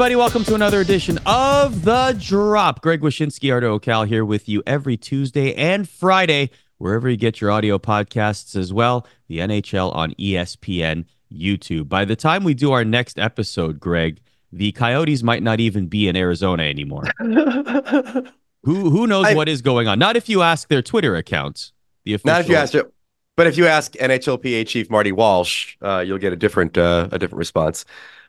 everybody. 0.00 0.16
Welcome 0.16 0.44
to 0.44 0.54
another 0.54 0.80
edition 0.80 1.18
of 1.26 1.84
The 1.84 2.16
Drop. 2.18 2.80
Greg 2.80 3.02
Wyshynski, 3.02 3.52
Arda 3.52 3.66
Öcal 3.66 4.06
here 4.06 4.24
with 4.24 4.48
you 4.48 4.62
every 4.66 4.96
Tuesday 4.96 5.52
and 5.54 5.86
Friday, 5.86 6.48
wherever 6.78 7.06
you 7.10 7.18
get 7.18 7.42
your 7.42 7.50
audio 7.50 7.76
podcasts 7.78 8.56
as 8.56 8.72
well. 8.72 9.06
The 9.28 9.40
NHL 9.40 9.94
on 9.94 10.12
ESPN 10.12 11.04
YouTube. 11.30 11.90
By 11.90 12.06
the 12.06 12.16
time 12.16 12.44
we 12.44 12.54
do 12.54 12.72
our 12.72 12.82
next 12.82 13.18
episode, 13.18 13.78
Greg, 13.78 14.22
the 14.50 14.72
Coyotes 14.72 15.22
might 15.22 15.42
not 15.42 15.60
even 15.60 15.86
be 15.86 16.08
in 16.08 16.16
Arizona 16.16 16.62
anymore. 16.62 17.04
who 17.18 18.32
who 18.62 19.06
knows 19.06 19.26
I- 19.26 19.34
what 19.34 19.50
is 19.50 19.60
going 19.60 19.86
on? 19.86 19.98
Not 19.98 20.16
if 20.16 20.30
you 20.30 20.40
ask 20.40 20.68
their 20.68 20.80
Twitter 20.80 21.14
accounts. 21.14 21.74
The 22.06 22.14
official. 22.14 22.30
Not 22.30 22.40
if 22.40 22.48
you 22.48 22.56
ask 22.56 22.74
it, 22.74 22.90
but 23.36 23.48
if 23.48 23.58
you 23.58 23.66
ask 23.66 23.92
NHLPA 23.92 24.66
chief 24.66 24.88
Marty 24.88 25.12
Walsh, 25.12 25.76
uh, 25.82 25.98
you'll 25.98 26.16
get 26.16 26.32
a 26.32 26.36
different 26.36 26.78
uh, 26.78 27.08
a 27.12 27.18
different 27.18 27.38
response. 27.40 27.84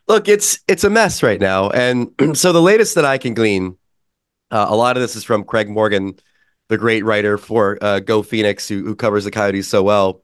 Look, 0.07 0.27
it's 0.27 0.59
it's 0.67 0.83
a 0.83 0.89
mess 0.89 1.23
right 1.23 1.39
now, 1.39 1.69
and 1.69 2.13
so 2.33 2.51
the 2.51 2.61
latest 2.61 2.95
that 2.95 3.05
I 3.05 3.17
can 3.17 3.33
glean, 3.33 3.77
uh, 4.49 4.65
a 4.69 4.75
lot 4.75 4.97
of 4.97 5.01
this 5.01 5.15
is 5.15 5.23
from 5.23 5.43
Craig 5.43 5.69
Morgan, 5.69 6.15
the 6.69 6.77
great 6.77 7.05
writer 7.05 7.37
for 7.37 7.77
uh, 7.81 7.99
Go 7.99 8.23
Phoenix, 8.23 8.67
who, 8.67 8.83
who 8.83 8.95
covers 8.95 9.23
the 9.23 9.31
Coyotes 9.31 9.67
so 9.67 9.83
well. 9.83 10.21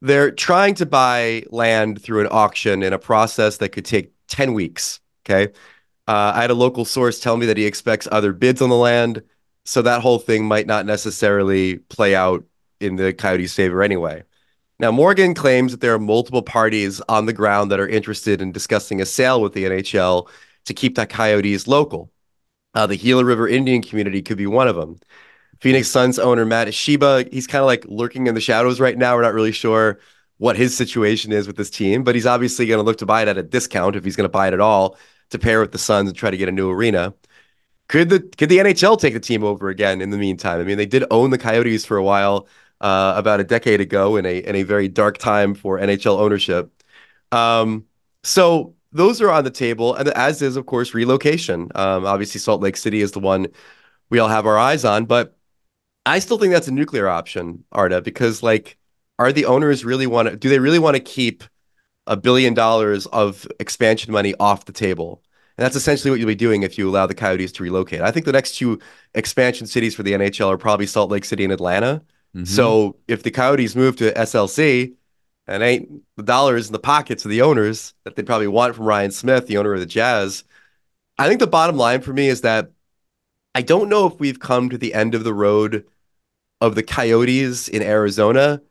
They're 0.00 0.30
trying 0.30 0.74
to 0.76 0.86
buy 0.86 1.44
land 1.50 2.02
through 2.02 2.22
an 2.22 2.28
auction 2.30 2.82
in 2.82 2.92
a 2.92 2.98
process 2.98 3.58
that 3.58 3.70
could 3.70 3.84
take 3.84 4.12
ten 4.26 4.52
weeks. 4.52 5.00
Okay, 5.24 5.52
uh, 6.08 6.32
I 6.34 6.42
had 6.42 6.50
a 6.50 6.54
local 6.54 6.84
source 6.84 7.20
tell 7.20 7.36
me 7.36 7.46
that 7.46 7.56
he 7.56 7.66
expects 7.66 8.08
other 8.10 8.32
bids 8.32 8.60
on 8.60 8.68
the 8.68 8.76
land, 8.76 9.22
so 9.64 9.82
that 9.82 10.02
whole 10.02 10.18
thing 10.18 10.44
might 10.44 10.66
not 10.66 10.86
necessarily 10.86 11.76
play 11.78 12.14
out 12.14 12.44
in 12.80 12.96
the 12.96 13.12
Coyotes' 13.12 13.54
favor 13.54 13.82
anyway. 13.82 14.24
Now, 14.80 14.90
Morgan 14.90 15.34
claims 15.34 15.72
that 15.72 15.80
there 15.80 15.94
are 15.94 16.00
multiple 16.00 16.42
parties 16.42 17.00
on 17.08 17.26
the 17.26 17.32
ground 17.32 17.70
that 17.70 17.80
are 17.80 17.88
interested 17.88 18.42
in 18.42 18.52
discussing 18.52 19.00
a 19.00 19.06
sale 19.06 19.40
with 19.40 19.52
the 19.52 19.64
NHL 19.64 20.28
to 20.64 20.74
keep 20.74 20.96
the 20.96 21.06
Coyotes 21.06 21.68
local. 21.68 22.10
Uh, 22.74 22.86
the 22.86 22.96
Gila 22.96 23.24
River 23.24 23.46
Indian 23.46 23.82
community 23.82 24.20
could 24.20 24.36
be 24.36 24.46
one 24.46 24.66
of 24.66 24.74
them. 24.74 24.98
Phoenix 25.60 25.88
Suns 25.88 26.18
owner 26.18 26.44
Mat 26.44 26.66
Ishbia, 26.66 27.32
he's 27.32 27.46
kind 27.46 27.60
of 27.60 27.66
like 27.66 27.84
lurking 27.86 28.26
in 28.26 28.34
the 28.34 28.40
shadows 28.40 28.80
right 28.80 28.98
now. 28.98 29.14
We're 29.14 29.22
not 29.22 29.34
really 29.34 29.52
sure 29.52 30.00
what 30.38 30.56
his 30.56 30.76
situation 30.76 31.32
is 31.32 31.46
with 31.46 31.56
this 31.56 31.70
team, 31.70 32.02
but 32.02 32.16
he's 32.16 32.26
obviously 32.26 32.66
going 32.66 32.78
to 32.78 32.82
look 32.82 32.98
to 32.98 33.06
buy 33.06 33.22
it 33.22 33.28
at 33.28 33.38
a 33.38 33.42
discount 33.42 33.94
if 33.94 34.04
he's 34.04 34.16
going 34.16 34.24
to 34.24 34.28
buy 34.28 34.48
it 34.48 34.54
at 34.54 34.60
all 34.60 34.98
to 35.30 35.38
pair 35.38 35.60
with 35.60 35.72
the 35.72 35.78
Suns 35.78 36.08
and 36.08 36.18
try 36.18 36.30
to 36.30 36.36
get 36.36 36.48
a 36.48 36.52
new 36.52 36.70
arena. 36.70 37.14
Could 37.88 38.08
the 38.08 38.20
could 38.20 38.48
the 38.48 38.58
NHL 38.58 38.98
take 38.98 39.14
the 39.14 39.20
team 39.20 39.44
over 39.44 39.68
again 39.68 40.00
in 40.00 40.10
the 40.10 40.18
meantime? 40.18 40.60
I 40.60 40.64
mean, 40.64 40.78
they 40.78 40.86
did 40.86 41.04
own 41.10 41.30
the 41.30 41.38
Coyotes 41.38 41.84
for 41.84 41.96
a 41.96 42.02
while, 42.02 42.48
uh, 42.84 43.14
about 43.16 43.40
a 43.40 43.44
decade 43.44 43.80
ago, 43.80 44.16
in 44.16 44.26
a 44.26 44.38
in 44.38 44.54
a 44.54 44.62
very 44.62 44.88
dark 44.88 45.16
time 45.16 45.54
for 45.54 45.78
NHL 45.78 46.18
ownership. 46.18 46.70
Um, 47.32 47.86
so 48.22 48.74
those 48.92 49.22
are 49.22 49.30
on 49.30 49.44
the 49.44 49.50
table, 49.50 49.94
and 49.94 50.08
as 50.10 50.42
is, 50.42 50.56
of 50.56 50.66
course, 50.66 50.92
relocation. 50.92 51.70
Um, 51.74 52.04
obviously, 52.04 52.40
Salt 52.40 52.60
Lake 52.60 52.76
City 52.76 53.00
is 53.00 53.12
the 53.12 53.20
one 53.20 53.48
we 54.10 54.18
all 54.18 54.28
have 54.28 54.46
our 54.46 54.58
eyes 54.58 54.84
on, 54.84 55.06
but 55.06 55.36
I 56.06 56.18
still 56.18 56.38
think 56.38 56.52
that's 56.52 56.68
a 56.68 56.72
nuclear 56.72 57.08
option, 57.08 57.64
Arda, 57.72 58.02
because 58.02 58.42
like, 58.42 58.76
are 59.18 59.32
the 59.32 59.46
owners 59.46 59.84
really 59.84 60.06
want 60.06 60.28
to? 60.28 60.36
Do 60.36 60.50
they 60.50 60.58
really 60.58 60.78
want 60.78 60.96
to 60.96 61.02
keep 61.02 61.42
a 62.06 62.16
billion 62.18 62.52
dollars 62.52 63.06
of 63.06 63.46
expansion 63.60 64.12
money 64.12 64.34
off 64.38 64.66
the 64.66 64.72
table? 64.72 65.22
And 65.56 65.64
that's 65.64 65.76
essentially 65.76 66.10
what 66.10 66.18
you'll 66.20 66.26
be 66.26 66.34
doing 66.34 66.64
if 66.64 66.76
you 66.76 66.90
allow 66.90 67.06
the 67.06 67.14
Coyotes 67.14 67.52
to 67.52 67.62
relocate. 67.62 68.02
I 68.02 68.10
think 68.10 68.26
the 68.26 68.32
next 68.32 68.56
two 68.56 68.78
expansion 69.14 69.66
cities 69.66 69.94
for 69.94 70.02
the 70.02 70.12
NHL 70.12 70.48
are 70.48 70.58
probably 70.58 70.86
Salt 70.86 71.10
Lake 71.10 71.24
City 71.24 71.44
and 71.44 71.52
Atlanta. 71.52 72.02
Mhm. 72.34 72.46
So 72.46 72.96
if 73.06 73.22
the 73.22 73.30
Coyotes 73.30 73.76
move 73.76 73.96
to 73.96 74.12
SLC, 74.18 74.94
and 75.46 75.62
ain't 75.62 76.02
the 76.16 76.22
dollars 76.22 76.66
in 76.66 76.72
the 76.72 76.78
pockets 76.78 77.24
of 77.24 77.30
the 77.30 77.42
owners 77.42 77.94
that 78.04 78.16
they 78.16 78.22
probably 78.22 78.48
want 78.48 78.74
from 78.74 78.86
Ryan 78.86 79.10
Smith, 79.10 79.46
the 79.46 79.58
owner 79.58 79.74
of 79.74 79.80
the 79.80 79.86
Jazz, 79.86 80.44
I 81.18 81.28
think 81.28 81.40
the 81.40 81.46
bottom 81.46 81.76
line 81.76 82.00
for 82.00 82.12
me 82.12 82.28
is 82.28 82.40
that 82.40 82.70
I 83.54 83.62
don't 83.62 83.88
know 83.88 84.06
if 84.06 84.18
we've 84.18 84.40
come 84.40 84.68
to 84.70 84.78
the 84.78 84.94
end 84.94 85.14
of 85.14 85.22
the 85.22 85.34
road 85.34 85.84
of 86.60 86.74
the 86.74 86.82
Coyotes 86.82 87.68
in 87.68 87.82
Arizona, 87.82 88.62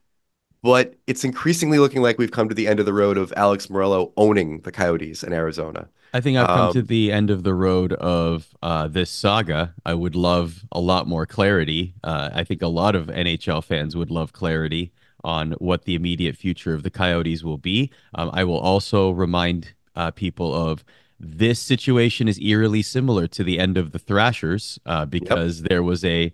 but 0.63 0.95
it's 1.05 1.23
increasingly 1.23 1.77
looking 1.77 2.01
like 2.01 2.17
we've 2.17 2.31
come 2.31 2.49
to 2.49 2.55
the 2.55 2.67
end 2.67 2.79
of 2.79 2.85
the 2.85 2.93
road 2.93 3.17
of 3.17 3.31
Alex 3.35 3.67
Meruelo 3.67 4.11
owning 4.17 4.61
the 4.61 4.71
Coyotes 4.71 5.21
in 5.21 5.33
Arizona. 5.33 5.89
I 6.13 6.21
think 6.21 6.37
I've 6.37 6.47
come 6.47 6.67
Um, 6.67 6.73
to 6.73 6.81
the 6.81 7.11
end 7.11 7.29
of 7.29 7.43
the 7.43 7.53
road 7.53 7.93
of 7.93 8.47
uh, 8.63 8.87
this 8.87 9.09
saga. 9.09 9.73
I 9.85 9.93
would 9.93 10.15
love 10.15 10.63
a 10.71 10.79
lot 10.79 11.07
more 11.07 11.25
clarity. 11.25 11.95
Uh, 12.03 12.29
I 12.33 12.43
think 12.43 12.61
a 12.61 12.67
lot 12.67 12.95
of 12.95 13.07
NHL 13.07 13.63
fans 13.63 13.95
would 13.95 14.09
love 14.09 14.31
clarity 14.31 14.91
on 15.23 15.51
what 15.53 15.83
the 15.85 15.95
immediate 15.95 16.37
future 16.37 16.73
of 16.73 16.83
the 16.83 16.89
Coyotes 16.91 17.43
will 17.43 17.57
be. 17.57 17.91
Um, 18.15 18.29
I 18.33 18.43
will 18.43 18.59
also 18.59 19.11
remind 19.11 19.73
uh, 19.95 20.11
people 20.11 20.53
of 20.53 20.83
this 21.19 21.59
situation 21.59 22.27
is 22.27 22.39
eerily 22.39 22.81
similar 22.81 23.27
to 23.27 23.43
the 23.43 23.59
end 23.59 23.77
of 23.77 23.91
the 23.91 23.99
Thrashers 23.99 24.79
uh, 24.85 25.05
because 25.05 25.63
there 25.63 25.83
was 25.83 26.03
a 26.05 26.33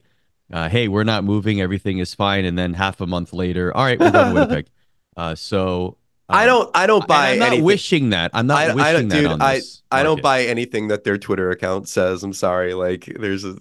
uh, 0.52 0.70
hey, 0.70 0.88
we're 0.88 1.04
not 1.04 1.24
moving, 1.24 1.62
everything 1.62 2.00
is 2.00 2.14
fine, 2.14 2.46
and 2.46 2.58
then 2.58 2.74
half 2.74 3.02
a 3.02 3.08
month 3.08 3.34
later, 3.34 3.76
all 3.76 3.84
right, 3.86 4.00
we're 4.00 4.12
going 4.12 4.28
to 4.28 4.34
Winnipeg. 4.34 4.68
Uh, 5.18 5.36
so 5.36 5.98
I 6.30 6.44
um, 6.44 6.48
don't 6.48 6.72
I 6.76 6.88
don't 6.88 7.06
buy 7.08 7.32
I'm 7.32 7.40
not 7.40 7.48
anything. 7.48 7.66
wishing 7.66 8.10
that. 8.12 8.32
I'm 8.34 8.48
not 8.48 8.70
I, 8.70 8.74
wishing 8.74 8.80
I 8.82 8.94
don't, 8.94 9.08
that 9.10 9.22
dude. 9.22 9.32
on 9.32 9.42
I 9.42 9.56
this. 9.56 9.84
I 9.92 10.04
don't 10.04 10.22
buy 10.22 10.44
anything 10.46 10.88
that 10.90 11.04
their 11.04 11.18
Twitter 11.18 11.52
account 11.52 11.90
says. 11.90 12.24
I'm 12.24 12.32
sorry. 12.32 12.74
Like 12.74 13.12
there's 13.20 13.44
a, 13.44 13.58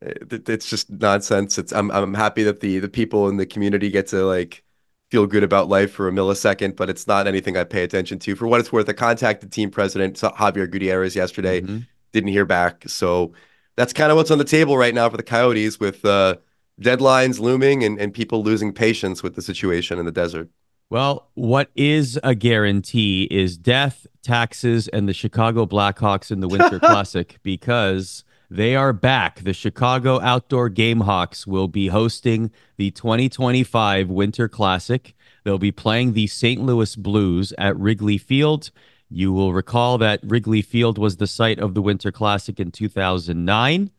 it, 0.00 0.48
it's 0.48 0.68
just 0.68 0.90
nonsense. 0.90 1.58
It's 1.58 1.72
I'm 1.72 1.90
I'm 1.92 2.14
happy 2.14 2.42
that 2.44 2.60
the 2.60 2.78
the 2.80 2.88
people 2.88 3.28
in 3.28 3.36
the 3.36 3.46
community 3.46 3.90
get 3.90 4.08
to 4.08 4.24
like 4.24 4.64
feel 5.10 5.26
good 5.26 5.44
about 5.44 5.68
life 5.68 5.92
for 5.92 6.08
a 6.08 6.12
millisecond, 6.12 6.74
but 6.76 6.88
it's 6.90 7.06
not 7.06 7.26
anything 7.26 7.56
I 7.56 7.64
pay 7.64 7.82
attention 7.84 8.18
to. 8.20 8.34
For 8.34 8.46
what 8.46 8.60
it's 8.60 8.72
worth, 8.72 8.88
I 8.88 8.92
contacted 8.94 9.52
team 9.52 9.70
president 9.70 10.16
Javier 10.16 10.68
Gutierrez 10.70 11.14
yesterday. 11.14 11.60
Mhm. 11.60 11.86
Didn't 12.12 12.30
hear 12.30 12.46
back. 12.46 12.84
So 12.88 13.32
that's 13.76 13.92
kind 13.92 14.10
of 14.10 14.16
what's 14.16 14.30
on 14.30 14.38
the 14.38 14.44
table 14.44 14.76
right 14.76 14.94
now 14.94 15.08
for 15.08 15.16
the 15.16 15.22
Coyotes 15.22 15.80
with 15.80 16.04
uh, 16.04 16.36
deadlines 16.80 17.40
looming 17.40 17.84
and, 17.84 17.98
and 18.00 18.12
people 18.12 18.42
losing 18.42 18.72
patience 18.72 19.22
with 19.22 19.34
the 19.34 19.42
situation 19.42 19.98
in 19.98 20.04
the 20.04 20.12
desert. 20.12 20.48
Well, 20.88 21.28
what 21.34 21.70
is 21.76 22.18
a 22.24 22.34
guarantee 22.34 23.28
is 23.30 23.56
death, 23.56 24.08
taxes, 24.22 24.88
and 24.88 25.08
the 25.08 25.12
Chicago 25.12 25.64
Blackhawks 25.64 26.32
in 26.32 26.40
the 26.40 26.48
Winter 26.48 26.78
Classic 26.80 27.38
because 27.44 28.24
they 28.50 28.74
are 28.74 28.92
back. 28.92 29.44
The 29.44 29.52
Chicago 29.52 30.20
Outdoor 30.20 30.68
Gamehawks 30.68 31.46
will 31.46 31.68
be 31.68 31.86
hosting 31.86 32.50
the 32.76 32.90
2025 32.90 34.10
Winter 34.10 34.48
Classic. 34.48 35.14
They'll 35.44 35.58
be 35.58 35.70
playing 35.70 36.14
the 36.14 36.26
St. 36.26 36.60
Louis 36.60 36.96
Blues 36.96 37.52
at 37.56 37.78
Wrigley 37.78 38.18
Field. 38.18 38.72
You 39.10 39.32
will 39.32 39.52
recall 39.52 39.98
that 39.98 40.20
Wrigley 40.22 40.62
Field 40.62 40.96
was 40.96 41.16
the 41.16 41.26
site 41.26 41.58
of 41.58 41.74
the 41.74 41.82
Winter 41.82 42.12
Classic 42.12 42.58
in 42.60 42.70
2009. 42.70 43.90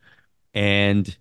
And 0.54 1.18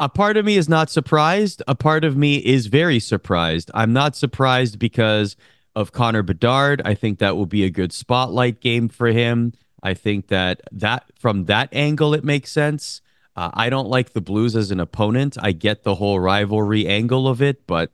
a 0.00 0.08
part 0.08 0.36
of 0.36 0.44
me 0.44 0.56
is 0.56 0.68
not 0.68 0.90
surprised. 0.90 1.62
A 1.68 1.76
part 1.76 2.04
of 2.04 2.16
me 2.16 2.36
is 2.36 2.66
very 2.66 2.98
surprised. 2.98 3.70
I'm 3.72 3.92
not 3.92 4.16
surprised 4.16 4.78
because 4.78 5.36
of 5.76 5.92
Connor 5.92 6.22
Bedard. 6.22 6.82
I 6.84 6.94
think 6.94 7.20
that 7.20 7.36
will 7.36 7.46
be 7.46 7.64
a 7.64 7.70
good 7.70 7.92
spotlight 7.92 8.60
game 8.60 8.88
for 8.88 9.08
him. 9.08 9.52
I 9.82 9.94
think 9.94 10.28
that 10.28 10.62
that 10.72 11.04
from 11.18 11.44
that 11.44 11.68
angle 11.72 12.14
it 12.14 12.24
makes 12.24 12.50
sense. 12.50 13.00
Uh, 13.36 13.50
I 13.54 13.68
don't 13.68 13.88
like 13.88 14.12
the 14.12 14.20
Blues 14.20 14.56
as 14.56 14.70
an 14.70 14.80
opponent. 14.80 15.36
I 15.40 15.52
get 15.52 15.82
the 15.82 15.96
whole 15.96 16.20
rivalry 16.20 16.86
angle 16.86 17.28
of 17.28 17.42
it, 17.42 17.66
but 17.66 17.90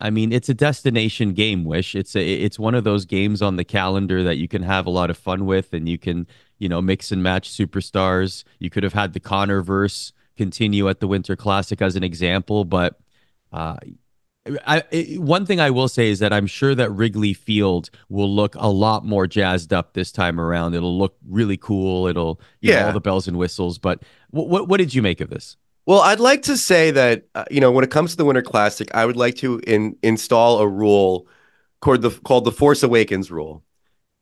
I 0.00 0.10
mean 0.10 0.32
it's 0.32 0.48
a 0.48 0.54
destination 0.54 1.32
game. 1.32 1.64
Wish 1.64 1.94
it's 1.94 2.16
a 2.16 2.22
it's 2.22 2.58
one 2.58 2.74
of 2.74 2.84
those 2.84 3.04
games 3.04 3.40
on 3.42 3.56
the 3.56 3.64
calendar 3.64 4.22
that 4.22 4.36
you 4.36 4.48
can 4.48 4.62
have 4.62 4.86
a 4.86 4.90
lot 4.90 5.10
of 5.10 5.16
fun 5.16 5.46
with, 5.46 5.72
and 5.72 5.88
you 5.88 5.98
can 5.98 6.26
you 6.58 6.68
know 6.68 6.82
mix 6.82 7.12
and 7.12 7.22
match 7.22 7.50
superstars. 7.50 8.44
You 8.58 8.70
could 8.70 8.82
have 8.82 8.92
had 8.92 9.12
the 9.12 9.20
Connor 9.20 9.62
verse 9.62 10.12
continue 10.36 10.88
at 10.88 11.00
the 11.00 11.06
Winter 11.06 11.36
Classic 11.36 11.80
as 11.80 11.94
an 11.96 12.02
example, 12.02 12.64
but 12.64 12.98
uh, 13.52 13.76
I, 14.66 14.82
one 15.16 15.46
thing 15.46 15.58
I 15.60 15.70
will 15.70 15.88
say 15.88 16.10
is 16.10 16.18
that 16.18 16.32
I'm 16.32 16.46
sure 16.46 16.74
that 16.74 16.90
Wrigley 16.90 17.32
Field 17.32 17.88
will 18.10 18.28
look 18.28 18.54
a 18.56 18.68
lot 18.68 19.04
more 19.06 19.26
jazzed 19.26 19.72
up 19.72 19.94
this 19.94 20.12
time 20.12 20.38
around. 20.38 20.74
It'll 20.74 20.98
look 20.98 21.16
really 21.26 21.56
cool. 21.56 22.08
It'll 22.08 22.40
you 22.60 22.72
know, 22.72 22.78
Yeah. 22.78 22.86
all 22.88 22.92
the 22.92 23.00
bells 23.00 23.26
and 23.26 23.38
whistles. 23.38 23.78
But 23.78 24.02
what 24.30 24.48
what, 24.48 24.68
what 24.68 24.78
did 24.78 24.92
you 24.92 25.00
make 25.02 25.20
of 25.22 25.30
this? 25.30 25.56
Well, 25.86 26.00
I'd 26.00 26.20
like 26.20 26.42
to 26.42 26.56
say 26.56 26.90
that 26.92 27.24
uh, 27.34 27.44
you 27.50 27.60
know 27.60 27.70
when 27.70 27.84
it 27.84 27.90
comes 27.90 28.12
to 28.12 28.16
the 28.16 28.24
Winter 28.24 28.42
Classic, 28.42 28.88
I 28.94 29.04
would 29.04 29.16
like 29.16 29.36
to 29.36 29.60
in, 29.66 29.96
install 30.02 30.60
a 30.60 30.68
rule 30.68 31.26
called 31.80 32.02
the 32.02 32.10
called 32.10 32.44
the 32.44 32.52
Force 32.52 32.82
Awakens 32.82 33.30
rule, 33.30 33.62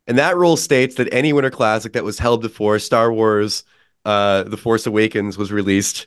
and 0.07 0.19
that 0.19 0.37
rule 0.37 0.57
states 0.57 0.97
that 0.97 1.13
any 1.13 1.33
Winter 1.33 1.51
Classic 1.51 1.93
that 1.93 2.05
was 2.05 2.19
held 2.19 2.43
before 2.43 2.79
Star 2.79 3.13
Wars, 3.13 3.65
uh, 4.05 4.43
the 4.45 4.57
Force 4.57 4.87
Awakens 4.87 5.39
was 5.39 5.53
released, 5.53 6.07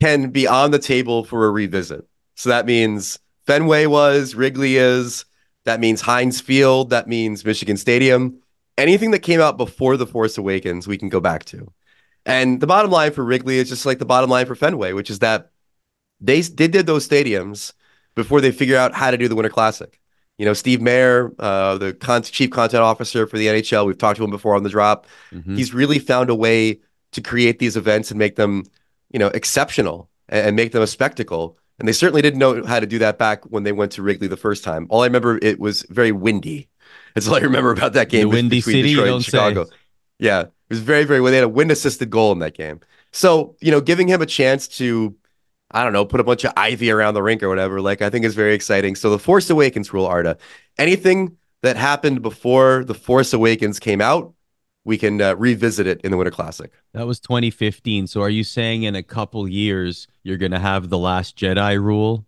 can 0.00 0.30
be 0.30 0.46
on 0.46 0.72
the 0.72 0.78
table 0.78 1.24
for 1.24 1.46
a 1.46 1.50
revisit. 1.50 2.06
So 2.34 2.48
that 2.48 2.66
means 2.66 3.18
Fenway 3.46 3.86
was, 3.86 4.34
Wrigley 4.34 4.76
is, 4.76 5.24
that 5.64 5.78
means 5.78 6.00
Heinz 6.00 6.40
Field, 6.40 6.90
that 6.90 7.06
means 7.06 7.44
Michigan 7.44 7.76
Stadium. 7.76 8.40
Anything 8.78 9.10
that 9.10 9.18
came 9.20 9.40
out 9.40 9.58
before 9.58 9.96
the 9.96 10.06
Force 10.06 10.38
Awakens, 10.38 10.88
we 10.88 10.96
can 10.96 11.10
go 11.10 11.20
back 11.20 11.44
to. 11.46 11.70
And 12.26 12.60
the 12.60 12.66
bottom 12.66 12.90
line 12.90 13.12
for 13.12 13.24
Wrigley 13.24 13.58
is 13.58 13.68
just 13.68 13.86
like 13.86 13.98
the 13.98 14.04
bottom 14.04 14.30
line 14.30 14.46
for 14.46 14.54
Fenway, 14.54 14.92
which 14.92 15.10
is 15.10 15.20
that 15.20 15.50
they, 16.20 16.40
they 16.42 16.68
did 16.68 16.86
those 16.86 17.08
stadiums 17.08 17.72
before 18.14 18.40
they 18.40 18.52
figure 18.52 18.76
out 18.76 18.94
how 18.94 19.10
to 19.10 19.16
do 19.16 19.28
the 19.28 19.34
Winter 19.34 19.50
Classic. 19.50 19.98
You 20.38 20.46
know, 20.46 20.52
Steve 20.54 20.80
Mayer, 20.80 21.32
uh, 21.38 21.76
the 21.78 21.92
con- 21.92 22.22
chief 22.22 22.50
content 22.50 22.82
officer 22.82 23.26
for 23.26 23.36
the 23.36 23.46
NHL, 23.46 23.86
we've 23.86 23.98
talked 23.98 24.16
to 24.18 24.24
him 24.24 24.30
before 24.30 24.54
on 24.54 24.62
the 24.62 24.70
drop. 24.70 25.06
Mm-hmm. 25.32 25.56
He's 25.56 25.74
really 25.74 25.98
found 25.98 26.30
a 26.30 26.34
way 26.34 26.80
to 27.12 27.20
create 27.20 27.58
these 27.58 27.76
events 27.76 28.10
and 28.10 28.18
make 28.18 28.36
them, 28.36 28.64
you 29.10 29.18
know, 29.18 29.28
exceptional 29.28 30.08
and, 30.28 30.48
and 30.48 30.56
make 30.56 30.72
them 30.72 30.82
a 30.82 30.86
spectacle. 30.86 31.58
And 31.78 31.88
they 31.88 31.92
certainly 31.92 32.22
didn't 32.22 32.38
know 32.38 32.64
how 32.64 32.80
to 32.80 32.86
do 32.86 32.98
that 32.98 33.18
back 33.18 33.44
when 33.46 33.64
they 33.64 33.72
went 33.72 33.92
to 33.92 34.02
Wrigley 34.02 34.28
the 34.28 34.36
first 34.36 34.64
time. 34.64 34.86
All 34.90 35.02
I 35.02 35.06
remember, 35.06 35.38
it 35.42 35.58
was 35.58 35.82
very 35.90 36.12
windy. 36.12 36.68
That's 37.14 37.28
all 37.28 37.34
I 37.34 37.40
remember 37.40 37.72
about 37.72 37.94
that 37.94 38.08
game. 38.08 38.28
The 38.28 38.36
windy 38.36 38.58
between 38.58 38.76
city, 38.76 38.94
Detroit 38.94 39.14
and 39.14 39.24
Chicago. 39.24 39.64
Say. 39.64 39.70
Yeah, 40.18 40.44
it 40.70 40.74
was 40.74 40.80
very, 40.80 41.04
very. 41.04 41.20
They 41.30 41.36
had 41.36 41.44
a 41.44 41.48
wind 41.48 41.70
assisted 41.70 42.10
goal 42.10 42.32
in 42.32 42.38
that 42.38 42.54
game. 42.54 42.80
So 43.12 43.56
you 43.60 43.70
know, 43.70 43.80
giving 43.80 44.08
him 44.08 44.22
a 44.22 44.26
chance 44.26 44.68
to, 44.78 45.14
I 45.70 45.84
don't 45.84 45.92
know, 45.92 46.04
put 46.04 46.20
a 46.20 46.24
bunch 46.24 46.44
of 46.44 46.52
ivy 46.56 46.90
around 46.90 47.14
the 47.14 47.22
rink 47.22 47.42
or 47.42 47.48
whatever, 47.48 47.80
like 47.80 48.02
I 48.02 48.10
think 48.10 48.24
is 48.24 48.34
very 48.34 48.54
exciting. 48.54 48.94
So 48.94 49.10
the 49.10 49.18
Force 49.18 49.50
Awakens 49.50 49.92
rule, 49.92 50.06
Arda, 50.06 50.38
anything 50.78 51.36
that 51.62 51.76
happened 51.76 52.22
before 52.22 52.84
the 52.84 52.94
Force 52.94 53.32
Awakens 53.32 53.78
came 53.78 54.00
out 54.00 54.32
we 54.84 54.96
can 54.96 55.20
uh, 55.20 55.36
revisit 55.36 55.86
it 55.86 56.00
in 56.02 56.10
the 56.10 56.16
Winter 56.16 56.30
Classic. 56.30 56.72
That 56.94 57.06
was 57.06 57.20
2015. 57.20 58.06
So 58.06 58.22
are 58.22 58.30
you 58.30 58.44
saying 58.44 58.84
in 58.84 58.94
a 58.94 59.02
couple 59.02 59.46
years 59.46 60.08
you're 60.22 60.38
going 60.38 60.52
to 60.52 60.58
have 60.58 60.88
the 60.88 60.98
Last 60.98 61.36
Jedi 61.36 61.80
rule, 61.80 62.24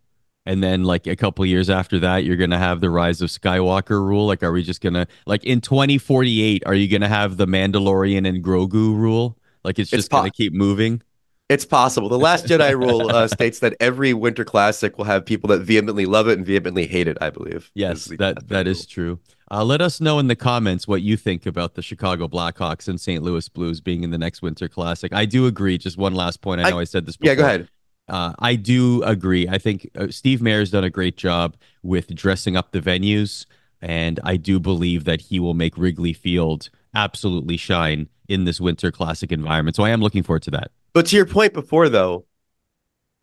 and 0.47 0.63
then 0.63 0.85
like 0.85 1.07
a 1.07 1.17
couple 1.17 1.45
years 1.47 1.71
after 1.71 1.99
that 2.01 2.25
you're 2.25 2.37
going 2.37 2.51
to 2.51 2.59
have 2.59 2.81
the 2.81 2.91
Rise 2.91 3.21
of 3.21 3.31
Skywalker 3.31 4.05
rule? 4.05 4.27
Like, 4.27 4.43
are 4.43 4.53
we 4.53 4.63
just 4.63 4.81
going 4.81 4.95
to 4.95 5.07
like 5.27 5.45
in 5.45 5.61
2048 5.61 6.63
are 6.67 6.75
you 6.75 6.89
going 6.89 7.03
to 7.03 7.09
have 7.09 7.37
the 7.37 7.47
Mandalorian 7.47 8.29
and 8.29 8.43
Grogu 8.43 8.97
rule? 8.97 9.39
Like, 9.65 9.79
it's 9.79 9.91
just 9.91 10.11
po- 10.11 10.19
going 10.19 10.31
to 10.31 10.37
keep 10.37 10.53
moving. 10.53 11.03
It's 11.49 11.67
possible. 11.67 12.09
The 12.09 12.19
Last 12.19 12.47
Jedi 12.47 12.73
rule 12.79 13.15
uh, 13.15 13.29
states 13.29 13.59
that 13.59 13.75
every 13.79 14.15
Winter 14.15 14.45
Classic 14.45 14.97
will 14.97 15.05
have 15.05 15.27
people 15.27 15.49
that 15.49 15.61
vehemently 15.61 16.07
love 16.07 16.27
it 16.27 16.39
and 16.39 16.47
vehemently 16.47 16.87
hate 16.87 17.09
it. 17.09 17.19
I 17.21 17.29
believe. 17.29 17.71
Yes, 17.75 18.07
that 18.19 18.49
that 18.49 18.67
is 18.67 18.87
true. 18.87 19.19
Uh, 19.51 19.63
let 19.63 19.83
us 19.83 20.01
know 20.01 20.19
in 20.19 20.29
the 20.29 20.37
comments 20.37 20.89
what 20.89 21.03
you 21.03 21.15
think 21.15 21.45
about 21.45 21.75
the 21.75 21.83
Chicago 21.83 22.27
Blackhawks 22.27 22.89
and 22.89 22.99
St. 22.99 23.23
Louis 23.23 23.47
Blues 23.51 23.83
being 23.83 24.03
in 24.03 24.11
the 24.11 24.17
next 24.17 24.41
Winter 24.41 24.67
Classic. 24.67 25.13
I 25.13 25.27
do 25.27 25.47
agree. 25.47 25.77
Just 25.77 25.99
one 25.99 26.15
last 26.15 26.41
point. 26.41 26.63
I 26.63 26.71
know 26.71 26.79
I, 26.79 26.83
I 26.83 26.85
said 26.85 27.05
this. 27.05 27.19
Before. 27.19 27.31
Yeah, 27.31 27.35
go 27.35 27.45
ahead. 27.45 27.69
Uh, 28.13 28.35
I 28.41 28.57
do 28.57 29.03
agree. 29.05 29.49
I 29.49 29.57
think 29.57 29.91
uh, 29.97 30.09
Steve 30.11 30.43
Mayer's 30.43 30.71
done 30.71 30.85
a 30.85 30.91
great 30.91 31.17
job 31.17 31.57
with 31.83 32.15
dressing 32.15 32.59
up 32.59 32.73
the 32.73 32.81
venues, 32.81 33.47
and 33.81 34.21
I 34.23 34.37
do 34.37 34.61
believe 34.61 35.05
that 35.05 35.23
he 35.23 35.41
will 35.41 35.55
make 35.55 35.79
Wrigley 35.79 36.13
Field 36.13 36.69
absolutely 36.95 37.57
shine 37.57 38.11
in 38.29 38.45
this 38.45 38.61
Winter 38.61 38.93
Classic 38.93 39.33
environment. 39.33 39.77
So 39.77 39.85
I 39.85 39.91
am 39.91 40.03
looking 40.03 40.23
forward 40.23 40.43
to 40.43 40.51
that. 40.51 40.73
But 40.93 41.07
to 41.07 41.17
your 41.17 41.25
point 41.25 41.55
before, 41.55 41.89
though, 41.89 42.27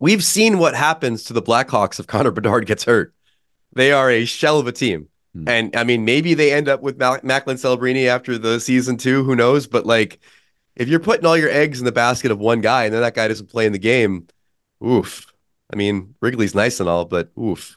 we've 0.00 0.24
seen 0.24 0.58
what 0.58 0.74
happens 0.74 1.22
to 1.24 1.32
the 1.34 1.42
Blackhawks 1.42 2.00
if 2.00 2.08
Connor 2.08 2.32
Bedard 2.32 2.66
gets 2.66 2.82
hurt. 2.82 3.14
They 3.72 3.92
are 3.92 4.10
a 4.10 4.24
shell 4.24 4.58
of 4.58 4.66
a 4.66 4.72
team. 4.72 5.06
Hmm. 5.36 5.48
And 5.48 5.76
I 5.76 5.84
mean, 5.84 6.04
maybe 6.04 6.34
they 6.34 6.52
end 6.52 6.68
up 6.68 6.82
with 6.82 6.98
Macklin 6.98 7.58
Celebrini 7.58 8.06
after 8.08 8.38
the 8.38 8.58
season 8.58 8.96
two. 8.96 9.22
Who 9.22 9.36
knows? 9.36 9.68
But 9.68 9.86
like, 9.86 10.18
if 10.74 10.88
you're 10.88 10.98
putting 10.98 11.26
all 11.26 11.36
your 11.36 11.50
eggs 11.50 11.78
in 11.78 11.84
the 11.84 11.92
basket 11.92 12.32
of 12.32 12.40
one 12.40 12.60
guy 12.60 12.86
and 12.86 12.92
then 12.92 13.02
that 13.02 13.14
guy 13.14 13.28
doesn't 13.28 13.50
play 13.50 13.66
in 13.66 13.72
the 13.72 13.78
game, 13.78 14.26
oof. 14.84 15.32
I 15.72 15.76
mean, 15.76 16.14
Wrigley's 16.20 16.54
nice 16.54 16.80
and 16.80 16.88
all, 16.88 17.04
but 17.04 17.30
oof. 17.38 17.76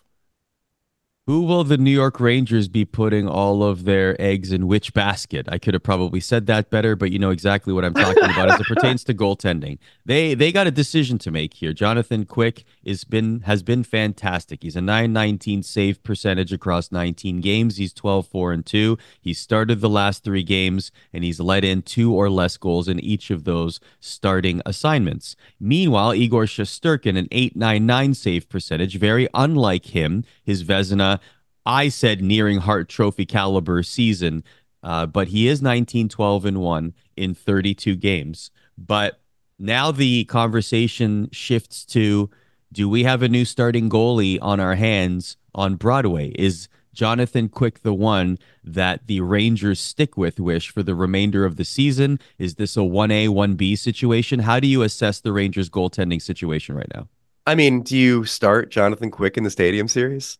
Who 1.26 1.44
will 1.44 1.64
the 1.64 1.78
New 1.78 1.92
York 1.92 2.20
Rangers 2.20 2.68
be 2.68 2.84
putting 2.84 3.30
all 3.30 3.64
of 3.64 3.86
their 3.86 4.22
eggs 4.22 4.52
in 4.52 4.68
which 4.68 4.94
basket? 4.94 5.48
I 5.50 5.58
could 5.58 5.74
have 5.74 5.82
probably 5.84 6.20
said 6.20 6.48
that 6.48 6.70
better, 6.70 6.98
but 6.98 7.12
you 7.12 7.20
know 7.20 7.30
exactly 7.30 7.72
what 7.72 7.86
I'm 7.86 7.94
talking 7.94 8.26
about 8.26 8.52
as 8.52 8.60
it 8.60 8.68
pertains 8.68 9.06
to 9.06 9.14
goaltending. 9.14 9.78
They 10.06 10.34
they 10.34 10.52
got 10.52 10.68
a 10.68 10.72
decision 10.72 11.18
to 11.20 11.32
make 11.32 11.54
here. 11.54 11.72
Jonathan 11.72 12.26
Quick 12.26 12.66
is 12.83 13.03
been 13.03 13.41
has 13.41 13.63
been 13.63 13.83
fantastic. 13.83 14.63
He's 14.63 14.75
a 14.75 14.81
919 14.81 15.63
save 15.63 16.03
percentage 16.03 16.51
across 16.51 16.91
19 16.91 17.41
games. 17.41 17.77
He's 17.77 17.94
12 17.94 18.27
4 18.27 18.51
and 18.51 18.65
2. 18.65 18.97
He 19.21 19.33
started 19.33 19.81
the 19.81 19.89
last 19.89 20.24
3 20.24 20.44
games 20.44 20.91
and 21.12 21.24
he's 21.24 21.39
let 21.39 21.63
in 21.63 21.81
two 21.81 22.13
or 22.13 22.30
less 22.30 22.57
goals 22.57 22.88
in 22.88 23.00
each 23.00 23.30
of 23.31 23.44
those 23.44 23.80
starting 24.00 24.62
assignments. 24.65 25.35
Meanwhile, 25.59 26.15
Igor 26.15 26.45
Shesterkin 26.45 27.18
an 27.18 27.27
899 27.31 28.13
save 28.13 28.50
percentage, 28.50 28.97
very 28.97 29.27
unlike 29.33 29.88
him, 29.88 30.24
his 30.44 30.63
Vezina 30.63 31.19
I 31.65 31.89
said 31.89 32.21
nearing 32.21 32.59
Hart 32.59 32.89
Trophy 32.89 33.25
caliber 33.25 33.83
season, 33.83 34.44
uh, 34.81 35.06
but 35.06 35.30
he 35.30 35.47
is 35.47 35.62
19, 35.62 36.09
12, 36.09 36.45
and 36.45 36.59
1 36.59 36.94
in 37.15 37.33
32 37.33 37.95
games. 37.95 38.51
But 38.77 39.21
now 39.57 39.91
the 39.91 40.25
conversation 40.25 41.30
shifts 41.31 41.85
to 41.85 42.30
do 42.74 42.90
we 42.90 43.04
have 43.04 43.22
a 43.22 43.30
new 43.30 43.46
starting 43.46 43.90
goalie 43.90 44.40
on 44.42 44.60
our 44.60 44.75
hands 44.75 45.38
on 45.54 45.75
Broadway? 45.75 46.30
Is 46.31 46.68
Jonathan 46.94 47.48
Quick 47.48 47.81
the 47.84 47.94
one 47.94 48.40
that 48.64 49.08
the 49.08 49.22
Rangers 49.22 49.80
stick 49.80 50.18
with, 50.18 50.40
Wish, 50.40 50.70
for 50.70 50.84
the 50.84 50.96
remainder 50.96 51.46
of 51.46 51.56
the 51.56 51.66
season? 51.66 52.20
Is 52.38 52.56
this 52.56 52.75
a 52.75 52.81
1A, 52.81 53.30
1B 53.30 53.78
situation? 53.78 54.40
How 54.40 54.60
do 54.60 54.68
you 54.68 54.81
assess 54.81 55.22
the 55.22 55.31
Rangers 55.31 55.70
goaltending 55.70 56.22
situation 56.22 56.75
right 56.75 56.92
now? 56.94 57.08
I 57.46 57.56
mean, 57.56 57.81
do 57.81 57.98
you 57.98 58.25
start 58.25 58.72
Jonathan 58.72 59.12
Quick 59.12 59.38
in 59.38 59.44
the 59.44 59.50
Stadium 59.50 59.88
Series? 59.88 60.40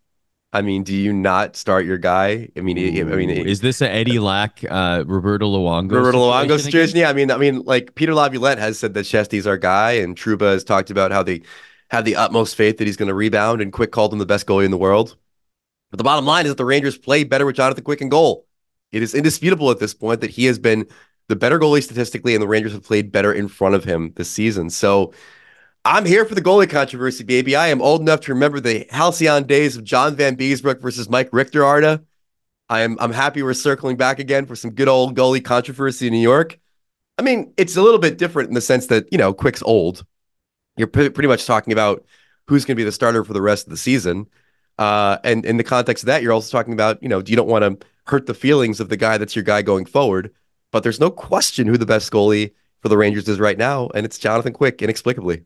I 0.54 0.62
mean, 0.62 0.84
do 0.84 0.96
you 0.96 1.12
not 1.12 1.56
start 1.56 1.86
your 1.86 1.98
guy? 1.98 2.48
I 2.56 2.62
mean, 2.62 2.78
Ooh, 2.78 3.12
I 3.12 3.16
mean, 3.16 3.32
is 3.32 3.62
this 3.62 3.82
an 3.82 3.88
Eddie 3.88 4.20
Lack, 4.20 4.64
uh, 4.70 5.04
Roberto 5.06 5.48
Luongo, 5.48 5.92
Roberto 5.94 6.20
Luongo 6.20 6.60
situation? 6.60 6.96
Yeah, 6.96 7.10
I 7.10 7.14
mean, 7.14 7.32
I 7.32 7.38
mean, 7.38 7.64
like 7.64 7.96
Peter 7.96 8.14
Laviolette 8.14 8.60
has 8.60 8.78
said 8.78 8.94
that 8.94 9.08
Shesty's 9.08 9.48
our 9.48 9.58
guy, 9.58 9.94
and 9.94 10.16
Trouba 10.16 10.52
has 10.52 10.64
talked 10.64 10.92
about 10.92 11.12
how 11.12 11.24
they 11.24 11.42
have 11.94 12.06
the 12.06 12.16
utmost 12.16 12.56
faith 12.56 12.80
that 12.80 12.88
he's 12.88 12.98
going 12.98 13.08
to 13.08 13.14
rebound, 13.14 13.62
and 13.62 13.72
Quick 13.72 13.92
called 13.92 14.12
him 14.12 14.18
the 14.18 14.26
best 14.26 14.48
goalie 14.48 14.66
in 14.66 14.72
the 14.72 14.78
world. 14.78 15.16
But 15.92 16.00
the 16.00 16.04
bottom 16.04 16.26
line 16.26 16.46
is 16.46 16.52
that 16.52 16.58
the 16.58 16.66
Rangers 16.66 16.98
play 16.98 17.24
better 17.24 17.46
with 17.46 17.56
Jonathan 17.56 17.84
Quick 17.84 18.02
in 18.02 18.10
goal. 18.10 18.48
It 18.92 19.04
is 19.04 19.14
indisputable 19.14 19.70
at 19.70 19.78
this 19.78 19.94
point 19.94 20.22
that 20.22 20.32
he 20.32 20.46
has 20.46 20.58
been 20.58 20.88
the 21.28 21.36
better 21.36 21.60
goalie 21.60 21.84
statistically, 21.84 22.34
and 22.34 22.42
the 22.42 22.48
Rangers 22.48 22.72
have 22.72 22.84
played 22.84 23.12
better 23.12 23.32
in 23.32 23.48
front 23.48 23.76
of 23.76 23.84
him 23.84 24.12
this 24.16 24.28
season. 24.28 24.72
So 24.72 25.14
I'm 25.86 26.04
here 26.04 26.26
for 26.26 26.34
the 26.34 26.42
goalie 26.42 26.68
controversy, 26.68 27.24
baby. 27.24 27.56
I 27.56 27.68
am 27.68 27.80
old 27.80 28.02
enough 28.02 28.22
to 28.22 28.34
remember 28.34 28.60
the 28.60 28.88
halcyon 28.90 29.44
days 29.44 29.78
of 29.78 29.84
John 29.84 30.16
Vanbiesbrouck 30.16 30.82
versus 30.82 31.10
Mike 31.10 31.30
Richter 31.32 31.64
Arda. 31.64 32.04
I 32.70 32.82
am 32.82 32.98
I'm 33.00 33.12
happy 33.12 33.44
we're 33.44 33.54
circling 33.54 33.98
back 33.98 34.18
again 34.18 34.48
for 34.48 34.56
some 34.56 34.72
good 34.72 34.88
old 34.88 35.16
goalie 35.16 35.46
controversy 35.46 36.08
in 36.08 36.14
New 36.14 36.20
York. 36.20 36.58
I 37.20 37.22
mean, 37.22 37.54
it's 37.56 37.76
a 37.76 37.84
little 37.84 38.00
bit 38.00 38.18
different 38.18 38.48
in 38.48 38.56
the 38.56 38.62
sense 38.62 38.88
that, 38.88 39.06
you 39.12 39.20
know, 39.20 39.32
Quick's 39.32 39.62
old. 39.62 40.04
You're 40.78 40.88
pretty 40.88 41.28
much 41.28 41.46
talking 41.46 41.74
about 41.74 42.06
who's 42.48 42.66
going 42.66 42.76
to 42.76 42.80
be 42.80 42.84
the 42.84 42.92
starter 42.92 43.24
for 43.24 43.34
the 43.34 43.42
rest 43.42 43.68
of 43.68 43.72
the 43.72 43.78
season. 43.78 44.28
Uh, 44.78 45.18
and 45.24 45.46
in 45.46 45.58
the 45.58 45.64
context 45.64 46.04
of 46.04 46.08
that, 46.08 46.24
you're 46.24 46.34
also 46.34 46.56
talking 46.56 46.74
about, 46.74 47.02
you 47.02 47.10
know, 47.10 47.22
you 47.26 47.36
don't 47.36 47.48
want 47.48 47.82
to 47.82 47.88
hurt 48.06 48.26
the 48.26 48.34
feelings 48.34 48.80
of 48.80 48.90
the 48.90 48.98
guy 48.98 49.18
that's 49.18 49.36
your 49.36 49.44
guy 49.44 49.62
going 49.62 49.86
forward. 49.86 50.34
But 50.72 50.84
there's 50.84 51.00
no 51.00 51.12
question 51.12 51.68
who 51.68 51.78
the 51.78 51.86
best 51.86 52.12
goalie 52.12 52.54
for 52.82 52.90
the 52.90 52.98
Rangers 52.98 53.30
is 53.30 53.40
right 53.40 53.58
now, 53.58 53.90
and 53.94 54.06
it's 54.06 54.18
Jonathan 54.18 54.52
Quick, 54.52 54.82
inexplicably 54.82 55.44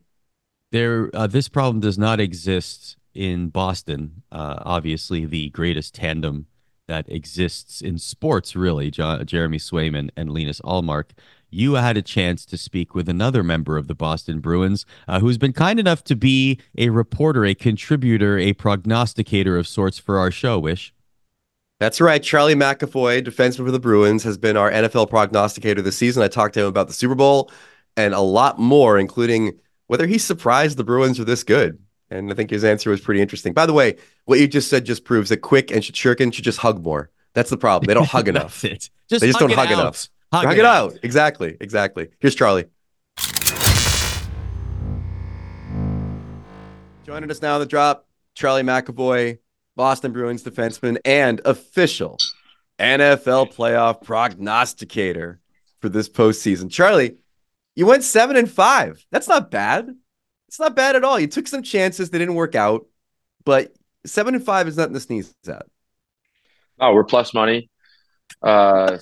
there 0.70 1.10
uh, 1.14 1.26
this 1.26 1.48
problem 1.48 1.80
does 1.80 1.98
not 1.98 2.20
exist 2.20 2.96
in 3.14 3.48
Boston. 3.48 4.22
Uh, 4.30 4.56
obviously, 4.64 5.24
the 5.24 5.50
greatest 5.50 5.94
tandem 5.94 6.46
that 6.86 7.10
exists 7.10 7.80
in 7.80 7.98
sports, 7.98 8.56
really, 8.56 8.90
John, 8.90 9.24
Jeremy 9.26 9.58
Swayman 9.58 10.10
and 10.16 10.32
Linus 10.32 10.60
Ullmark. 10.62 11.10
You 11.50 11.74
had 11.74 11.96
a 11.96 12.02
chance 12.02 12.44
to 12.46 12.58
speak 12.58 12.94
with 12.94 13.08
another 13.08 13.42
member 13.42 13.76
of 13.76 13.86
the 13.86 13.94
Boston 13.94 14.40
Bruins 14.40 14.84
uh, 15.06 15.20
who's 15.20 15.38
been 15.38 15.52
kind 15.52 15.80
enough 15.80 16.04
to 16.04 16.16
be 16.16 16.58
a 16.76 16.90
reporter, 16.90 17.44
a 17.44 17.54
contributor, 17.54 18.38
a 18.38 18.52
prognosticator 18.52 19.56
of 19.56 19.66
sorts 19.66 19.98
for 19.98 20.18
our 20.18 20.30
show, 20.30 20.58
Wish. 20.58 20.92
That's 21.80 22.00
right. 22.00 22.22
Charlie 22.22 22.56
McAvoy, 22.56 23.24
defenseman 23.24 23.64
for 23.64 23.70
the 23.70 23.78
Bruins, 23.78 24.24
has 24.24 24.36
been 24.36 24.56
our 24.56 24.70
NFL 24.70 25.08
prognosticator 25.08 25.80
this 25.80 25.96
season. 25.96 26.22
I 26.24 26.28
talked 26.28 26.54
to 26.54 26.60
him 26.60 26.66
about 26.66 26.88
the 26.88 26.92
Super 26.92 27.14
Bowl 27.14 27.52
and 27.96 28.14
a 28.14 28.20
lot 28.20 28.58
more, 28.58 28.98
including 28.98 29.52
whether 29.86 30.06
he's 30.06 30.24
surprised 30.24 30.76
the 30.76 30.84
Bruins 30.84 31.20
are 31.20 31.24
this 31.24 31.44
good. 31.44 31.78
And 32.10 32.32
I 32.32 32.34
think 32.34 32.50
his 32.50 32.64
answer 32.64 32.90
was 32.90 33.00
pretty 33.00 33.20
interesting. 33.20 33.52
By 33.52 33.66
the 33.66 33.72
way, 33.72 33.96
what 34.24 34.40
you 34.40 34.48
just 34.48 34.68
said 34.68 34.84
just 34.86 35.04
proves 35.04 35.28
that 35.28 35.38
Quick 35.38 35.70
and 35.70 35.82
Shesterkin 35.82 36.32
should 36.32 36.44
just 36.44 36.58
hug 36.58 36.82
more. 36.82 37.10
That's 37.34 37.50
the 37.50 37.56
problem. 37.56 37.86
They 37.86 37.94
don't 37.94 38.08
hug 38.08 38.28
enough. 38.28 38.60
Just 38.62 38.90
they 39.08 39.28
just 39.28 39.38
don't 39.38 39.52
hug 39.52 39.68
out. 39.68 39.72
enough. 39.72 40.08
Hug, 40.32 40.44
hug 40.44 40.56
it, 40.56 40.60
it 40.60 40.64
out. 40.64 40.92
out. 40.92 40.98
Exactly. 41.02 41.56
Exactly. 41.60 42.08
Here's 42.20 42.34
Charlie. 42.34 42.66
Joining 47.04 47.30
us 47.30 47.40
now 47.40 47.54
on 47.54 47.60
the 47.60 47.66
drop, 47.66 48.06
Charlie 48.34 48.62
McAvoy, 48.62 49.38
Boston 49.76 50.12
Bruins 50.12 50.44
defenseman 50.44 50.98
and 51.04 51.40
official 51.46 52.18
NFL 52.78 53.54
playoff 53.54 54.02
prognosticator 54.02 55.40
for 55.80 55.88
this 55.88 56.08
postseason. 56.08 56.70
Charlie, 56.70 57.16
you 57.74 57.86
went 57.86 58.04
seven 58.04 58.36
and 58.36 58.50
five. 58.50 59.04
That's 59.10 59.28
not 59.28 59.50
bad. 59.50 59.88
It's 60.48 60.60
not 60.60 60.76
bad 60.76 60.96
at 60.96 61.04
all. 61.04 61.18
You 61.18 61.26
took 61.26 61.48
some 61.48 61.62
chances 61.62 62.10
they 62.10 62.18
didn't 62.18 62.34
work 62.34 62.54
out, 62.54 62.86
but 63.44 63.72
seven 64.04 64.34
and 64.34 64.44
five 64.44 64.68
is 64.68 64.76
nothing 64.76 64.94
to 64.94 65.00
sneeze 65.00 65.34
at. 65.48 65.66
Oh, 66.80 66.92
we're 66.92 67.04
plus 67.04 67.32
money. 67.32 67.70
Uh, 68.42 68.98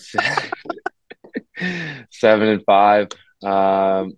seven 2.10 2.48
and 2.48 2.62
five. 2.64 3.08
Um, 3.42 4.14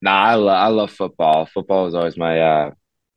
nah, 0.00 0.22
I, 0.22 0.34
lo- 0.34 0.48
I 0.48 0.68
love 0.68 0.90
football. 0.90 1.46
Football 1.46 1.86
is 1.86 1.94
always 1.94 2.16
my 2.16 2.40
uh, 2.40 2.70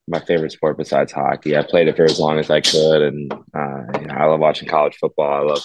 my 0.07 0.19
favorite 0.19 0.51
sport 0.51 0.77
besides 0.77 1.11
hockey. 1.11 1.57
I 1.57 1.63
played 1.63 1.87
it 1.87 1.95
for 1.95 2.03
as 2.03 2.19
long 2.19 2.39
as 2.39 2.49
I 2.49 2.61
could, 2.61 3.01
and 3.01 3.33
uh, 3.33 3.99
you 3.99 4.07
know, 4.07 4.15
I 4.15 4.25
love 4.25 4.39
watching 4.39 4.67
college 4.67 4.95
football. 4.97 5.31
I 5.31 5.51
love 5.51 5.63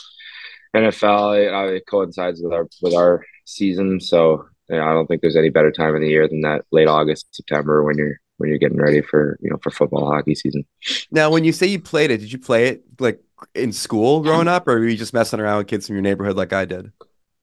NFL. 0.74 1.68
It, 1.70 1.74
it 1.76 1.86
coincides 1.88 2.40
with 2.42 2.52
our 2.52 2.66
with 2.82 2.94
our 2.94 3.24
season, 3.44 4.00
so 4.00 4.44
you 4.68 4.76
know, 4.76 4.84
I 4.84 4.92
don't 4.92 5.06
think 5.06 5.20
there's 5.20 5.36
any 5.36 5.50
better 5.50 5.72
time 5.72 5.94
of 5.94 6.00
the 6.00 6.08
year 6.08 6.28
than 6.28 6.42
that 6.42 6.64
late 6.70 6.88
August, 6.88 7.34
September 7.34 7.82
when 7.82 7.98
you're 7.98 8.20
when 8.38 8.48
you're 8.48 8.58
getting 8.58 8.78
ready 8.78 9.02
for 9.02 9.36
you 9.40 9.50
know 9.50 9.58
for 9.62 9.70
football 9.70 10.10
hockey 10.10 10.34
season. 10.34 10.64
Now, 11.10 11.30
when 11.30 11.44
you 11.44 11.52
say 11.52 11.66
you 11.66 11.80
played 11.80 12.10
it, 12.10 12.18
did 12.18 12.32
you 12.32 12.38
play 12.38 12.68
it 12.68 12.82
like 12.98 13.20
in 13.54 13.72
school 13.72 14.20
growing 14.20 14.48
up, 14.48 14.66
or 14.66 14.74
were 14.74 14.88
you 14.88 14.96
just 14.96 15.12
messing 15.12 15.40
around 15.40 15.58
with 15.58 15.66
kids 15.66 15.86
from 15.86 15.96
your 15.96 16.02
neighborhood 16.02 16.36
like 16.36 16.52
I 16.52 16.64
did? 16.64 16.92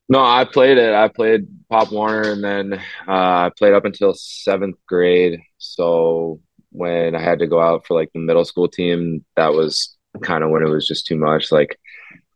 No, 0.10 0.20
I 0.24 0.46
played 0.46 0.78
it. 0.78 0.94
I 0.94 1.10
played 1.10 1.48
Pop 1.70 1.92
Warner, 1.92 2.32
and 2.32 2.44
then 2.44 2.74
uh, 3.08 3.48
I 3.48 3.52
played 3.58 3.74
up 3.74 3.86
until 3.86 4.14
seventh 4.14 4.78
grade. 4.88 5.42
So 5.58 6.40
when 6.72 7.16
I 7.16 7.22
had 7.22 7.40
to 7.40 7.48
go 7.48 7.62
out 7.62 7.86
for 7.86 7.94
like 7.94 8.10
the 8.14 8.20
middle 8.22 8.46
school 8.46 8.70
team, 8.70 9.26
that 9.36 9.54
was 9.54 9.98
kind 10.24 10.44
of 10.44 10.50
when 10.50 10.64
it 10.64 10.70
was 10.70 10.88
just 10.88 11.08
too 11.08 11.18
much. 11.18 11.52
Like 11.52 11.78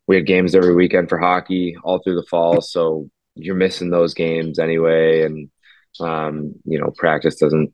we 0.08 0.16
had 0.18 0.26
games 0.26 0.54
every 0.56 0.76
weekend 0.76 1.10
for 1.10 1.18
hockey 1.18 1.76
all 1.84 2.00
through 2.00 2.16
the 2.16 2.28
fall, 2.30 2.62
so 2.62 3.10
you're 3.36 3.56
missing 3.56 3.90
those 3.90 4.14
games 4.14 4.60
anyway, 4.60 5.24
and 5.24 5.50
um, 6.02 6.54
you 6.66 6.80
know 6.80 6.92
practice 6.98 7.36
doesn't 7.38 7.74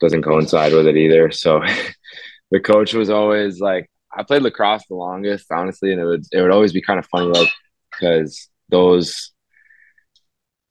doesn't 0.00 0.22
coincide 0.22 0.72
with 0.72 0.86
it 0.86 0.96
either. 0.96 1.30
So 1.30 1.60
the 2.50 2.60
coach 2.60 2.94
was 2.94 3.10
always 3.10 3.60
like, 3.60 3.90
I 4.16 4.24
played 4.24 4.42
lacrosse 4.42 4.86
the 4.88 4.96
longest, 4.96 5.46
honestly, 5.52 5.92
and 5.92 6.00
it 6.00 6.06
would 6.06 6.24
it 6.32 6.42
would 6.42 6.50
always 6.50 6.72
be 6.72 6.82
kind 6.82 6.98
of 6.98 7.06
funny, 7.06 7.26
like 7.26 7.50
because 7.92 8.48
those 8.68 9.32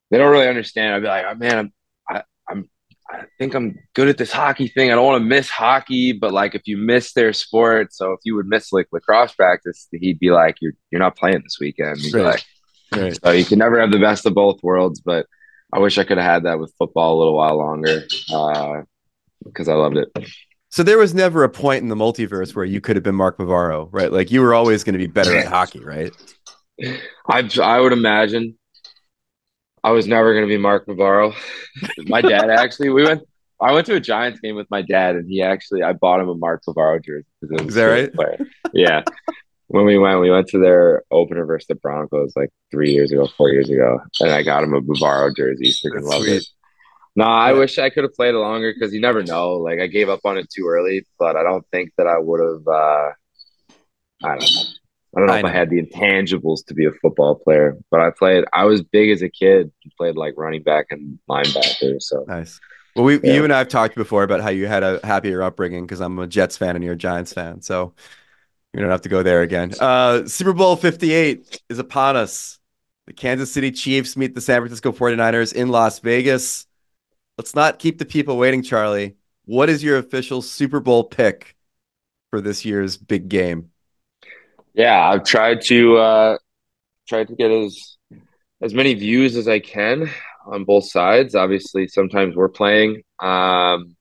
they 0.09 0.17
don't 0.17 0.31
really 0.31 0.47
understand. 0.47 0.95
I'd 0.95 1.01
be 1.01 1.07
like, 1.07 1.25
oh, 1.27 1.35
man, 1.35 1.57
I'm, 1.57 1.73
I, 2.09 2.23
I'm, 2.49 2.69
I 3.09 3.23
think 3.39 3.55
I'm 3.55 3.77
good 3.93 4.07
at 4.07 4.17
this 4.17 4.31
hockey 4.31 4.67
thing. 4.67 4.91
I 4.91 4.95
don't 4.95 5.05
want 5.05 5.21
to 5.21 5.27
miss 5.27 5.49
hockey, 5.49 6.13
but 6.13 6.33
like 6.33 6.55
if 6.55 6.63
you 6.65 6.77
miss 6.77 7.13
their 7.13 7.33
sport, 7.33 7.93
so 7.93 8.11
if 8.11 8.19
you 8.23 8.35
would 8.35 8.47
miss 8.47 8.71
like 8.71 8.87
lacrosse 8.91 9.33
practice, 9.33 9.87
he'd 9.91 10.19
be 10.19 10.31
like, 10.31 10.57
you're 10.61 10.73
you're 10.91 10.99
not 10.99 11.15
playing 11.15 11.41
this 11.43 11.57
weekend. 11.59 11.99
Right. 12.13 12.23
like, 12.23 12.43
right. 12.93 13.19
so 13.23 13.31
you 13.31 13.45
can 13.45 13.59
never 13.59 13.79
have 13.79 13.91
the 13.91 13.99
best 13.99 14.25
of 14.25 14.33
both 14.33 14.61
worlds. 14.61 14.99
But 14.99 15.25
I 15.73 15.79
wish 15.79 15.97
I 15.97 16.03
could 16.03 16.17
have 16.17 16.25
had 16.25 16.43
that 16.43 16.59
with 16.59 16.73
football 16.77 17.15
a 17.15 17.19
little 17.19 17.35
while 17.35 17.57
longer 17.57 18.01
because 19.45 19.67
uh, 19.69 19.73
I 19.73 19.75
loved 19.75 19.97
it. 19.97 20.09
So 20.69 20.83
there 20.83 20.97
was 20.97 21.13
never 21.13 21.45
a 21.45 21.49
point 21.49 21.83
in 21.83 21.87
the 21.87 21.95
multiverse 21.95 22.53
where 22.53 22.65
you 22.65 22.81
could 22.81 22.97
have 22.97 23.03
been 23.03 23.15
Mark 23.15 23.37
Bavaro, 23.37 23.87
right? 23.91 24.11
Like 24.11 24.31
you 24.31 24.41
were 24.41 24.53
always 24.53 24.83
going 24.83 24.93
to 24.93 24.99
be 24.99 25.07
better 25.07 25.35
at 25.35 25.47
hockey, 25.47 25.79
right? 25.79 26.11
I 27.27 27.50
I 27.62 27.79
would 27.79 27.93
imagine 27.93 28.57
I 29.84 29.91
was 29.91 30.07
never 30.07 30.34
going 30.34 30.46
to 30.46 30.50
be 30.50 30.57
Mark 30.57 30.86
Bavaro. 30.86 31.34
my 32.07 32.22
dad 32.22 32.50
actually, 32.50 32.89
we 32.89 33.03
went. 33.03 33.24
I 33.60 33.72
went 33.72 33.88
to 33.88 33.96
a 33.96 34.00
Giants 34.00 34.39
game 34.39 34.55
with 34.55 34.69
my 34.69 34.84
dad, 34.84 35.15
and 35.15 35.27
he 35.27 35.41
actually 35.41 35.81
I 35.81 35.93
bought 35.93 36.19
him 36.19 36.29
a 36.29 36.36
Mark 36.36 36.62
Bavaro 36.67 37.03
jersey. 37.03 37.25
Is 37.41 37.74
that 37.75 37.86
right? 37.86 38.13
Player. 38.13 38.38
Yeah. 38.74 39.03
when 39.67 39.86
we 39.86 39.98
went, 39.98 40.19
we 40.19 40.29
went 40.29 40.48
to 40.50 40.60
their 40.60 41.03
opener 41.10 41.46
versus 41.46 41.67
the 41.67 41.75
Broncos 41.75 42.34
like 42.36 42.50
three 42.69 42.91
years 42.91 43.12
ago, 43.12 43.27
four 43.38 43.50
years 43.50 43.69
ago, 43.69 44.00
and 44.19 44.31
I 44.31 44.43
got 44.43 44.63
him 44.63 44.74
a 44.74 44.81
Bavaro 44.81 45.36
jersey. 45.36 45.72
Freaking 45.72 46.03
love 46.03 46.27
it. 46.27 46.46
No, 47.15 47.25
I 47.25 47.51
yeah. 47.51 47.60
wish 47.60 47.79
I 47.79 47.89
could 47.89 48.03
have 48.03 48.13
played 48.13 48.36
it 48.36 48.38
longer 48.38 48.72
because 48.72 48.93
you 48.93 49.01
never 49.01 49.24
know. 49.24 49.53
Like 49.53 49.79
I 49.79 49.88
gave 49.88 50.07
up 50.07 50.19
on 50.24 50.38
it 50.38 50.50
too 50.53 50.67
early, 50.67 51.07
but 51.17 51.36
I 51.36 51.43
don't 51.43 51.65
think 51.72 51.91
that 51.98 52.05
I 52.07 52.19
would 52.19 52.41
have. 52.41 52.67
Uh, 52.67 53.12
I 54.24 54.38
don't 54.38 54.41
know. 54.41 54.63
I 55.17 55.19
don't 55.19 55.27
know 55.27 55.33
I 55.33 55.38
if 55.38 55.43
know. 55.45 55.50
I 55.50 55.53
had 55.53 55.71
the 55.71 55.81
intangibles 55.81 56.63
to 56.67 56.75
be 56.75 56.86
a 56.86 56.91
football 56.91 57.33
player, 57.33 57.75
but 57.89 58.01
I 58.01 58.12
played. 58.12 58.45
I 58.53 58.65
was 58.65 58.83
big 58.83 59.09
as 59.09 59.24
a 59.24 59.29
kid. 59.29 59.71
Played 59.97 60.15
like 60.15 60.36
running 60.38 60.62
back 60.62 60.88
and 60.91 61.17
linebacker. 61.27 62.00
So 62.00 62.24
nice. 62.27 62.59
Well, 62.95 63.03
we, 63.05 63.19
yeah. 63.21 63.33
you 63.33 63.43
and 63.43 63.51
I 63.51 63.57
have 63.57 63.67
talked 63.67 63.95
before 63.95 64.21
about 64.21 64.41
how 64.41 64.50
you 64.50 64.67
had 64.67 64.83
a 64.83 65.00
happier 65.03 65.41
upbringing 65.41 65.88
because 65.88 66.01
I'm 66.01 66.19
a 66.19 66.27
Jets 66.27 66.55
fan 66.55 66.75
and 66.75 66.86
you're 66.86 66.93
a 66.93 66.97
Giants 66.97 67.33
fan. 67.33 67.63
So 67.63 67.95
you 68.75 68.79
don't 68.79 68.91
have 68.91 69.01
to 69.01 69.09
go 69.09 69.24
there 69.24 69.41
again. 69.41 69.74
Uh, 69.79 70.27
Super 70.27 70.53
Bowl 70.53 70.75
58 70.75 71.62
is 71.67 71.79
upon 71.79 72.15
us. 72.15 72.59
The 73.07 73.13
Kansas 73.13 73.51
City 73.51 73.71
Chiefs 73.71 74.17
meet 74.17 74.36
the 74.36 74.41
San 74.41 74.62
Francisco 74.62 74.91
49ers 74.91 75.51
in 75.51 75.69
Las 75.69 75.97
Vegas. 75.97 76.67
Let's 77.39 77.55
not 77.55 77.79
keep 77.79 77.97
the 77.97 78.05
people 78.05 78.38
waiting, 78.38 78.62
Charlie. 78.62 79.15
What 79.45 79.69
is 79.69 79.83
your 79.83 79.97
official 79.97 80.43
Super 80.43 80.79
Bowl 80.79 81.05
pick 81.05 81.55
for 82.29 82.39
this 82.39 82.65
year's 82.65 82.97
big 82.97 83.29
game? 83.29 83.71
Yeah, 84.77 85.10
I've 85.10 85.24
tried 85.25 85.62
to 85.63 85.98
uh 85.98 86.38
tried 87.10 87.29
to 87.29 87.36
get 87.36 87.51
as 87.51 87.98
as 88.62 88.74
many 88.74 88.93
views 88.96 89.36
as 89.38 89.48
I 89.48 89.60
can 89.60 90.10
on 90.48 90.65
both 90.65 90.86
sides. 90.89 91.36
Obviously, 91.36 91.88
sometimes 91.88 92.36
we're 92.36 92.50
playing 92.50 93.03
um 93.19 93.96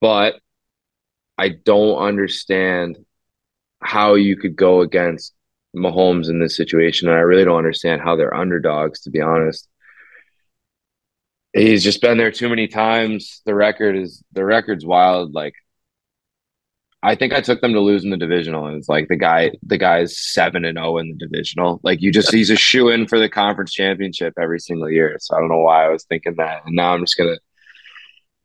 but 0.00 0.36
I 1.38 1.50
don't 1.50 1.98
understand 1.98 2.98
how 3.82 4.14
you 4.14 4.36
could 4.36 4.56
go 4.56 4.82
against 4.82 5.34
Mahomes 5.76 6.30
in 6.30 6.40
this 6.40 6.56
situation. 6.56 7.08
And 7.08 7.16
I 7.16 7.22
really 7.22 7.44
don't 7.44 7.58
understand 7.58 8.02
how 8.02 8.16
they're 8.16 8.34
underdogs, 8.34 9.02
to 9.02 9.10
be 9.10 9.20
honest. 9.22 9.68
He's 11.54 11.84
just 11.84 12.02
been 12.02 12.18
there 12.18 12.32
too 12.32 12.48
many 12.48 12.68
times. 12.68 13.42
The 13.46 13.54
record 13.54 13.96
is 13.96 14.22
the 14.32 14.44
record's 14.44 14.86
wild. 14.86 15.34
Like 15.34 15.54
I 17.04 17.14
think 17.14 17.34
I 17.34 17.42
took 17.42 17.60
them 17.60 17.74
to 17.74 17.80
lose 17.80 18.02
in 18.02 18.10
the 18.10 18.16
divisional, 18.16 18.66
and 18.66 18.76
it's 18.78 18.88
like 18.88 19.08
the 19.08 19.16
guy, 19.16 19.52
the 19.62 19.76
guy's 19.76 20.18
seven 20.18 20.64
and 20.64 20.78
zero 20.78 20.94
oh 20.94 20.98
in 20.98 21.10
the 21.10 21.26
divisional. 21.26 21.78
Like 21.84 22.00
you 22.00 22.10
just, 22.10 22.32
he's 22.32 22.48
a 22.48 22.56
shoe 22.56 22.88
in 22.88 23.06
for 23.06 23.18
the 23.18 23.28
conference 23.28 23.74
championship 23.74 24.32
every 24.40 24.58
single 24.58 24.90
year. 24.90 25.16
So 25.20 25.36
I 25.36 25.40
don't 25.40 25.50
know 25.50 25.60
why 25.60 25.84
I 25.84 25.88
was 25.90 26.04
thinking 26.04 26.36
that, 26.38 26.62
and 26.64 26.74
now 26.74 26.94
I'm 26.94 27.02
just 27.02 27.18
gonna 27.18 27.36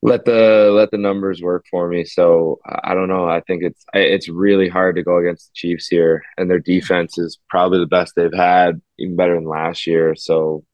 let 0.02 0.26
the 0.26 0.72
let 0.74 0.92
the 0.92 0.98
numbers 0.98 1.42
work 1.42 1.66
for 1.72 1.88
me. 1.88 2.04
So 2.04 2.60
I 2.66 2.94
don't 2.96 3.08
know. 3.08 3.30
I 3.30 3.40
think 3.40 3.64
it's 3.64 3.86
it's 3.94 4.28
really 4.28 4.68
hard 4.68 4.98
to 4.98 5.04
go 5.04 5.18
against 5.18 5.48
the 5.48 5.56
Chiefs 5.56 5.88
here, 5.88 6.22
and 6.38 6.52
their 6.52 6.60
defense 6.60 7.18
is 7.18 7.40
probably 7.50 7.80
the 7.80 7.88
best 7.88 8.14
they've 8.18 8.34
had, 8.34 8.82
even 8.98 9.16
better 9.16 9.36
than 9.36 9.46
last 9.46 9.88
year. 9.88 10.16
So 10.16 10.66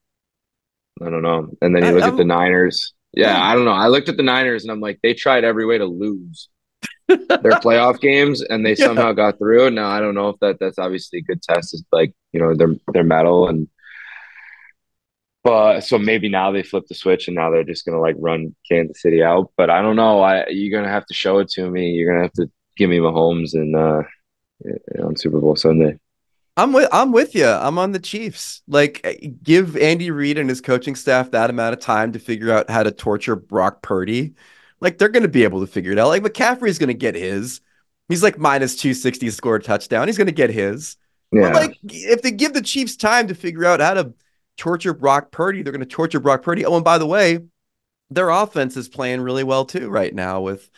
I 1.01 1.11
don't 1.11 1.21
know. 1.21 1.49
And 1.61 1.75
then 1.75 1.85
you 1.85 1.91
look 1.91 2.03
at 2.03 2.17
the 2.17 2.25
Niners. 2.25 2.93
Yeah, 3.13 3.39
I 3.39 3.53
don't 3.53 3.65
know. 3.65 3.71
I 3.71 3.89
looked 3.89 4.09
at 4.09 4.17
the 4.17 4.23
Niners 4.23 4.63
and 4.63 4.71
I'm 4.71 4.81
like, 4.81 4.99
they 5.03 5.13
tried 5.13 5.43
every 5.43 5.65
way 5.65 5.77
to 5.77 5.85
lose 5.85 6.49
their 7.07 7.17
playoff 7.61 7.99
games 7.99 8.41
and 8.41 8.65
they 8.65 8.75
yeah. 8.75 8.85
somehow 8.85 9.11
got 9.11 9.37
through. 9.37 9.69
Now 9.71 9.89
I 9.89 9.99
don't 9.99 10.15
know 10.15 10.29
if 10.29 10.39
that 10.39 10.57
that's 10.59 10.79
obviously 10.79 11.19
a 11.19 11.23
good 11.23 11.41
test 11.41 11.73
is 11.73 11.83
like, 11.91 12.13
you 12.31 12.39
know, 12.39 12.55
their 12.55 12.75
their 12.93 13.03
metal 13.03 13.47
and 13.47 13.67
but 15.43 15.81
so 15.81 15.99
maybe 15.99 16.27
now 16.27 16.51
they 16.51 16.63
flip 16.63 16.85
the 16.87 16.95
switch 16.95 17.27
and 17.27 17.35
now 17.35 17.51
they're 17.51 17.63
just 17.63 17.85
gonna 17.85 17.99
like 17.99 18.15
run 18.17 18.55
Kansas 18.69 19.01
City 19.01 19.21
out. 19.23 19.51
But 19.55 19.69
I 19.69 19.81
don't 19.81 19.95
know. 19.95 20.21
I 20.21 20.47
you're 20.49 20.77
gonna 20.77 20.91
have 20.91 21.05
to 21.05 21.13
show 21.13 21.39
it 21.39 21.49
to 21.51 21.69
me. 21.69 21.91
You're 21.91 22.11
gonna 22.11 22.23
have 22.23 22.33
to 22.33 22.49
give 22.77 22.89
me 22.89 22.97
Mahomes 22.97 23.53
and 23.53 23.75
uh 23.75 24.01
on 25.03 25.15
Super 25.15 25.39
Bowl 25.39 25.55
Sunday. 25.55 25.99
I'm 26.57 26.71
with 26.71 26.89
I'm 26.91 27.11
with 27.11 27.35
you. 27.35 27.47
I'm 27.47 27.77
on 27.77 27.91
the 27.91 27.99
Chiefs. 27.99 28.61
Like 28.67 29.39
give 29.43 29.77
Andy 29.77 30.09
Reid 30.09 30.37
and 30.37 30.49
his 30.49 30.61
coaching 30.61 30.95
staff 30.95 31.31
that 31.31 31.49
amount 31.49 31.73
of 31.73 31.79
time 31.79 32.13
to 32.13 32.19
figure 32.19 32.51
out 32.51 32.69
how 32.69 32.81
to 32.83 32.91
torture 32.91 33.35
Brock 33.35 33.81
Purdy 33.81 34.33
like 34.85 34.99
they're 34.99 35.09
going 35.09 35.23
to 35.23 35.29
be 35.29 35.43
able 35.43 35.61
to 35.61 35.67
figure 35.67 35.91
it 35.91 35.97
out. 35.97 36.09
Like 36.09 36.21
McCaffrey's 36.21 36.77
going 36.77 36.89
to 36.89 36.93
get 36.93 37.15
his. 37.15 37.59
He's 38.07 38.21
like 38.21 38.37
minus 38.37 38.75
260 38.75 39.31
score 39.31 39.55
a 39.55 39.61
touchdown. 39.61 40.07
He's 40.07 40.15
going 40.17 40.27
to 40.27 40.33
get 40.33 40.51
his. 40.51 40.95
Yeah. 41.31 41.51
But 41.51 41.53
like 41.55 41.77
if 41.83 42.21
they 42.21 42.29
give 42.29 42.53
the 42.53 42.61
Chiefs 42.61 42.95
time 42.95 43.27
to 43.27 43.33
figure 43.33 43.65
out 43.65 43.79
how 43.79 43.95
to 43.95 44.13
torture 44.57 44.93
Brock 44.93 45.31
Purdy, 45.31 45.63
they're 45.63 45.73
going 45.73 45.79
to 45.79 45.87
torture 45.87 46.19
Brock 46.19 46.43
Purdy. 46.43 46.67
Oh, 46.67 46.75
and 46.75 46.85
by 46.85 46.99
the 46.99 47.07
way, 47.07 47.39
their 48.11 48.29
offense 48.29 48.77
is 48.77 48.87
playing 48.87 49.21
really 49.21 49.43
well 49.43 49.65
too 49.65 49.89
right 49.89 50.13
now 50.13 50.39
with 50.39 50.69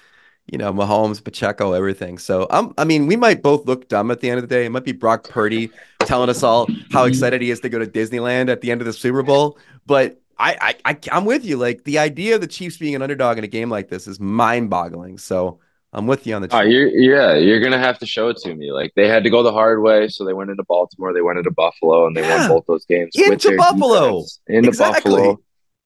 you 0.50 0.58
know 0.58 0.72
Mahomes, 0.72 1.22
Pacheco, 1.22 1.74
everything. 1.74 2.18
So 2.18 2.48
I'm, 2.50 2.74
I 2.78 2.86
mean, 2.86 3.08
we 3.08 3.18
might 3.18 3.44
both 3.44 3.66
look 3.66 3.90
dumb 3.90 4.10
at 4.10 4.22
the 4.22 4.30
end 4.30 4.38
of 4.42 4.48
the 4.48 4.56
day. 4.56 4.66
It 4.66 4.70
might 4.70 4.86
be 4.86 4.94
Brock 4.94 5.28
Purdy 5.28 5.70
telling 6.00 6.30
us 6.30 6.44
all 6.44 6.68
how 6.94 7.04
mm-hmm. 7.04 7.10
excited 7.10 7.42
he 7.42 7.52
is 7.52 7.60
to 7.60 7.68
go 7.68 7.78
to 7.78 7.86
Disneyland 7.86 8.48
at 8.50 8.62
the 8.62 8.72
end 8.72 8.80
of 8.80 8.88
the 8.88 8.94
Super 8.94 9.22
Bowl, 9.22 9.60
but 9.86 10.22
I, 10.40 10.76
I, 10.86 10.92
I 10.92 10.98
I'm 11.12 11.26
with 11.26 11.46
you. 11.46 11.58
Like 11.58 11.84
the 11.84 12.00
idea 12.00 12.36
of 12.36 12.42
the 12.42 12.48
Chiefs 12.48 12.78
being 12.78 12.96
an 12.96 13.02
underdog 13.02 13.38
in 13.38 13.44
a 13.44 13.48
game 13.48 13.70
like 13.70 13.90
this 13.90 14.08
is 14.08 14.20
mind-boggling. 14.20 15.18
So 15.18 15.60
I'm 15.94 16.06
with 16.06 16.28
you 16.28 16.36
on 16.36 16.42
the. 16.42 16.50
Oh, 16.52 16.62
you're, 16.62 16.88
yeah, 16.90 17.36
you're 17.36 17.60
gonna 17.60 17.80
have 17.80 17.98
to 18.00 18.06
show 18.06 18.30
it 18.30 18.38
to 18.38 18.54
me. 18.54 18.72
Like 18.72 18.94
they 18.96 19.08
had 19.08 19.24
to 19.24 19.30
go 19.30 19.42
the 19.42 19.52
hard 19.52 19.82
way, 19.82 20.08
so 20.10 20.26
they 20.26 20.34
went 20.34 20.50
into 20.50 20.64
Baltimore, 20.64 21.14
they 21.14 21.22
went 21.22 21.40
into 21.40 21.52
Buffalo, 21.52 22.06
and 22.06 22.16
they 22.16 22.22
yeah. 22.22 22.42
won 22.42 22.50
both 22.50 22.66
those 22.68 22.86
games 22.86 23.12
into 23.16 23.56
Buffalo, 23.58 24.20
defense, 24.20 24.40
into 24.48 24.70
exactly. 24.70 25.12
Buffalo, 25.12 25.40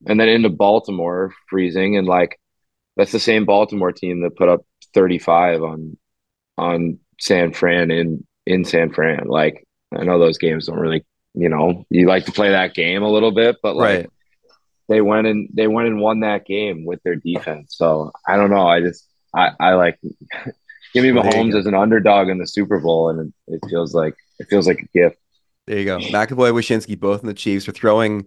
and 0.07 0.19
then 0.19 0.27
into 0.27 0.49
Baltimore, 0.49 1.33
freezing, 1.49 1.97
and 1.97 2.07
like 2.07 2.39
that's 2.97 3.11
the 3.11 3.19
same 3.19 3.45
Baltimore 3.45 3.91
team 3.91 4.21
that 4.21 4.35
put 4.35 4.49
up 4.49 4.65
35 4.93 5.63
on 5.63 5.97
on 6.57 6.99
San 7.19 7.53
Fran 7.53 7.91
in 7.91 8.25
in 8.45 8.65
San 8.65 8.91
Fran. 8.91 9.27
Like 9.27 9.65
I 9.95 10.03
know 10.03 10.19
those 10.19 10.39
games 10.39 10.65
don't 10.65 10.79
really, 10.79 11.05
you 11.35 11.47
know, 11.47 11.85
you 11.89 12.07
like 12.07 12.25
to 12.25 12.31
play 12.31 12.49
that 12.49 12.73
game 12.73 13.03
a 13.03 13.09
little 13.09 13.31
bit, 13.31 13.57
but 13.61 13.75
like. 13.75 13.99
Right 13.99 14.09
they 14.91 14.99
went 14.99 15.25
and 15.25 15.47
they 15.53 15.67
went 15.67 15.87
and 15.87 16.01
won 16.01 16.19
that 16.19 16.45
game 16.45 16.83
with 16.83 17.01
their 17.03 17.15
defense. 17.15 17.75
So 17.77 18.11
I 18.27 18.35
don't 18.35 18.49
know. 18.49 18.67
I 18.67 18.81
just 18.81 19.07
I, 19.33 19.51
I 19.57 19.73
like 19.75 19.97
give 20.93 21.03
me 21.03 21.11
Mahomes 21.11 21.57
as 21.57 21.65
an 21.65 21.73
underdog 21.73 22.27
in 22.27 22.37
the 22.37 22.45
Super 22.45 22.77
Bowl, 22.77 23.09
and 23.09 23.33
it, 23.47 23.55
it, 23.55 23.69
feels 23.69 23.93
like 23.93 24.15
it 24.39 24.47
feels 24.49 24.67
like 24.67 24.79
a 24.79 24.97
gift. 24.97 25.15
There 25.65 25.79
you 25.79 25.85
go. 25.85 25.99
McAvoy, 25.99 26.51
Wyshynski, 26.51 26.99
both 26.99 27.21
in 27.21 27.27
the 27.27 27.33
Chiefs. 27.33 27.67
We're 27.67 27.73
throwing 27.73 28.25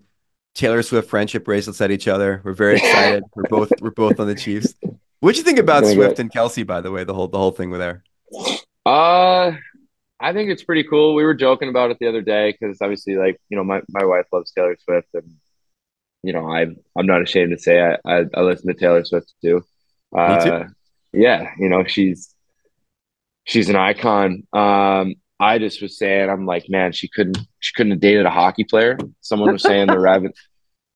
Taylor 0.54 0.82
Swift 0.82 1.10
friendship 1.10 1.44
bracelets 1.44 1.82
at 1.82 1.90
each 1.90 2.08
other. 2.08 2.40
We're 2.44 2.54
very 2.54 2.76
excited. 2.76 3.24
we're 3.34 3.42
both 3.44 3.70
we're 3.82 3.90
both 3.90 4.18
on 4.18 4.26
the 4.26 4.34
Chiefs. 4.34 4.74
What'd 5.20 5.36
you 5.36 5.44
think 5.44 5.58
about 5.58 5.84
Swift 5.84 6.18
and 6.18 6.32
Kelce, 6.32 6.66
by 6.66 6.80
the 6.80 6.90
way, 6.90 7.04
the 7.04 7.12
whole 7.12 7.28
the 7.28 7.38
whole 7.38 7.50
thing 7.50 7.68
with 7.68 7.80
there? 7.80 8.04
Uh, 8.86 9.52
I 10.18 10.32
think 10.32 10.50
it's 10.50 10.64
pretty 10.64 10.84
cool. 10.84 11.14
We 11.14 11.24
were 11.24 11.34
joking 11.34 11.68
about 11.68 11.90
it 11.90 11.98
the 12.00 12.08
other 12.08 12.22
day 12.22 12.56
because 12.58 12.78
obviously, 12.80 13.16
like 13.16 13.38
you 13.50 13.56
know, 13.58 13.64
my, 13.64 13.82
my 13.90 14.06
wife 14.06 14.24
loves 14.32 14.50
Taylor 14.52 14.78
Swift, 14.82 15.08
and 15.12 15.30
you 16.24 16.32
know, 16.32 16.50
I'm 16.50 16.76
I'm 16.96 17.06
not 17.06 17.22
ashamed 17.22 17.52
to 17.52 17.58
say 17.58 17.80
I 17.80 17.98
I, 18.04 18.24
I 18.34 18.40
listen 18.40 18.66
to 18.68 18.74
Taylor 18.74 19.04
Swift 19.04 19.32
too. 19.42 19.64
Uh, 20.16 20.44
too. 20.44 20.74
Yeah, 21.12 21.50
you 21.58 21.68
know, 21.68 21.84
she's 21.84 22.34
she's 23.44 23.68
an 23.68 23.76
icon. 23.76 24.46
Um, 24.52 25.14
I 25.38 25.58
just 25.58 25.82
was 25.82 25.98
saying, 25.98 26.30
I'm 26.30 26.46
like, 26.46 26.68
man, 26.68 26.92
she 26.92 27.08
couldn't 27.08 27.38
she 27.60 27.72
couldn't 27.74 27.92
have 27.92 28.00
dated 28.00 28.26
a 28.26 28.30
hockey 28.30 28.64
player. 28.64 28.98
Someone 29.20 29.52
was 29.52 29.62
saying 29.62 29.88
the 29.88 29.98
revenue. 30.12 30.32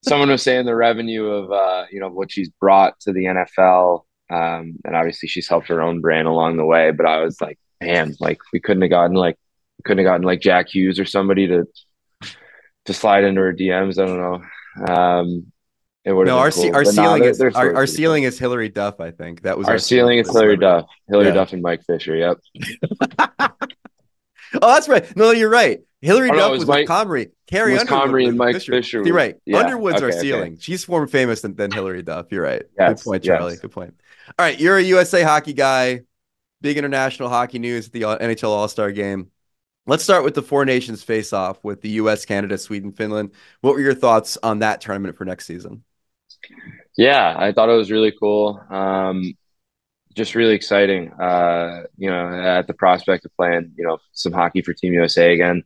Someone 0.03 0.31
was 0.31 0.43
saying 0.43 0.65
the 0.65 0.75
revenue 0.75 1.27
of 1.27 1.53
uh, 1.53 1.87
you 1.91 2.01
know 2.01 2.09
what 2.09 2.33
she's 2.33 2.49
brought 2.49 2.99
to 3.01 3.13
the 3.13 3.25
NFL, 3.25 4.05
um, 4.31 4.77
and 4.85 4.97
obviously 4.97 5.29
she's 5.29 5.49
helped 5.49 5.69
her 5.69 5.83
own 5.83 6.01
brand 6.01 6.27
along 6.27 6.57
the 6.57 6.65
way. 6.65 6.91
But 6.91 7.07
I 7.07 7.21
was 7.21 7.41
like, 7.41 7.59
man, 7.83 8.15
like 8.21 8.39
we 8.53 8.61
couldn't 8.61 8.83
have 8.83 8.91
gotten 8.91 9.17
like 9.17 9.37
we 9.79 9.83
couldn't 9.83 10.05
have 10.05 10.11
gotten 10.11 10.27
like 10.27 10.41
Jack 10.41 10.69
Hughes 10.69 10.99
or 10.99 11.05
somebody 11.05 11.49
to 11.49 11.67
to 12.87 12.95
slide 12.95 13.25
into 13.25 13.41
her 13.43 13.53
DMs. 13.53 14.03
I 14.03 14.07
don't 14.07 14.19
know. 14.19 14.43
Um, 14.87 15.53
it 16.05 16.13
would 16.13 16.27
No, 16.27 16.39
our 16.39 16.51
cool. 16.51 16.75
our 16.75 16.85
nah, 16.85 16.91
ceiling 16.91 17.21
they're- 17.23 17.31
is 17.31 17.39
they're 17.39 17.57
our, 17.57 17.75
our 17.77 17.87
ceiling 17.87 18.23
is 18.23 18.39
Hilary 18.39 18.69
Duff. 18.71 19.01
I 19.01 19.11
think 19.11 19.43
that 19.43 19.59
was 19.59 19.67
cool. 19.67 19.73
Our 19.73 19.79
ceiling 19.79 20.19
is 20.19 20.27
for 20.29 20.35
Hilary. 20.35 20.57
Duff, 20.57 20.87
Hilary 21.09 21.29
Yeah. 21.29 21.35
Duff, 21.35 21.53
and 21.53 21.63
Mike 21.63 21.83
Fisher. 21.87 22.15
Yep. 22.17 22.39
Oh, 24.63 24.73
that's 24.73 24.89
right. 24.89 25.15
No, 25.15 25.31
you're 25.33 25.51
right. 25.51 25.81
Hilary 26.01 26.31
Oh, 26.31 26.35
Duff 26.37 26.49
it 26.49 26.53
was, 26.53 26.59
was 26.61 26.69
with 26.69 26.89
Mike- 26.89 26.89
Comrie. 26.89 27.31
Carrie 27.49 27.73
was 27.73 27.83
Underwood 27.83 28.03
Comrie 28.11 28.29
and 28.29 28.39
Mike 28.39 28.55
Fisher. 28.55 28.73
Fisher 28.73 29.03
You're 29.05 29.15
right. 29.15 29.37
yeah, 29.45 29.59
Underwood's 29.59 30.01
our 30.01 30.09
okay, 30.09 30.17
okay. 30.19 30.27
ceiling. 30.27 30.57
She's 30.59 30.89
more 30.89 31.07
famous 31.07 31.43
than, 31.43 31.55
than 31.55 31.71
Hilary 31.71 32.03
Duff. 32.03 32.27
You're 32.31 32.45
right. 32.45 32.63
Yes, 32.79 33.03
Good 33.03 33.11
point, 33.11 33.25
yes. 33.27 33.39
Charlie. 33.39 33.57
Good 33.57 33.73
point. 33.73 33.95
All 34.39 34.47
right, 34.47 34.59
you're 34.59 34.79
a 34.79 34.83
USA 34.83 35.23
hockey 35.23 35.53
guy. 35.53 36.01
Big 36.63 36.79
international 36.79 37.29
hockey 37.29 37.59
news 37.59 37.87
at 37.89 37.93
the 37.93 38.03
NHL 38.03 38.49
All 38.49 38.69
Star 38.69 38.91
Game. 38.91 39.31
Let's 39.89 40.05
start 40.05 40.23
with 40.23 40.35
the 40.35 40.43
Four 40.43 40.67
Nations 40.67 41.03
face 41.03 41.33
off 41.33 41.65
with 41.65 41.81
the 41.81 41.89
US, 41.93 42.27
Canada, 42.27 42.59
Sweden, 42.59 42.93
Finland. 42.93 43.31
What 43.63 43.73
were 43.73 43.81
your 43.81 43.95
thoughts 43.95 44.37
on 44.43 44.59
that 44.59 44.83
tournament 44.83 45.17
for 45.17 45.25
next 45.25 45.47
season? 45.47 45.83
Yeah, 46.99 47.35
I 47.35 47.53
thought 47.53 47.71
it 47.71 47.77
was 47.77 47.91
really 47.91 48.13
cool. 48.13 48.63
Um, 48.69 49.33
just 50.15 50.35
really 50.35 50.55
exciting. 50.55 51.11
Uh, 51.15 51.85
you 51.97 52.11
know, 52.11 52.29
at 52.29 52.67
the 52.67 52.75
prospect 52.75 53.25
of 53.25 53.35
playing, 53.35 53.73
you 53.79 53.87
know, 53.87 53.97
some 54.13 54.31
hockey 54.31 54.61
for 54.61 54.75
Team 54.75 54.93
USA 54.93 55.33
again. 55.33 55.65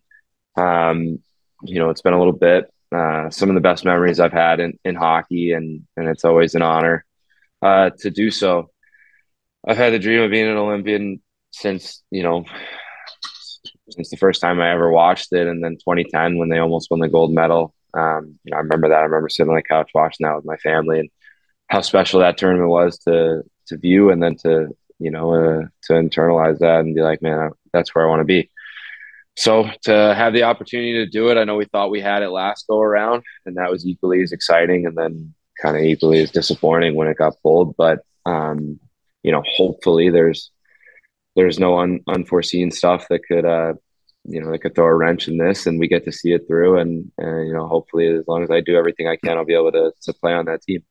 Um, 0.57 1.19
you 1.65 1.81
know, 1.81 1.91
it's 1.91 2.03
been 2.03 2.13
a 2.13 2.19
little 2.19 2.33
bit. 2.33 2.73
Uh, 2.95 3.29
some 3.29 3.49
of 3.49 3.57
the 3.57 3.61
best 3.61 3.85
memories 3.85 4.21
I've 4.21 4.33
had 4.33 4.61
in, 4.61 4.79
in 4.85 4.95
hockey, 4.95 5.51
and 5.51 5.85
and 5.97 6.07
it's 6.07 6.25
always 6.25 6.55
an 6.55 6.63
honor 6.63 7.05
uh, 7.61 7.91
to 7.99 8.11
do 8.11 8.31
so. 8.31 8.71
I've 9.67 9.79
had 9.79 9.93
the 9.93 9.99
dream 9.99 10.23
of 10.23 10.31
being 10.31 10.47
an 10.47 10.57
Olympian 10.57 11.21
since 11.51 12.05
you 12.13 12.23
know 12.23 12.45
since 13.93 14.11
the 14.11 14.17
first 14.17 14.41
time 14.41 14.61
I 14.61 14.73
ever 14.73 14.91
watched 14.91 15.33
it, 15.33 15.47
and 15.47 15.63
then 15.63 15.73
2010 15.77 16.39
when 16.39 16.49
they 16.49 16.59
almost 16.59 16.91
won 16.91 17.01
the 17.01 17.09
gold 17.09 17.33
medal. 17.33 17.75
Um, 17.95 18.39
you 18.45 18.51
know, 18.51 18.57
I 18.57 18.61
remember 18.61 18.89
that. 18.89 19.01
I 19.01 19.03
remember 19.03 19.29
sitting 19.29 19.51
on 19.51 19.57
the 19.57 19.63
couch 19.63 19.91
watching 19.95 20.25
that 20.27 20.37
with 20.37 20.45
my 20.45 20.57
family, 20.57 21.01
and 21.01 21.11
how 21.69 21.81
special 21.81 22.21
that 22.21 22.39
tournament 22.39 22.71
was 22.71 22.99
to 23.01 23.43
to 23.69 23.77
view, 23.77 24.11
and 24.11 24.23
then 24.23 24.37
to 24.43 24.69
you 24.99 25.11
know 25.11 25.35
uh, 25.35 25.63
to 25.85 25.93
internalize 25.93 26.59
that 26.59 26.81
and 26.81 26.95
be 26.95 27.03
like, 27.03 27.23
man, 27.23 27.51
that's 27.73 27.95
where 27.95 28.05
I 28.05 28.09
want 28.09 28.21
to 28.21 28.25
be. 28.25 28.51
So 29.37 29.69
to 29.85 30.15
have 30.15 30.35
the 30.35 30.43
opportunity 30.43 30.93
to 30.95 31.07
do 31.07 31.29
it, 31.31 31.39
I 31.39 31.45
know 31.45 31.57
we 31.57 31.65
thought 31.65 31.91
we 31.91 32.01
had 32.01 32.23
it 32.23 32.29
last 32.31 32.67
go 32.69 32.81
around, 32.81 33.23
and 33.47 33.57
that 33.57 33.71
was 33.71 33.87
equally 33.87 34.23
as 34.23 34.33
exciting, 34.33 34.87
and 34.87 34.97
then 34.97 35.35
kind 35.61 35.77
of 35.77 35.83
equally 35.83 36.21
as 36.21 36.31
disappointing 36.31 36.95
when 36.95 37.09
it 37.09 37.17
got 37.17 37.41
pulled. 37.43 37.77
But 37.77 38.01
um, 38.27 38.79
you 39.23 39.33
know, 39.33 39.43
hopefully 39.47 40.11
there's 40.11 40.51
there's 41.37 41.59
no 41.59 41.79
un- 41.79 42.01
unforeseen 42.09 42.71
stuff 42.71 43.07
that 43.09 43.21
could 43.27 43.45
uh, 43.45 43.75
you 44.25 44.41
know 44.41 44.51
that 44.51 44.61
could 44.61 44.75
throw 44.75 44.87
a 44.87 44.95
wrench 44.95 45.29
in 45.29 45.39
this, 45.39 45.67
and 45.67 45.79
we 45.79 45.89
get 45.89 46.05
to 46.05 46.13
see 46.13 46.33
it 46.33 46.47
through. 46.47 46.79
And, 46.79 47.11
and 47.19 47.49
you 47.49 47.55
know, 47.55 47.67
hopefully, 47.67 48.07
as 48.07 48.27
long 48.29 48.43
as 48.43 48.51
I 48.51 48.61
do 48.61 48.77
everything 48.77 49.09
I 49.09 49.17
can, 49.17 49.37
I'll 49.37 49.45
be 49.45 49.55
able 49.55 49.73
to 49.73 49.93
to 50.03 50.13
play 50.13 50.33
on 50.33 50.45
that 50.47 50.63
team. 50.63 50.83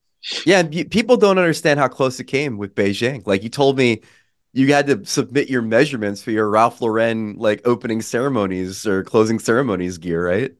Yeah, 0.45 0.63
people 0.63 1.17
don't 1.17 1.39
understand 1.39 1.79
how 1.79 1.87
close 1.87 2.19
it 2.19 2.25
came 2.25 2.57
with 2.57 2.75
Beijing. 2.75 3.25
Like 3.25 3.41
you 3.43 3.49
told 3.49 3.77
me, 3.77 4.01
you 4.53 4.71
had 4.71 4.87
to 4.87 5.03
submit 5.05 5.49
your 5.49 5.63
measurements 5.63 6.21
for 6.21 6.31
your 6.31 6.49
Ralph 6.49 6.81
Lauren 6.81 7.35
like 7.37 7.61
opening 7.65 8.01
ceremonies 8.01 8.85
or 8.85 9.03
closing 9.03 9.39
ceremonies 9.39 9.97
gear, 9.97 10.27
right? 10.27 10.53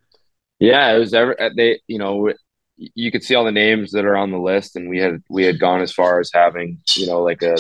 Yeah, 0.59 0.95
it 0.95 0.99
was 0.99 1.13
ever 1.13 1.35
they. 1.55 1.79
You 1.87 1.99
know, 1.99 2.33
you 2.77 3.11
could 3.11 3.23
see 3.23 3.35
all 3.35 3.45
the 3.45 3.51
names 3.51 3.91
that 3.91 4.05
are 4.05 4.17
on 4.17 4.31
the 4.31 4.39
list, 4.39 4.75
and 4.75 4.89
we 4.89 4.99
had 4.99 5.21
we 5.29 5.43
had 5.43 5.59
gone 5.59 5.81
as 5.81 5.91
far 5.91 6.19
as 6.19 6.31
having 6.33 6.79
you 6.95 7.07
know 7.07 7.21
like 7.21 7.41
a 7.41 7.57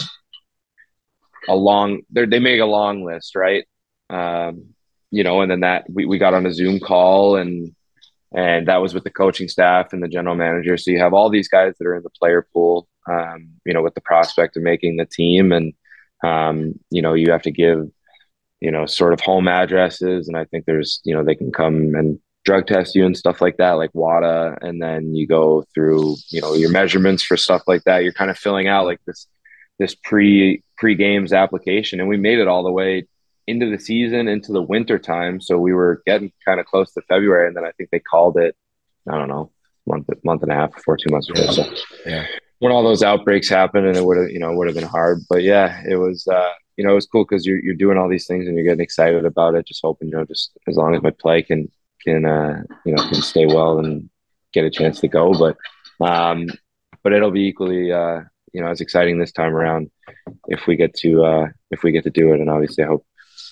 a 1.47 1.55
long. 1.55 2.01
They 2.11 2.25
they 2.25 2.39
make 2.39 2.59
a 2.59 2.65
long 2.65 3.03
list, 3.03 3.35
right? 3.35 3.65
Um, 4.09 4.73
you 5.09 5.23
know, 5.23 5.41
and 5.41 5.51
then 5.51 5.61
that 5.61 5.85
we, 5.89 6.05
we 6.05 6.17
got 6.17 6.33
on 6.33 6.45
a 6.45 6.53
Zoom 6.53 6.79
call 6.79 7.35
and 7.35 7.75
and 8.33 8.67
that 8.67 8.81
was 8.81 8.93
with 8.93 9.03
the 9.03 9.09
coaching 9.09 9.49
staff 9.49 9.91
and 9.91 10.01
the 10.01 10.07
general 10.07 10.35
manager. 10.35 10.77
So 10.77 10.91
you 10.91 10.99
have 10.99 11.13
all 11.13 11.29
these 11.29 11.49
guys 11.49 11.73
that 11.77 11.85
are 11.85 11.95
in 11.95 12.03
the 12.03 12.09
player 12.09 12.47
pool, 12.53 12.87
um, 13.09 13.49
you 13.65 13.73
know, 13.73 13.81
with 13.81 13.93
the 13.93 14.01
prospect 14.01 14.55
of 14.55 14.63
making 14.63 14.95
the 14.95 15.05
team, 15.05 15.51
and 15.51 15.73
um, 16.23 16.79
you 16.89 17.01
know, 17.01 17.13
you 17.13 17.31
have 17.31 17.41
to 17.43 17.51
give, 17.51 17.89
you 18.61 18.71
know, 18.71 18.85
sort 18.85 19.13
of 19.13 19.19
home 19.19 19.47
addresses, 19.47 20.27
and 20.27 20.37
I 20.37 20.45
think 20.45 20.65
there's, 20.65 21.01
you 21.03 21.13
know, 21.13 21.23
they 21.23 21.35
can 21.35 21.51
come 21.51 21.93
and 21.95 22.19
drug 22.45 22.67
test 22.67 22.95
you 22.95 23.05
and 23.05 23.17
stuff 23.17 23.41
like 23.41 23.57
that, 23.57 23.73
like 23.73 23.91
WADA, 23.93 24.57
and 24.61 24.81
then 24.81 25.13
you 25.13 25.27
go 25.27 25.63
through, 25.73 26.15
you 26.29 26.41
know, 26.41 26.53
your 26.53 26.71
measurements 26.71 27.23
for 27.23 27.37
stuff 27.37 27.63
like 27.67 27.83
that. 27.83 28.03
You're 28.03 28.13
kind 28.13 28.31
of 28.31 28.37
filling 28.37 28.67
out 28.67 28.85
like 28.85 28.99
this 29.05 29.27
this 29.77 29.95
pre 29.95 30.63
pre 30.81 30.95
games 30.95 31.31
application, 31.31 31.99
and 32.01 32.09
we 32.09 32.17
made 32.17 32.39
it 32.39 32.47
all 32.49 32.63
the 32.63 32.71
way 32.81 33.05
into 33.47 33.69
the 33.69 33.79
season, 33.79 34.27
into 34.27 34.51
the 34.51 34.61
winter 34.73 34.97
time. 34.99 35.39
So 35.39 35.57
we 35.57 35.73
were 35.73 36.01
getting 36.05 36.31
kind 36.45 36.59
of 36.59 36.65
close 36.65 36.91
to 36.93 37.01
February, 37.03 37.47
and 37.47 37.55
then 37.55 37.63
I 37.65 37.71
think 37.77 37.89
they 37.91 37.99
called 37.99 38.35
it. 38.37 38.55
I 39.09 39.17
don't 39.17 39.29
know, 39.29 39.51
month 39.87 40.09
month 40.25 40.43
and 40.43 40.51
a 40.51 40.55
half 40.55 40.73
before 40.75 40.97
two 40.97 41.11
months 41.11 41.29
ago. 41.29 41.43
So 41.57 41.63
Yeah. 42.05 42.25
when 42.59 42.71
all 42.73 42.83
those 42.83 43.03
outbreaks 43.03 43.47
happened, 43.49 43.85
and 43.87 43.97
it 43.97 44.03
would 44.03 44.17
have 44.17 44.29
you 44.35 44.39
know 44.39 44.51
would 44.57 44.67
have 44.67 44.75
been 44.75 44.93
hard, 44.97 45.19
but 45.29 45.41
yeah, 45.43 45.81
it 45.87 45.95
was. 45.95 46.27
uh 46.27 46.51
you 46.77 46.85
know, 46.85 46.93
it 46.93 47.01
was 47.01 47.05
cool 47.13 47.25
because 47.25 47.45
you're 47.45 47.59
you're 47.65 47.75
doing 47.83 47.97
all 47.97 48.09
these 48.09 48.25
things 48.25 48.47
and 48.47 48.55
you're 48.55 48.65
getting 48.65 48.79
excited 48.89 49.23
about 49.25 49.53
it. 49.55 49.67
Just 49.67 49.81
hoping, 49.83 50.07
you 50.07 50.15
know, 50.15 50.25
just 50.25 50.45
as 50.69 50.77
long 50.77 50.95
as 50.95 51.03
my 51.03 51.11
play 51.11 51.43
can 51.43 51.69
can 52.03 52.25
uh 52.25 52.63
you 52.85 52.95
know 52.95 53.03
can 53.09 53.21
stay 53.21 53.45
well 53.45 53.77
and 53.77 54.09
get 54.55 54.65
a 54.65 54.69
chance 54.79 54.99
to 55.01 55.07
go. 55.07 55.25
But 55.43 55.57
um, 56.11 56.47
but 57.03 57.11
it'll 57.13 57.29
be 57.39 57.41
equally 57.51 57.91
uh 57.91 58.21
you 58.53 58.61
know 58.61 58.69
as 58.69 58.81
exciting 58.81 59.17
this 59.19 59.31
time 59.31 59.53
around 59.55 59.89
if 60.47 60.67
we 60.67 60.75
get 60.75 60.93
to 60.95 61.23
uh 61.23 61.47
if 61.71 61.83
we 61.83 61.91
get 61.91 62.03
to 62.03 62.09
do 62.09 62.33
it. 62.33 62.39
And 62.39 62.49
obviously, 62.49 62.83
I 62.83 62.87
hope 62.87 63.05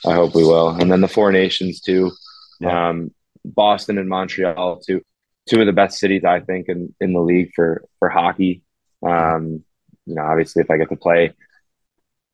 I 0.06 0.14
hope 0.14 0.36
we 0.36 0.44
will. 0.44 0.70
And 0.70 0.92
then 0.92 1.02
the 1.02 1.08
four 1.08 1.32
nations 1.32 1.82
too, 1.82 2.12
Yeah. 2.60 2.90
um, 2.90 3.12
Boston 3.46 3.98
and 3.98 4.08
Montreal 4.10 4.80
too, 4.86 5.02
two 5.48 5.60
of 5.62 5.66
the 5.66 5.74
best 5.74 6.00
cities 6.00 6.24
I 6.26 6.40
think 6.42 6.68
in 6.70 6.94
in 7.00 7.14
the 7.14 7.22
league 7.22 7.52
for 7.56 7.84
for 8.00 8.10
hockey. 8.10 8.64
Um, 9.06 9.64
you 10.06 10.16
know, 10.16 10.24
obviously, 10.24 10.62
if 10.62 10.70
I 10.72 10.78
get 10.78 10.90
to 10.90 10.96
play 10.96 11.34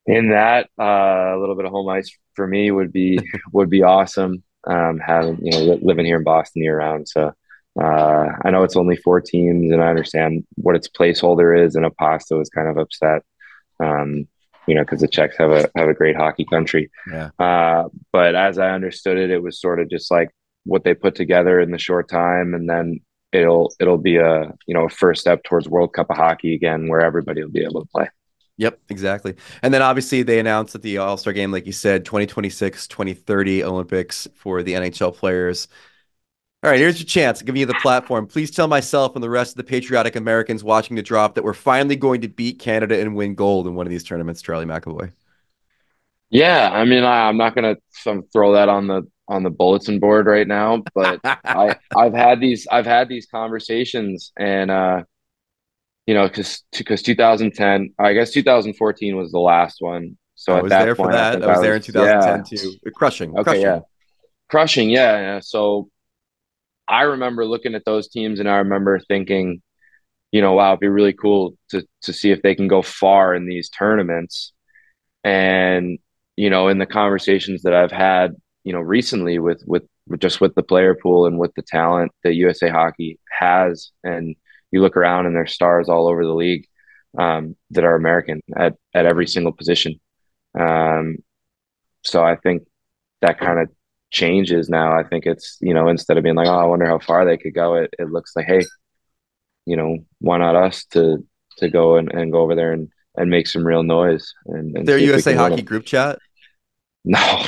in 0.07 0.29
that, 0.29 0.69
uh, 0.79 1.35
a 1.35 1.39
little 1.39 1.55
bit 1.55 1.65
of 1.65 1.71
home 1.71 1.89
ice 1.89 2.15
for 2.35 2.47
me 2.47 2.71
would 2.71 2.91
be 2.91 3.19
would 3.53 3.69
be 3.69 3.83
awesome. 3.83 4.43
Um, 4.67 4.97
having 4.99 5.37
you 5.45 5.51
know 5.51 5.59
li- 5.59 5.79
living 5.83 6.05
here 6.05 6.17
in 6.17 6.23
Boston 6.23 6.63
year 6.63 6.77
round, 6.77 7.07
so 7.07 7.33
uh, 7.81 8.27
I 8.43 8.51
know 8.51 8.63
it's 8.63 8.77
only 8.77 8.95
four 8.95 9.19
teams, 9.21 9.71
and 9.71 9.83
I 9.83 9.87
understand 9.87 10.45
what 10.55 10.75
its 10.75 10.87
placeholder 10.87 11.57
is. 11.65 11.75
And 11.75 11.85
Aposto 11.85 12.37
was 12.37 12.49
kind 12.49 12.69
of 12.69 12.77
upset, 12.77 13.23
um, 13.79 14.27
you 14.67 14.75
know, 14.75 14.81
because 14.81 15.01
the 15.01 15.07
Czechs 15.07 15.37
have 15.37 15.51
a 15.51 15.69
have 15.75 15.89
a 15.89 15.93
great 15.93 16.15
hockey 16.15 16.45
country. 16.45 16.89
Yeah. 17.11 17.31
Uh, 17.37 17.89
but 18.13 18.35
as 18.35 18.57
I 18.57 18.71
understood 18.71 19.17
it, 19.17 19.29
it 19.29 19.43
was 19.43 19.59
sort 19.59 19.79
of 19.79 19.89
just 19.89 20.09
like 20.09 20.29
what 20.63 20.83
they 20.83 20.93
put 20.93 21.15
together 21.15 21.59
in 21.59 21.71
the 21.71 21.77
short 21.77 22.09
time, 22.09 22.53
and 22.53 22.69
then 22.69 23.01
it'll 23.33 23.73
it'll 23.79 23.97
be 23.97 24.17
a 24.17 24.53
you 24.67 24.73
know 24.73 24.85
a 24.85 24.89
first 24.89 25.19
step 25.21 25.43
towards 25.43 25.67
World 25.67 25.91
Cup 25.93 26.09
of 26.09 26.15
hockey 26.15 26.55
again, 26.55 26.87
where 26.87 27.01
everybody 27.01 27.43
will 27.43 27.51
be 27.51 27.63
able 27.63 27.81
to 27.81 27.87
play. 27.87 28.07
Yep, 28.57 28.79
exactly. 28.87 29.35
And 29.61 29.73
then 29.73 29.81
obviously 29.81 30.23
they 30.23 30.39
announced 30.39 30.75
at 30.75 30.81
the 30.81 30.97
All 30.99 31.17
Star 31.17 31.33
game, 31.33 31.51
like 31.51 31.65
you 31.65 31.73
said, 31.73 32.05
2026, 32.05 32.87
2030 32.87 33.63
Olympics 33.65 34.29
for 34.33 34.63
the 34.63 34.73
NHL 34.73 35.13
players. 35.13 35.67
All 36.65 36.71
right, 36.71 36.79
here's 36.79 36.99
your 36.99 37.05
chance. 37.05 37.43
Giving 37.43 37.59
you 37.59 37.67
the 37.67 37.75
platform. 37.75 38.25
Please 38.25 38.49
tell 38.49 38.67
myself 38.67 39.13
and 39.13 39.23
the 39.23 39.29
rest 39.29 39.51
of 39.51 39.57
the 39.57 39.63
patriotic 39.63 40.15
Americans 40.15 40.63
watching 40.63 40.95
the 40.95 41.03
drop 41.03 41.35
that 41.35 41.43
we're 41.43 41.53
finally 41.53 41.95
going 41.95 42.21
to 42.21 42.27
beat 42.27 42.57
Canada 42.57 42.99
and 42.99 43.15
win 43.15 43.35
gold 43.35 43.67
in 43.67 43.75
one 43.75 43.85
of 43.85 43.91
these 43.91 44.03
tournaments, 44.03 44.41
Charlie 44.41 44.65
McAvoy. 44.65 45.11
Yeah, 46.31 46.71
I 46.73 46.85
mean, 46.85 47.03
I, 47.03 47.29
I'm 47.29 47.37
not 47.37 47.53
gonna 47.53 47.75
some 47.91 48.23
throw 48.33 48.53
that 48.53 48.67
on 48.67 48.87
the 48.87 49.03
on 49.27 49.43
the 49.43 49.51
bulletin 49.51 49.99
board 49.99 50.25
right 50.25 50.47
now, 50.47 50.81
but 50.95 51.19
I 51.23 51.75
I've 51.95 52.15
had 52.15 52.39
these 52.39 52.65
I've 52.71 52.87
had 52.87 53.09
these 53.09 53.27
conversations, 53.27 54.31
and 54.35 54.71
uh, 54.71 55.03
you 56.07 56.15
know, 56.15 56.27
because 56.27 56.63
because 56.75 57.03
2010, 57.03 57.93
I 57.99 58.13
guess 58.13 58.31
2014 58.31 59.15
was 59.15 59.31
the 59.31 59.37
last 59.37 59.81
one. 59.81 60.17
So 60.33 60.53
I 60.53 60.61
was 60.63 60.71
that 60.71 60.85
there 60.85 60.95
for 60.95 61.03
point, 61.03 61.15
I 61.15 61.17
that. 61.17 61.31
think 61.33 61.43
I 61.43 61.51
was 61.51 61.61
there 61.61 61.75
in 61.75 61.81
2010 61.83 62.57
yeah. 62.57 62.63
too. 62.63 62.91
Crushing. 62.95 63.29
Okay, 63.33 63.43
crushing. 63.43 63.61
yeah, 63.61 63.79
crushing. 64.49 64.89
Yeah, 64.89 65.19
yeah. 65.19 65.39
So 65.41 65.89
I 66.87 67.03
remember 67.03 67.45
looking 67.45 67.75
at 67.75 67.85
those 67.85 68.07
teams, 68.09 68.39
and 68.39 68.49
I 68.49 68.57
remember 68.57 68.99
thinking, 68.99 69.61
you 70.31 70.41
know, 70.41 70.53
wow, 70.53 70.71
it'd 70.71 70.81
be 70.81 70.87
really 70.87 71.13
cool 71.13 71.55
to 71.69 71.83
to 72.03 72.13
see 72.13 72.31
if 72.31 72.41
they 72.41 72.55
can 72.55 72.67
go 72.67 72.81
far 72.81 73.35
in 73.35 73.47
these 73.47 73.69
tournaments. 73.69 74.53
And 75.23 75.99
you 76.37 76.49
know, 76.49 76.67
in 76.67 76.77
the 76.79 76.85
conversations 76.85 77.63
that 77.63 77.73
I've 77.73 77.91
had, 77.91 78.35
you 78.63 78.73
know, 78.73 78.81
recently 78.81 79.39
with 79.39 79.63
with, 79.65 79.83
just 80.19 80.41
with 80.41 80.55
the 80.55 80.63
player 80.63 80.95
pool 80.95 81.25
and 81.27 81.39
with 81.39 81.53
the 81.55 81.63
talent 81.63 82.11
that 82.23 82.35
USA 82.35 82.69
Hockey 82.69 83.19
has, 83.39 83.91
and 84.03 84.35
you 84.71 84.81
look 84.81 84.97
around 84.97 85.25
and 85.25 85.35
there's 85.35 85.53
stars 85.53 85.89
all 85.89 86.07
over 86.07 86.25
the 86.25 86.33
league 86.33 86.65
um, 87.17 87.55
that 87.71 87.85
are 87.85 87.95
American 87.95 88.41
at 88.55 88.75
at 88.93 89.05
every 89.05 89.27
single 89.27 89.53
position. 89.53 89.99
Um, 90.59 91.17
so 92.03 92.23
I 92.23 92.35
think 92.35 92.63
that 93.21 93.39
kind 93.39 93.59
of 93.59 93.69
changes 94.15 94.69
now. 94.69 94.97
I 94.97 95.03
think 95.03 95.25
it's 95.25 95.57
you 95.61 95.73
know 95.73 95.89
instead 95.89 96.17
of 96.17 96.23
being 96.23 96.35
like, 96.35 96.47
oh, 96.47 96.57
I 96.57 96.65
wonder 96.65 96.87
how 96.87 96.99
far 96.99 97.25
they 97.25 97.37
could 97.37 97.53
go, 97.53 97.75
it 97.75 97.93
it 97.99 98.09
looks 98.09 98.35
like, 98.35 98.45
hey, 98.47 98.61
you 99.65 99.75
know, 99.75 99.97
why 100.19 100.37
not 100.37 100.55
us 100.55 100.85
to 100.91 101.23
to 101.57 101.69
go 101.69 101.97
and, 101.97 102.11
and 102.11 102.31
go 102.31 102.39
over 102.39 102.55
there 102.55 102.71
and 102.71 102.89
and 103.17 103.29
make 103.29 103.47
some 103.47 103.65
real 103.65 103.83
noise 103.83 104.33
and, 104.47 104.75
and 104.75 104.87
their 104.87 104.97
USA 104.97 105.33
Hockey 105.33 105.61
group 105.61 105.85
chat. 105.85 106.17
No. 107.03 107.45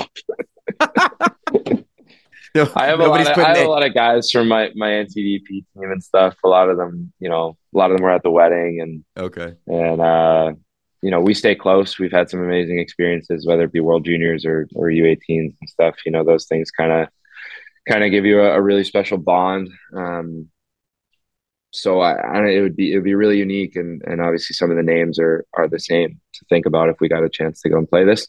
no 2.55 2.71
I 2.75 2.85
have 2.85 2.99
a 2.99 3.07
lot 3.07 3.21
of, 3.21 3.37
I 3.37 3.57
have 3.57 3.65
a 3.65 3.69
lot 3.69 3.85
of 3.85 3.93
guys 3.93 4.29
from 4.31 4.47
my 4.49 4.69
my 4.75 4.87
NTDP 4.87 5.47
team 5.47 5.65
and 5.75 6.03
stuff. 6.03 6.35
A 6.43 6.47
lot 6.47 6.69
of 6.69 6.77
them, 6.77 7.11
you 7.19 7.29
know, 7.29 7.57
a 7.73 7.77
lot 7.77 7.91
of 7.91 7.97
them 7.97 8.03
were 8.03 8.11
at 8.11 8.23
the 8.23 8.31
wedding 8.31 8.81
and 8.81 9.03
okay. 9.17 9.55
And 9.67 10.01
uh, 10.01 10.53
you 11.07 11.11
know, 11.11 11.21
we 11.21 11.33
stay 11.33 11.55
close. 11.55 11.97
We've 11.97 12.11
had 12.11 12.29
some 12.29 12.43
amazing 12.43 12.79
experiences, 12.79 13.47
whether 13.47 13.63
it 13.63 13.71
be 13.71 13.79
World 13.79 14.03
Juniors 14.03 14.45
or 14.45 14.67
or 14.75 14.87
U18s 14.87 15.55
and 15.57 15.69
stuff. 15.69 15.95
You 16.05 16.11
know, 16.11 16.25
those 16.25 16.47
things 16.47 16.69
kind 16.69 16.91
of 16.91 17.07
kind 17.87 18.03
of 18.03 18.11
give 18.11 18.25
you 18.25 18.41
a, 18.41 18.57
a, 18.57 18.61
really 18.61 18.83
special 18.83 19.17
bond. 19.17 19.69
Um, 19.95 20.49
so 21.71 22.01
I, 22.01 22.15
I, 22.15 22.47
it 22.49 22.61
would 22.61 22.75
be 22.75 22.91
it 22.91 22.95
would 22.95 23.05
be 23.05 23.15
really 23.15 23.37
unique, 23.37 23.77
and 23.77 24.01
and 24.05 24.19
obviously 24.19 24.53
some 24.53 24.69
of 24.69 24.75
the 24.75 24.83
names 24.83 25.17
are 25.17 25.45
are 25.53 25.69
the 25.69 25.79
same 25.79 26.19
to 26.33 26.45
think 26.49 26.65
about 26.65 26.89
if 26.89 26.97
we 26.99 27.07
got 27.07 27.23
a 27.23 27.29
chance 27.29 27.61
to 27.61 27.69
go 27.69 27.77
and 27.77 27.87
play 27.87 28.03
this. 28.03 28.27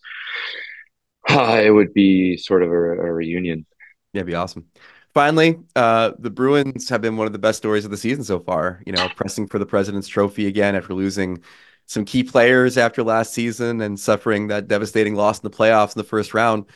Uh, 1.28 1.60
it 1.60 1.70
would 1.70 1.92
be 1.92 2.36
sort 2.36 2.62
of 2.62 2.70
a, 2.70 2.74
a 2.74 3.12
reunion. 3.12 3.66
Yeah, 4.12 4.22
be 4.22 4.36
awesome. 4.36 4.66
Finally, 5.14 5.58
uh, 5.74 6.12
the 6.20 6.30
Bruins 6.30 6.88
have 6.90 7.02
been 7.02 7.16
one 7.16 7.26
of 7.26 7.32
the 7.32 7.40
best 7.40 7.58
stories 7.58 7.84
of 7.84 7.90
the 7.90 7.96
season 7.96 8.22
so 8.22 8.38
far. 8.38 8.84
You 8.86 8.92
know, 8.92 9.08
pressing 9.16 9.48
for 9.48 9.58
the 9.58 9.66
President's 9.66 10.06
Trophy 10.06 10.46
again 10.46 10.76
after 10.76 10.94
losing 10.94 11.42
some 11.88 12.04
key 12.04 12.22
players 12.22 12.76
after 12.76 13.02
last 13.02 13.32
season 13.32 13.80
and 13.80 13.98
suffering 13.98 14.48
that 14.48 14.68
devastating 14.68 15.14
loss 15.14 15.40
in 15.40 15.50
the 15.50 15.56
playoffs 15.56 15.96
in 15.96 15.98
the 15.98 16.04
first 16.04 16.34
round. 16.34 16.66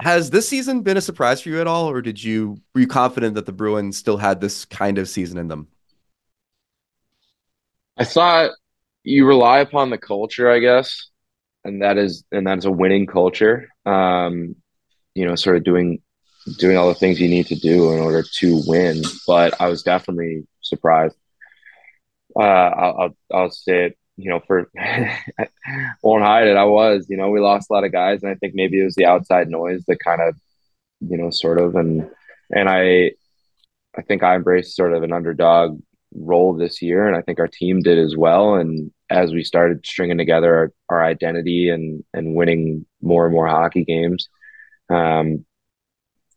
Has 0.00 0.30
this 0.30 0.48
season 0.48 0.82
been 0.82 0.96
a 0.96 1.00
surprise 1.00 1.40
for 1.42 1.48
you 1.48 1.60
at 1.60 1.66
all, 1.66 1.90
or 1.90 2.00
did 2.00 2.22
you 2.22 2.58
were 2.74 2.80
you 2.80 2.86
confident 2.86 3.34
that 3.34 3.44
the 3.44 3.52
Bruins 3.52 3.96
still 3.96 4.16
had 4.16 4.40
this 4.40 4.64
kind 4.64 4.98
of 4.98 5.08
season 5.08 5.36
in 5.36 5.48
them? 5.48 5.66
I 7.98 8.04
thought 8.04 8.52
you 9.02 9.26
rely 9.26 9.58
upon 9.58 9.90
the 9.90 9.98
culture, 9.98 10.50
I 10.50 10.60
guess, 10.60 11.08
and 11.64 11.82
that 11.82 11.98
is 11.98 12.24
and 12.30 12.46
that 12.46 12.58
is 12.58 12.64
a 12.64 12.70
winning 12.70 13.06
culture. 13.06 13.68
Um, 13.84 14.54
you 15.14 15.26
know, 15.26 15.34
sort 15.34 15.56
of 15.56 15.64
doing 15.64 16.00
doing 16.58 16.76
all 16.76 16.88
the 16.88 16.94
things 16.94 17.20
you 17.20 17.28
need 17.28 17.46
to 17.46 17.56
do 17.56 17.92
in 17.92 17.98
order 17.98 18.22
to 18.38 18.62
win. 18.66 19.02
But 19.26 19.60
I 19.60 19.68
was 19.68 19.82
definitely 19.82 20.46
surprised. 20.60 21.16
Uh, 22.34 22.40
I'll, 22.42 22.96
I'll, 23.00 23.16
I'll 23.32 23.50
say 23.50 23.86
it. 23.86 23.98
You 24.16 24.30
know, 24.30 24.40
for 24.46 24.70
won't 26.02 26.22
hide 26.22 26.46
it. 26.48 26.56
I 26.56 26.64
was. 26.64 27.06
You 27.08 27.16
know, 27.16 27.30
we 27.30 27.40
lost 27.40 27.70
a 27.70 27.72
lot 27.72 27.84
of 27.84 27.92
guys, 27.92 28.22
and 28.22 28.30
I 28.30 28.34
think 28.36 28.54
maybe 28.54 28.80
it 28.80 28.84
was 28.84 28.94
the 28.94 29.06
outside 29.06 29.48
noise 29.48 29.84
that 29.88 29.98
kind 29.98 30.20
of, 30.20 30.36
you 31.00 31.16
know, 31.16 31.30
sort 31.30 31.58
of 31.58 31.76
and 31.76 32.10
and 32.50 32.68
I, 32.68 33.12
I 33.96 34.02
think 34.02 34.22
I 34.22 34.34
embraced 34.36 34.76
sort 34.76 34.92
of 34.92 35.02
an 35.02 35.12
underdog 35.12 35.80
role 36.14 36.54
this 36.54 36.82
year, 36.82 37.06
and 37.06 37.16
I 37.16 37.22
think 37.22 37.38
our 37.40 37.48
team 37.48 37.80
did 37.80 37.98
as 37.98 38.16
well. 38.16 38.54
And 38.54 38.92
as 39.10 39.32
we 39.32 39.44
started 39.44 39.84
stringing 39.86 40.18
together 40.18 40.54
our, 40.54 40.72
our 40.90 41.04
identity 41.04 41.70
and 41.70 42.04
and 42.12 42.34
winning 42.34 42.86
more 43.00 43.24
and 43.26 43.34
more 43.34 43.48
hockey 43.48 43.84
games, 43.84 44.28
um, 44.90 45.44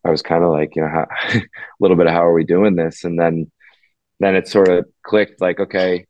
I 0.06 0.12
was 0.12 0.22
kind 0.22 0.44
of 0.44 0.52
like, 0.52 0.76
you 0.76 0.84
know, 0.84 0.90
how, 0.90 1.08
a 1.40 1.42
little 1.80 1.98
bit 1.98 2.08
of 2.08 2.14
how 2.14 2.26
are 2.26 2.34
we 2.34 2.44
doing 2.46 2.76
this, 2.76 3.04
and 3.04 3.20
then 3.20 3.52
then 4.20 4.36
it 4.36 4.48
sort 4.48 4.70
of 4.70 4.86
clicked, 5.04 5.42
like, 5.42 5.60
okay, 5.60 6.06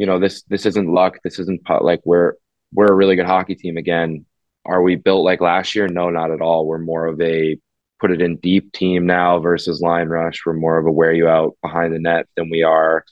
you 0.00 0.06
know, 0.06 0.18
this 0.18 0.42
this 0.44 0.64
isn't 0.64 0.88
luck, 0.88 1.18
this 1.24 1.38
isn't 1.38 1.60
like 1.82 2.00
we're 2.06 2.32
we're 2.72 2.86
a 2.86 2.94
really 2.94 3.16
good 3.16 3.26
hockey 3.26 3.54
team 3.54 3.76
again. 3.76 4.24
Are 4.64 4.80
we 4.80 4.96
built 4.96 5.26
like 5.26 5.42
last 5.42 5.74
year? 5.74 5.88
No, 5.88 6.08
not 6.08 6.30
at 6.30 6.40
all. 6.40 6.66
We're 6.66 6.78
more 6.78 7.06
of 7.06 7.20
a 7.20 7.58
put 8.00 8.10
it 8.10 8.22
in 8.22 8.38
deep 8.38 8.72
team 8.72 9.04
now 9.04 9.40
versus 9.40 9.82
line 9.82 10.08
rush. 10.08 10.40
We're 10.46 10.54
more 10.54 10.78
of 10.78 10.86
a 10.86 10.90
wear 10.90 11.12
you 11.12 11.28
out 11.28 11.54
behind 11.62 11.92
the 11.94 11.98
net 11.98 12.26
than 12.34 12.48
we 12.48 12.62
are, 12.62 13.04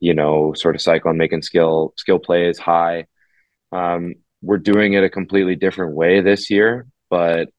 you 0.00 0.14
know, 0.14 0.54
sort 0.54 0.74
of 0.74 0.80
cycle 0.80 1.10
and 1.10 1.18
making 1.18 1.42
skill 1.42 1.92
skill 1.98 2.18
plays 2.18 2.58
high. 2.58 3.04
Um, 3.70 4.14
we're 4.40 4.56
doing 4.56 4.94
it 4.94 5.04
a 5.04 5.10
completely 5.10 5.56
different 5.56 5.94
way 5.94 6.22
this 6.22 6.48
year, 6.48 6.86
but 7.10 7.50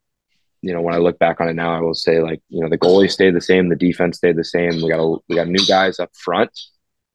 you 0.63 0.73
know, 0.73 0.81
when 0.81 0.95
I 0.95 0.97
look 0.97 1.19
back 1.19 1.39
on 1.39 1.49
it 1.49 1.53
now, 1.53 1.77
I 1.77 1.81
will 1.81 1.93
say 1.93 2.19
like, 2.19 2.41
you 2.49 2.61
know, 2.61 2.69
the 2.69 2.79
goalie 2.79 3.11
stayed 3.11 3.35
the 3.35 3.41
same, 3.41 3.69
the 3.69 3.75
defense 3.75 4.17
stayed 4.17 4.37
the 4.37 4.43
same. 4.43 4.81
We 4.81 4.89
got 4.89 4.99
a, 4.99 5.17
we 5.29 5.35
got 5.35 5.49
new 5.49 5.63
guys 5.67 5.99
up 5.99 6.09
front, 6.15 6.49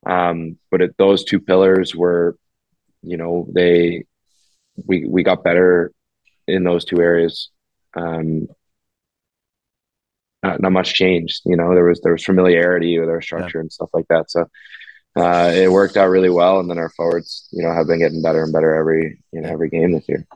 um, 0.07 0.59
but 0.71 0.83
it, 0.83 0.95
those 0.99 1.25
two 1.25 1.41
pillars 1.41 1.95
were, 1.95 2.37
you 3.03 3.17
know, 3.17 3.47
they 3.53 4.05
we 4.87 5.05
we 5.05 5.23
got 5.23 5.45
better 5.45 5.93
in 6.47 6.65
those 6.65 6.85
two 6.85 7.01
areas. 7.01 7.51
Um, 7.95 8.49
not, 10.43 10.61
not 10.61 10.73
much 10.73 10.95
changed. 10.95 11.43
You 11.45 11.57
know, 11.57 11.75
there 11.75 11.85
was 11.85 12.01
there 12.01 12.13
was 12.13 12.25
familiarity 12.25 12.99
with 12.99 13.09
our 13.09 13.21
structure 13.21 13.59
yeah. 13.59 13.63
and 13.63 13.73
stuff 13.73 13.91
like 13.93 14.07
that. 14.09 14.31
So 14.31 14.47
uh, 15.17 15.53
it 15.55 15.71
worked 15.71 15.97
out 15.97 16.07
really 16.07 16.31
well. 16.31 16.61
And 16.61 16.71
then 16.71 16.79
our 16.79 16.91
forwards, 16.91 17.49
you 17.53 17.63
know, 17.63 17.75
have 17.75 17.87
been 17.87 17.99
getting 17.99 18.23
better 18.23 18.43
and 18.43 18.53
better 18.53 18.75
every 18.75 19.23
you 19.33 19.41
know 19.41 19.49
every 19.49 19.69
game 19.69 19.93
this 19.93 20.09
year. 20.09 20.27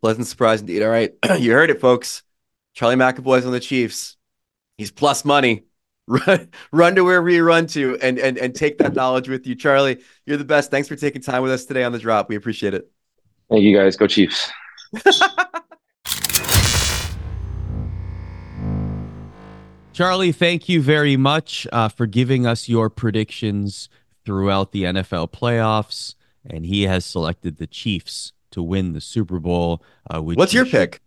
Pleasant 0.00 0.26
surprise 0.26 0.60
indeed. 0.60 0.82
All 0.82 0.90
right, 0.90 1.12
you 1.38 1.52
heard 1.52 1.70
it, 1.70 1.80
folks. 1.80 2.22
Charlie 2.74 2.96
McAvoy's 2.96 3.46
on 3.46 3.52
the 3.52 3.60
Chiefs. 3.60 4.16
He's 4.76 4.90
plus 4.90 5.24
money. 5.24 5.64
Run, 6.08 6.48
run 6.70 6.94
to 6.94 7.02
wherever 7.02 7.28
you 7.28 7.42
run 7.42 7.66
to, 7.68 7.98
and 8.00 8.18
and 8.20 8.38
and 8.38 8.54
take 8.54 8.78
that 8.78 8.94
knowledge 8.94 9.28
with 9.28 9.44
you, 9.44 9.56
Charlie. 9.56 10.00
You're 10.24 10.36
the 10.36 10.44
best. 10.44 10.70
Thanks 10.70 10.86
for 10.86 10.94
taking 10.94 11.20
time 11.20 11.42
with 11.42 11.50
us 11.50 11.64
today 11.64 11.82
on 11.82 11.90
the 11.90 11.98
drop. 11.98 12.28
We 12.28 12.36
appreciate 12.36 12.74
it. 12.74 12.88
Thank 13.50 13.64
you, 13.64 13.76
guys. 13.76 13.96
Go 13.96 14.06
Chiefs. 14.06 14.48
Charlie, 19.96 20.32
thank 20.32 20.68
you 20.68 20.82
very 20.82 21.16
much 21.16 21.66
uh, 21.72 21.88
for 21.88 22.06
giving 22.06 22.46
us 22.46 22.68
your 22.68 22.90
predictions 22.90 23.88
throughout 24.26 24.72
the 24.72 24.82
NFL 24.82 25.32
playoffs. 25.32 26.14
And 26.44 26.66
he 26.66 26.82
has 26.82 27.06
selected 27.06 27.56
the 27.56 27.66
Chiefs 27.66 28.34
to 28.50 28.62
win 28.62 28.92
the 28.92 29.00
Super 29.00 29.40
Bowl. 29.40 29.82
Uh, 30.08 30.20
What's 30.20 30.52
your 30.52 30.66
pick? 30.66 31.00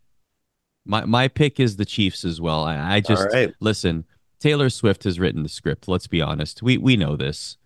My 0.86 1.06
my 1.06 1.28
pick 1.28 1.60
is 1.60 1.76
the 1.76 1.86
Chiefs 1.86 2.26
as 2.26 2.42
well. 2.42 2.64
I, 2.64 2.96
I 2.96 3.00
just 3.00 3.28
listen. 3.60 4.06
Taylor 4.40 4.70
Swift 4.70 5.04
has 5.04 5.20
written 5.20 5.44
the 5.44 5.50
script. 5.50 5.88
Let's 5.88 6.08
be 6.08 6.22
honest. 6.22 6.62
We 6.62 6.78
we 6.78 6.96
know 6.98 7.16
this. 7.16 7.58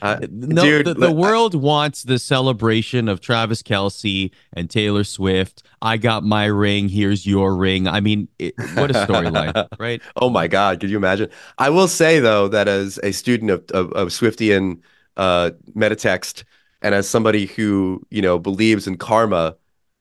Uh, 0.00 0.18
no, 0.30 0.62
dude, 0.62 0.86
the, 0.86 0.94
the 0.94 1.12
world 1.12 1.54
I, 1.54 1.58
wants 1.58 2.04
the 2.04 2.18
celebration 2.18 3.06
of 3.06 3.20
Travis 3.20 3.62
Kelce 3.62 4.30
and 4.54 4.70
Taylor 4.70 5.04
Swift. 5.04 5.62
I 5.82 5.98
got 5.98 6.24
my 6.24 6.46
ring. 6.46 6.88
Here's 6.88 7.26
your 7.26 7.54
ring. 7.54 7.86
I 7.86 8.00
mean, 8.00 8.28
it, 8.38 8.54
what 8.74 8.90
a 8.90 8.94
storyline, 8.94 9.68
right? 9.78 10.00
Oh 10.16 10.30
my 10.30 10.48
God, 10.48 10.80
could 10.80 10.88
you 10.88 10.96
imagine? 10.96 11.28
I 11.58 11.68
will 11.68 11.88
say 11.88 12.18
though 12.18 12.48
that 12.48 12.66
as 12.66 12.98
a 13.02 13.12
student 13.12 13.50
of 13.50 13.64
of, 13.72 13.92
of 13.92 14.08
Swiftian 14.08 14.80
uh, 15.18 15.50
metatext 15.76 16.44
and 16.80 16.94
as 16.94 17.08
somebody 17.08 17.46
who 17.46 18.02
you 18.10 18.22
know 18.22 18.38
believes 18.38 18.86
in 18.86 18.96
karma, 18.96 19.56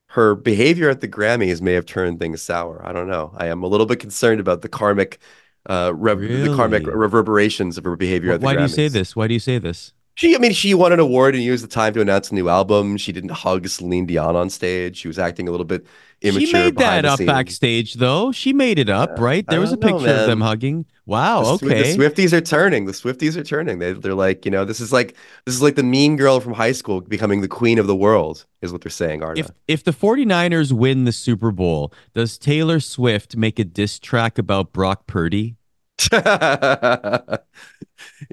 her 0.08 0.36
behavior 0.36 0.90
at 0.90 1.02
the 1.02 1.08
Grammys 1.08 1.62
may 1.62 1.74
have 1.74 1.86
turned 1.86 2.20
things 2.20 2.42
sour. 2.42 2.82
I 2.86 2.94
don't 2.94 3.08
know. 3.08 3.34
I 3.38 3.48
am 3.48 3.64
a 3.64 3.68
little 3.68 3.86
bit 3.86 4.00
concerned 4.00 4.40
about 4.40 4.62
the 4.62 4.70
karmic 4.70 5.20
uh, 5.68 5.94
really? 5.96 6.50
the 6.50 6.56
karmic 6.56 6.86
reverberations 6.88 7.78
of 7.78 7.84
her 7.84 7.96
behavior. 7.96 8.32
Well, 8.32 8.40
why 8.40 8.56
do 8.56 8.62
you 8.62 8.68
say 8.68 8.88
this? 8.88 9.16
Why 9.16 9.28
do 9.28 9.34
you 9.34 9.40
say 9.40 9.58
this? 9.58 9.94
She, 10.16 10.36
I 10.36 10.40
mean, 10.40 10.52
she 10.52 10.74
won 10.74 10.92
an 10.92 11.00
award 11.00 11.36
and 11.36 11.44
used 11.44 11.64
the 11.64 11.70
time 11.70 11.94
to 11.94 12.02
announce 12.02 12.32
a 12.32 12.36
new 12.36 12.50
album. 12.50 12.98
She 12.98 13.12
didn't 13.12 13.32
hug 13.32 13.68
Celine 13.68 14.06
Dion 14.06 14.36
on 14.36 14.50
stage. 14.50 14.98
She 14.98 15.08
was 15.08 15.18
acting 15.18 15.48
a 15.48 15.52
little 15.52 15.66
bit 15.66 15.86
immature. 16.22 16.48
She 16.48 16.54
made 16.54 16.78
that 16.78 17.06
up 17.06 17.18
scenes. 17.18 17.28
backstage, 17.28 17.94
though. 17.96 18.32
She 18.32 18.54
made 18.54 18.78
it 18.78 18.90
up, 18.90 19.12
yeah, 19.16 19.24
right? 19.24 19.46
There 19.48 19.62
was 19.62 19.72
a 19.72 19.78
picture 19.78 20.06
know, 20.06 20.22
of 20.22 20.28
them 20.28 20.42
hugging. 20.42 20.86
Wow. 21.06 21.58
The, 21.58 21.66
okay. 21.66 21.94
The 21.94 21.98
Swifties 21.98 22.34
are 22.34 22.42
turning. 22.42 22.86
The 22.86 22.92
Swifties 22.92 23.36
are 23.38 23.44
turning. 23.44 23.80
They, 23.80 23.94
they're 23.94 24.14
like, 24.14 24.46
you 24.46 24.52
know, 24.52 24.66
this 24.66 24.80
is 24.80 24.92
like 24.92 25.16
this 25.46 25.56
is 25.56 25.62
like 25.62 25.76
the 25.76 25.84
mean 25.84 26.18
girl 26.18 26.40
from 26.40 26.54
high 26.54 26.74
school 26.74 27.02
becoming 27.02 27.42
the 27.42 27.48
queen 27.48 27.80
of 27.80 27.88
the 27.88 27.96
world, 27.96 28.46
is 28.62 28.72
what 28.72 28.82
they're 28.82 28.90
saying. 28.90 29.24
Arda. 29.24 29.40
If 29.40 29.52
if 29.68 29.84
the 29.84 29.92
49ers 29.92 30.72
win 30.72 31.06
the 31.06 31.12
Super 31.12 31.52
Bowl, 31.52 31.94
does 32.14 32.38
Taylor 32.38 32.80
Swift 32.80 33.36
make 33.36 33.60
a 33.60 33.64
diss 33.64 33.98
track 33.98 34.38
about 34.38 34.74
Brock 34.74 35.08
Purdy? 35.08 35.56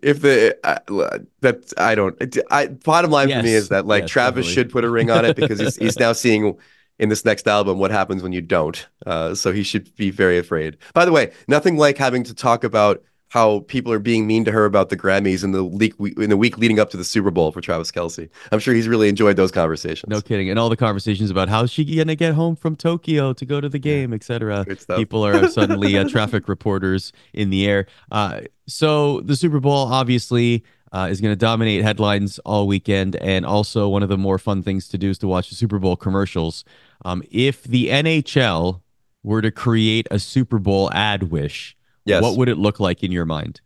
if 0.03 0.21
the 0.21 0.57
uh, 0.65 1.19
that 1.41 1.73
I 1.77 1.95
don't 1.95 2.17
I 2.51 2.67
bottom 2.69 3.11
line 3.11 3.29
yes, 3.29 3.41
for 3.41 3.45
me 3.45 3.53
is 3.53 3.69
that 3.69 3.87
like 3.87 4.05
yes, 4.05 4.11
Travis 4.11 4.47
definitely. 4.47 4.55
should 4.55 4.71
put 4.71 4.85
a 4.85 4.91
ring 4.91 5.11
on 5.11 5.25
it 5.25 5.37
because 5.37 5.61
he's 5.61 5.77
he's 5.77 5.99
now 5.99 6.13
seeing 6.25 6.57
in 6.99 7.09
this 7.09 7.25
next 7.25 7.47
album 7.47 7.79
what 7.79 7.91
happens 7.91 8.23
when 8.23 8.33
you 8.33 8.41
don't. 8.41 8.89
Uh, 9.07 9.35
so 9.35 9.53
he 9.53 9.63
should 9.63 9.95
be 9.97 10.11
very 10.11 10.39
afraid. 10.39 10.77
By 10.95 11.05
the 11.05 11.13
way, 11.13 11.33
nothing 11.47 11.77
like 11.77 11.99
having 11.99 12.25
to 12.25 12.35
talk 12.35 12.65
about 12.65 13.03
how 13.29 13.61
people 13.61 13.93
are 13.93 13.99
being 13.99 14.27
mean 14.27 14.45
to 14.45 14.53
her 14.53 14.65
about 14.65 14.89
the 14.89 14.97
Grammys 14.97 15.45
in 15.45 15.53
the 15.53 15.65
week 15.65 15.95
in 15.99 16.31
the 16.31 16.37
week 16.37 16.59
leading 16.59 16.79
up 16.79 16.91
to 16.91 16.97
the 16.97 17.05
Super 17.05 17.31
Bowl 17.31 17.53
for 17.53 17.61
Travis 17.61 17.91
Kelce. 17.91 18.29
I'm 18.53 18.59
sure 18.59 18.75
he's 18.75 18.89
really 18.89 19.09
enjoyed 19.09 19.37
those 19.37 19.51
conversations. 19.51 20.11
No 20.11 20.21
kidding, 20.21 20.51
and 20.51 20.59
all 20.59 20.69
the 20.69 20.77
conversations 20.77 21.31
about 21.31 21.49
how's 21.49 21.71
she 21.71 21.85
gonna 21.97 22.15
get 22.15 22.35
home 22.35 22.57
from 22.57 22.77
Tokyo 22.77 23.33
to 23.33 23.45
go 23.45 23.61
to 23.61 23.69
the 23.69 23.79
game, 23.79 24.13
etc. 24.13 24.65
People 24.97 25.25
are 25.25 25.49
suddenly 25.51 25.97
uh, 25.97 26.09
traffic 26.09 26.49
reporters 26.49 27.13
in 27.33 27.51
the 27.51 27.67
air. 27.67 27.87
Uh, 28.11 28.43
so 28.67 29.21
the 29.21 29.37
Super 29.37 29.61
Bowl 29.61 29.93
obviously 29.93 30.65
uh, 30.93 31.09
is 31.11 31.21
going 31.21 31.33
to 31.33 31.37
dominate 31.37 31.83
headlines 31.83 32.39
all 32.41 32.67
weekend, 32.67 33.17
and 33.17 33.45
also 33.45 33.89
one 33.89 34.03
of 34.03 34.09
the 34.09 34.19
more 34.19 34.39
fun 34.39 34.63
things 34.63 34.89
to 34.89 34.99
do 34.99 35.11
is 35.11 35.19
to 35.19 35.29
watch 35.29 35.51
the 35.51 35.55
Super 35.55 35.79
Bowl 35.79 35.97
commercials. 35.97 36.65
Um, 37.05 37.23
if 37.31 37.63
the 37.65 37.89
NHL 37.89 38.81
were 39.23 39.43
to 39.43 39.51
create 39.51 40.09
a 40.11 40.19
Super 40.19 40.59
Bowl 40.59 40.91
ad 40.93 41.25
wish 41.25 41.77
Yes. 42.09 42.23
What 42.23 42.37
would 42.37 42.49
it 42.49 42.57
look 42.57 42.81
like 42.81 43.03
in 43.03 43.13
your 43.13 43.25
mind? 43.25 43.61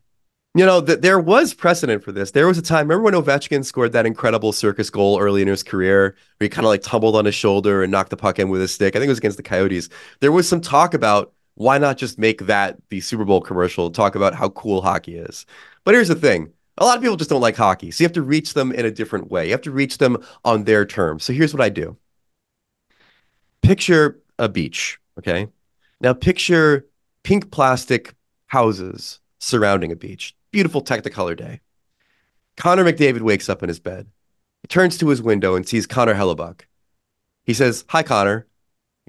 You 0.55 0.66
know, 0.66 0.83
th- 0.83 1.00
there 1.00 1.18
was 1.18 1.55
precedent 1.55 2.05
for 2.05 2.12
this. 2.12 2.33
There 2.33 2.46
was 2.46 2.59
a 2.59 2.62
time, 2.62 2.88
remember 2.88 3.05
when 3.05 3.14
Ovechkin 3.14 3.64
scored 3.64 3.92
that 3.92 4.05
incredible 4.05 4.52
circus 4.52 4.90
goal 4.90 5.18
early 5.18 5.40
in 5.40 5.48
his 5.48 5.62
career 5.62 6.16
where 6.37 6.44
he 6.44 6.48
kind 6.48 6.66
of 6.66 6.68
like 6.68 6.83
tumbled 6.83 7.16
on 7.16 7.24
his 7.24 7.35
shoulder 7.35 7.83
and 7.83 7.90
knocked 7.90 8.11
the 8.11 8.16
puck 8.16 8.38
in 8.38 8.50
with 8.50 8.61
his 8.61 8.74
stick? 8.74 8.94
I 8.94 8.98
think 8.98 9.07
it 9.07 9.12
was 9.12 9.18
against 9.18 9.38
the 9.38 9.42
Coyotes. 9.42 9.88
There 10.20 10.33
was 10.33 10.46
some 10.46 10.61
talk 10.61 10.92
about 10.92 11.33
why 11.55 11.78
not 11.78 11.96
just 11.96 12.18
make 12.18 12.46
that 12.46 12.76
the 12.90 13.00
Super 13.00 13.24
Bowl 13.24 13.40
commercial, 13.40 13.90
talk 13.90 14.14
about 14.14 14.35
how 14.35 14.50
cool 14.50 14.83
hockey 14.83 15.16
is. 15.16 15.46
But 15.85 15.94
here's 15.94 16.09
the 16.09 16.14
thing 16.14 16.52
a 16.78 16.85
lot 16.85 16.96
of 16.96 17.02
people 17.02 17.16
just 17.16 17.31
don't 17.31 17.40
like 17.40 17.57
hockey. 17.57 17.90
So 17.90 18.02
you 18.02 18.07
have 18.07 18.14
to 18.14 18.22
reach 18.22 18.55
them 18.55 18.72
in 18.72 18.85
a 18.85 18.90
different 18.90 19.31
way. 19.31 19.46
You 19.46 19.52
have 19.52 19.62
to 19.62 19.70
reach 19.70 19.98
them 19.98 20.18
on 20.44 20.64
their 20.64 20.85
terms. 20.85 21.24
So 21.24 21.33
here's 21.33 21.55
what 21.55 21.62
I 21.62 21.68
do 21.68 21.96
picture 23.62 24.20
a 24.38 24.48
beach, 24.48 24.98
okay? 25.18 25.48
Now 26.00 26.12
picture 26.12 26.87
pink 27.22 27.50
plastic 27.50 28.14
houses 28.52 29.18
surrounding 29.38 29.90
a 29.90 29.96
beach. 29.96 30.36
Beautiful 30.50 30.82
Technicolor 30.82 31.34
day. 31.34 31.60
Connor 32.58 32.84
McDavid 32.84 33.22
wakes 33.22 33.48
up 33.48 33.62
in 33.62 33.68
his 33.68 33.80
bed. 33.80 34.08
He 34.60 34.68
turns 34.68 34.98
to 34.98 35.08
his 35.08 35.22
window 35.22 35.54
and 35.56 35.66
sees 35.66 35.86
Connor 35.86 36.14
Hellebuyck. 36.14 36.60
He 37.44 37.54
says, 37.54 37.86
Hi, 37.88 38.02
Connor. 38.02 38.46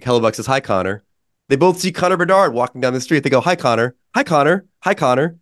Hellebuyck 0.02 0.36
says, 0.36 0.46
Hi, 0.46 0.62
Connor. 0.62 1.04
They 1.50 1.58
both 1.58 1.78
see 1.78 1.92
Connor 1.92 2.16
Bedard 2.16 2.54
walking 2.54 2.80
down 2.80 2.94
the 2.94 3.02
street. 3.02 3.24
They 3.24 3.30
go, 3.30 3.42
Hi, 3.42 3.58
Connor. 3.58 3.96
Hi, 4.16 4.24
Connor. 4.24 4.66
Hi, 4.80 4.94
Connor. 4.94 5.38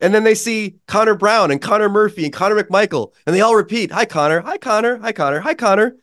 And 0.00 0.12
then 0.12 0.24
they 0.24 0.34
see 0.34 0.74
Connor 0.88 1.14
Brown 1.14 1.52
and 1.52 1.62
Connor 1.62 1.88
Murphy 1.88 2.24
and 2.24 2.32
Connor 2.32 2.60
McMichael. 2.60 3.12
And 3.24 3.36
they 3.36 3.40
all 3.40 3.54
repeat, 3.54 3.92
Hi, 3.92 4.04
Connor. 4.04 4.40
Hi, 4.40 4.58
Connor. 4.58 4.98
Hi, 4.98 5.12
Connor. 5.12 5.40
Hi, 5.40 5.54
Connor. 5.54 5.96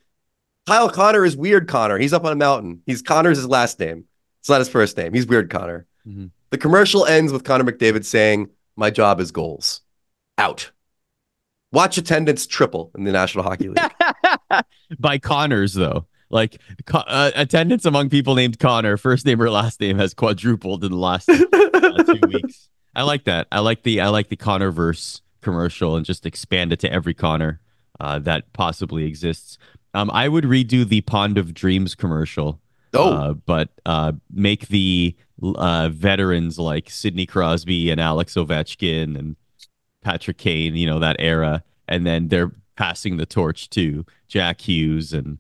Kyle 0.68 0.90
Connor 0.90 1.26
is 1.26 1.36
Weird 1.36 1.68
Connor. 1.68 1.98
He's 1.98 2.14
up 2.14 2.24
on 2.24 2.32
a 2.32 2.36
mountain. 2.38 2.82
He's 2.86 3.02
Connor's 3.02 3.38
his 3.38 3.48
last 3.48 3.78
name. 3.78 4.06
It's 4.40 4.48
not 4.48 4.60
his 4.60 4.70
first 4.70 4.96
name. 4.96 5.14
He's 5.14 5.28
Weird 5.28 5.50
Connor. 5.50 5.86
Mm-hmm. 6.08 6.28
The 6.52 6.58
commercial 6.58 7.06
ends 7.06 7.32
with 7.32 7.44
Connor 7.44 7.64
McDavid 7.64 8.06
saying, 8.06 8.50
My 8.76 8.90
job 8.90 9.20
is 9.20 9.32
goals. 9.32 9.82
Out. 10.38 10.72
Watch 11.72 11.98
attendance 11.98 12.46
triple 12.46 12.92
in 12.96 13.06
the 13.06 13.12
National 13.12 13.44
Hockey 13.44 13.70
League. 13.70 14.64
By 15.00 15.18
Connors, 15.18 15.74
though. 15.74 16.06
Like 16.30 16.62
uh, 16.94 17.32
attendance 17.36 17.86
among 17.86 18.10
people 18.10 18.36
named 18.36 18.60
Connor, 18.60 18.98
first 18.98 19.26
name 19.26 19.42
or 19.42 19.50
last 19.50 19.80
name, 19.82 19.98
has 19.98 20.14
quadrupled 20.14 20.84
in 20.84 20.92
the 20.92 20.98
last 20.98 21.30
uh, 21.30 22.04
two 22.04 22.20
weeks. 22.28 22.70
I 22.96 23.04
like 23.04 23.26
that. 23.26 23.48
I 23.52 23.60
like 23.60 23.84
the 23.84 24.00
I 24.00 24.08
like 24.08 24.30
the 24.30 24.38
Connor 24.38 24.72
verse 24.72 25.22
commercial 25.42 25.96
and 25.96 26.06
just 26.06 26.26
expand 26.26 26.72
it 26.72 26.80
to 26.82 26.92
every 26.92 27.14
Connor 27.14 27.60
uh, 28.00 28.20
that 28.20 28.52
possibly 28.54 29.06
exists. 29.06 29.58
Um, 29.94 30.10
I 30.12 30.30
would 30.30 30.46
redo 30.46 30.88
the 30.88 31.02
Pond 31.02 31.38
of 31.38 31.54
Dreams 31.54 31.96
commercial. 31.96 32.62
Oh, 32.94 33.14
uh, 33.14 33.34
but 33.34 33.70
uh, 33.86 34.14
make 34.34 34.68
the 34.70 35.16
uh, 35.44 35.90
veterans 35.90 36.60
like 36.60 36.90
Sidney 36.90 37.26
Crosby 37.26 37.90
and 37.90 38.00
Alex 38.00 38.36
Ovechkin 38.36 39.18
and 39.18 39.36
Patrick 40.04 40.38
Kane, 40.38 40.76
you 40.76 40.86
know, 40.86 41.00
that 41.00 41.16
era. 41.20 41.64
And 41.88 42.06
then 42.06 42.28
they're 42.30 42.52
passing 42.76 43.18
the 43.18 43.26
torch 43.26 43.70
to 43.72 44.06
Jack 44.28 44.62
Hughes 44.62 45.14
and, 45.14 45.38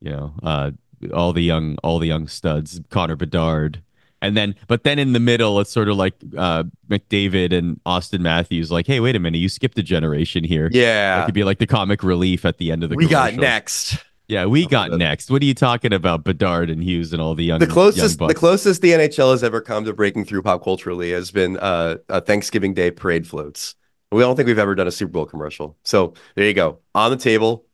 you 0.00 0.10
know, 0.10 0.34
uh, 0.42 0.70
all 1.12 1.32
the 1.32 1.42
young, 1.42 1.76
all 1.82 1.98
the 1.98 2.06
young 2.06 2.26
studs, 2.28 2.80
Connor 2.90 3.16
Bedard. 3.16 3.82
And 4.22 4.36
then, 4.36 4.54
but 4.68 4.84
then 4.84 4.98
in 4.98 5.12
the 5.12 5.20
middle, 5.20 5.60
it's 5.60 5.70
sort 5.70 5.90
of 5.90 5.96
like 5.98 6.14
uh, 6.38 6.64
McDavid 6.88 7.52
and 7.52 7.78
Auston 7.84 8.20
Matthews, 8.20 8.72
like, 8.72 8.86
hey, 8.86 8.98
wait 9.00 9.14
a 9.14 9.18
minute, 9.18 9.36
you 9.36 9.50
skipped 9.50 9.78
a 9.78 9.82
generation 9.82 10.44
here. 10.44 10.70
Yeah. 10.72 11.22
It 11.22 11.26
could 11.26 11.34
be 11.34 11.44
like 11.44 11.58
the 11.58 11.66
comic 11.66 12.02
relief 12.02 12.46
at 12.46 12.56
the 12.56 12.72
end 12.72 12.82
of 12.84 12.88
the 12.88 12.96
We 12.96 13.06
commercial. 13.06 13.36
got 13.36 13.40
next. 13.40 13.98
Yeah, 14.26 14.46
we 14.46 14.66
got 14.66 14.92
next. 14.92 15.30
What 15.30 15.42
are 15.42 15.44
you 15.44 15.54
talking 15.54 15.92
about, 15.92 16.24
Bedard 16.24 16.70
and 16.70 16.82
Hughes 16.82 17.12
and 17.12 17.20
all 17.20 17.34
the 17.34 17.44
young? 17.44 17.58
The 17.58 17.66
closest, 17.66 18.18
young 18.18 18.28
the 18.28 18.34
closest 18.34 18.80
the 18.80 18.92
NHL 18.92 19.32
has 19.32 19.44
ever 19.44 19.60
come 19.60 19.84
to 19.84 19.92
breaking 19.92 20.24
through 20.24 20.42
pop 20.42 20.64
culturally 20.64 21.12
has 21.12 21.30
been 21.30 21.58
uh, 21.58 21.96
a 22.08 22.20
Thanksgiving 22.20 22.72
Day 22.72 22.90
parade 22.90 23.26
floats. 23.26 23.74
We 24.10 24.20
don't 24.20 24.36
think 24.36 24.46
we've 24.46 24.58
ever 24.58 24.74
done 24.74 24.86
a 24.86 24.92
Super 24.92 25.12
Bowl 25.12 25.26
commercial. 25.26 25.76
So 25.82 26.14
there 26.36 26.46
you 26.46 26.54
go, 26.54 26.78
on 26.94 27.10
the 27.10 27.16
table. 27.16 27.66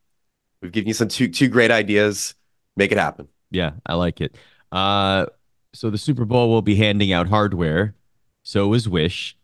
We've 0.60 0.72
given 0.72 0.88
you 0.88 0.94
some 0.94 1.08
two 1.08 1.28
two 1.28 1.48
great 1.48 1.70
ideas. 1.70 2.34
Make 2.76 2.92
it 2.92 2.98
happen. 2.98 3.28
Yeah, 3.50 3.72
I 3.86 3.94
like 3.94 4.20
it. 4.20 4.36
Uh, 4.72 5.26
so 5.72 5.90
the 5.90 5.98
Super 5.98 6.24
Bowl 6.24 6.48
will 6.48 6.62
be 6.62 6.76
handing 6.76 7.12
out 7.12 7.28
hardware. 7.28 7.94
So 8.42 8.72
is 8.74 8.88
Wish. 8.88 9.36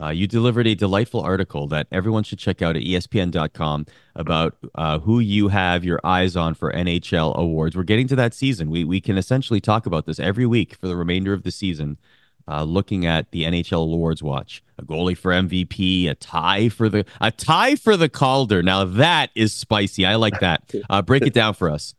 Uh, 0.00 0.08
you 0.08 0.26
delivered 0.26 0.66
a 0.66 0.74
delightful 0.74 1.20
article 1.20 1.66
that 1.68 1.86
everyone 1.92 2.24
should 2.24 2.38
check 2.38 2.62
out 2.62 2.76
at 2.76 2.82
ESPN.com 2.82 3.86
about 4.16 4.56
uh, 4.74 4.98
who 4.98 5.20
you 5.20 5.48
have 5.48 5.84
your 5.84 6.00
eyes 6.04 6.36
on 6.36 6.54
for 6.54 6.72
NHL 6.72 7.34
awards. 7.36 7.76
We're 7.76 7.84
getting 7.84 8.08
to 8.08 8.16
that 8.16 8.34
season. 8.34 8.70
We 8.70 8.84
we 8.84 9.00
can 9.00 9.16
essentially 9.16 9.60
talk 9.60 9.86
about 9.86 10.06
this 10.06 10.18
every 10.18 10.46
week 10.46 10.74
for 10.76 10.88
the 10.88 10.96
remainder 10.96 11.32
of 11.32 11.42
the 11.42 11.50
season. 11.50 11.98
Uh, 12.46 12.62
looking 12.62 13.06
at 13.06 13.30
the 13.30 13.44
NHL 13.44 13.84
awards 13.84 14.22
watch, 14.22 14.62
a 14.78 14.82
goalie 14.84 15.16
for 15.16 15.32
MVP, 15.32 16.10
a 16.10 16.14
tie 16.14 16.68
for 16.68 16.90
the 16.90 17.06
a 17.18 17.30
tie 17.30 17.74
for 17.74 17.96
the 17.96 18.08
Calder. 18.10 18.62
Now 18.62 18.84
that 18.84 19.30
is 19.34 19.54
spicy. 19.54 20.04
I 20.04 20.16
like 20.16 20.40
that. 20.40 20.70
Uh, 20.90 21.00
break 21.00 21.22
it 21.26 21.32
down 21.32 21.54
for 21.54 21.70
us. 21.70 21.94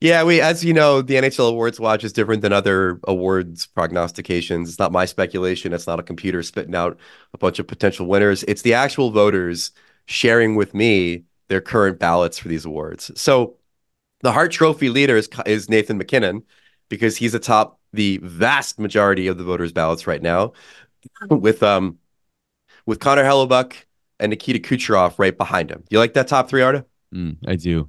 Yeah, 0.00 0.22
we, 0.22 0.40
as 0.40 0.64
you 0.64 0.72
know, 0.72 1.02
the 1.02 1.14
NHL 1.14 1.50
Awards 1.50 1.80
Watch 1.80 2.04
is 2.04 2.12
different 2.12 2.42
than 2.42 2.52
other 2.52 3.00
awards 3.08 3.66
prognostications. 3.66 4.68
It's 4.68 4.78
not 4.78 4.92
my 4.92 5.04
speculation. 5.04 5.72
It's 5.72 5.88
not 5.88 5.98
a 5.98 6.04
computer 6.04 6.42
spitting 6.44 6.76
out 6.76 6.98
a 7.34 7.38
bunch 7.38 7.58
of 7.58 7.66
potential 7.66 8.06
winners. 8.06 8.44
It's 8.44 8.62
the 8.62 8.74
actual 8.74 9.10
voters 9.10 9.72
sharing 10.06 10.54
with 10.54 10.72
me 10.72 11.24
their 11.48 11.60
current 11.60 11.98
ballots 11.98 12.38
for 12.38 12.46
these 12.46 12.64
awards. 12.64 13.10
So 13.20 13.56
the 14.20 14.30
Hart 14.30 14.52
Trophy 14.52 14.88
leader 14.88 15.16
is, 15.16 15.28
is 15.46 15.68
Nathan 15.68 15.98
MacKinnon 15.98 16.44
because 16.88 17.16
he's 17.16 17.34
atop 17.34 17.80
the 17.92 18.18
vast 18.22 18.78
majority 18.78 19.26
of 19.26 19.36
the 19.36 19.44
voters' 19.44 19.72
ballots 19.72 20.06
right 20.06 20.22
now, 20.22 20.52
with 21.30 21.62
um 21.62 21.98
with 22.86 23.00
Connor 23.00 23.24
Hellebuyck 23.24 23.84
and 24.20 24.30
Nikita 24.30 24.60
Kucherov 24.60 25.18
right 25.18 25.36
behind 25.36 25.70
him. 25.70 25.84
You 25.90 25.98
like 25.98 26.14
that 26.14 26.28
top 26.28 26.48
three, 26.48 26.62
Arda? 26.62 26.84
Mm, 27.14 27.36
I 27.46 27.56
do. 27.56 27.88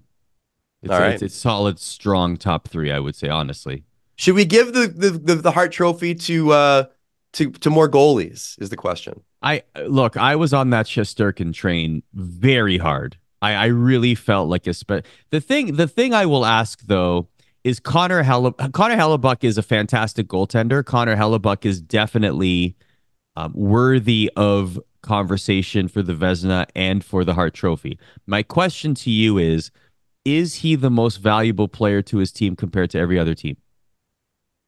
It's, 0.82 0.92
All 0.92 1.00
right. 1.00 1.14
it's, 1.14 1.22
it's 1.22 1.36
solid, 1.36 1.80
strong 1.80 2.38
top 2.38 2.68
three, 2.68 2.92
I 2.92 3.00
would 3.00 3.16
say, 3.16 3.28
honestly. 3.28 3.84
Should 4.16 4.36
we 4.36 4.46
give 4.46 4.74
the 4.74 4.88
the, 4.88 5.10
the, 5.12 5.36
the 5.36 5.52
Hart 5.52 5.72
Trophy 5.72 6.14
to 6.16 6.52
uh 6.52 6.84
to 7.34 7.52
to 7.52 7.70
more 7.70 7.90
goalies? 7.90 8.62
Is 8.62 8.70
the 8.70 8.78
question. 8.78 9.22
I 9.42 9.64
look. 9.88 10.18
I 10.18 10.36
was 10.36 10.54
on 10.54 10.72
that 10.72 10.86
Shesterkin 10.86 11.54
train 11.54 12.04
very 12.14 12.78
hard. 12.78 13.18
I 13.42 13.54
I 13.54 13.66
really 13.68 14.16
felt 14.16 14.50
like 14.50 14.68
a 14.68 14.74
spe- 14.74 15.06
the 15.30 15.40
thing. 15.40 15.76
The 15.78 15.88
thing 15.88 16.14
I 16.14 16.26
will 16.26 16.46
ask 16.46 16.82
though 16.82 17.30
is 17.64 17.80
Connor 17.80 18.24
Helle- 18.24 18.52
Connor 18.52 18.96
Hellebuyck 18.98 19.44
is 19.44 19.58
a 19.58 19.64
fantastic 19.64 20.28
goaltender. 20.28 20.84
Connor 20.84 21.16
Hellebuyck 21.16 21.66
is 21.66 21.82
definitely 21.82 22.76
um, 23.36 23.54
worthy 23.54 24.30
of 24.36 24.80
conversation 25.02 25.88
for 25.88 26.02
the 26.02 26.14
Vezina 26.14 26.66
and 26.76 27.04
for 27.04 27.24
the 27.24 27.34
Hart 27.34 27.54
Trophy. 27.54 27.98
My 28.28 28.44
question 28.44 28.94
to 28.96 29.10
you 29.10 29.38
is 29.38 29.72
is 30.38 30.56
he 30.56 30.76
the 30.76 30.90
most 30.90 31.18
valuable 31.18 31.68
player 31.68 32.02
to 32.04 32.18
his 32.18 32.32
team 32.32 32.56
compared 32.56 32.90
to 32.92 33.00
every 33.00 33.18
other 33.20 33.36
team? 33.36 33.58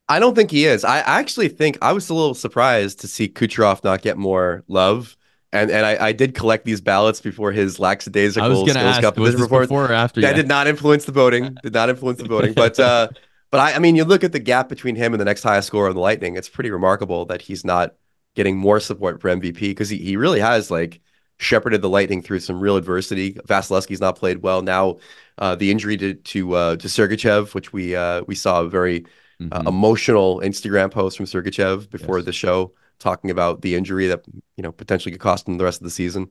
I 0.10 0.20
don't 0.20 0.36
think 0.36 0.52
he 0.52 0.66
is. 0.66 0.84
I 0.84 1.00
actually 1.00 1.48
think 1.48 1.78
I 1.82 1.94
was 1.94 2.10
a 2.10 2.14
little 2.14 2.34
surprised 2.34 3.00
to 3.00 3.08
see 3.08 3.30
Kucherov 3.30 3.84
not 3.84 4.02
get 4.02 4.18
more 4.18 4.64
love. 4.68 5.16
And 5.54 5.72
and 5.72 5.86
I, 5.86 6.08
I 6.08 6.12
did 6.12 6.34
collect 6.34 6.66
these 6.66 6.82
ballots 6.82 7.22
before 7.22 7.52
his 7.52 7.80
lackadaisical 7.80 8.46
I 8.46 8.50
was 8.50 8.60
skills 8.60 8.76
ask, 8.76 9.02
cup 9.02 9.18
was 9.18 9.36
report. 9.36 9.64
Before 9.64 9.86
or 9.86 9.94
after? 9.94 10.22
That 10.22 10.32
yeah. 10.32 10.34
did 10.34 10.48
not 10.48 10.68
influence 10.68 11.06
the 11.06 11.12
voting. 11.12 11.58
Did 11.64 11.74
not 11.74 11.90
influence 11.90 12.20
the 12.20 12.28
voting. 12.28 12.54
But 12.54 12.80
uh, 12.80 13.08
but 13.52 13.60
I, 13.60 13.74
I 13.74 13.80
mean, 13.80 13.96
you 13.96 14.04
look 14.04 14.24
at 14.24 14.32
the 14.32 14.40
gap 14.40 14.70
between 14.70 14.96
him 14.96 15.14
and 15.14 15.20
the 15.20 15.26
next 15.26 15.44
highest 15.44 15.68
scorer 15.68 15.90
on 15.90 15.96
the 15.96 16.02
Lightning. 16.02 16.36
It's 16.36 16.50
pretty 16.50 16.72
remarkable 16.72 17.26
that 17.26 17.42
he's 17.42 17.66
not 17.66 17.96
getting 18.36 18.58
more 18.58 18.80
support 18.80 19.22
for 19.22 19.30
MVP 19.30 19.60
because 19.60 19.90
he, 19.90 19.98
he 19.98 20.16
really 20.16 20.40
has 20.40 20.72
like 20.72 21.02
shepherded 21.42 21.82
the 21.82 21.90
Lightning 21.90 22.22
through 22.22 22.40
some 22.40 22.60
real 22.60 22.78
adversity. 22.78 23.34
Vasilevskiy's 23.34 24.00
not 24.00 24.16
played 24.16 24.44
well. 24.44 24.62
Now 24.62 24.98
uh, 25.38 25.56
the 25.56 25.72
injury 25.72 25.98
to 25.98 26.14
to 26.14 26.54
uh, 26.54 26.76
to 26.78 26.88
Sergachev, 26.88 27.54
which 27.54 27.74
we 27.74 27.96
uh, 27.96 28.22
we 28.28 28.36
saw 28.36 28.62
a 28.62 28.70
very 28.70 29.06
uh, 29.40 29.60
mm-hmm. 29.60 29.68
emotional 29.68 30.40
Instagram 30.42 30.92
post 30.92 31.18
from 31.18 31.26
Sergachev 31.26 31.90
before 31.90 32.20
yes. 32.20 32.26
the 32.26 32.34
show 32.34 32.74
talking 33.00 33.32
about 33.32 33.62
the 33.62 33.76
injury 33.76 34.08
that 34.08 34.24
you 34.56 34.62
know 34.62 34.72
potentially 34.72 35.12
could 35.12 35.22
cost 35.22 35.48
him 35.48 35.58
the 35.58 35.64
rest 35.64 35.82
of 35.82 35.84
the 35.84 35.92
season. 35.92 36.30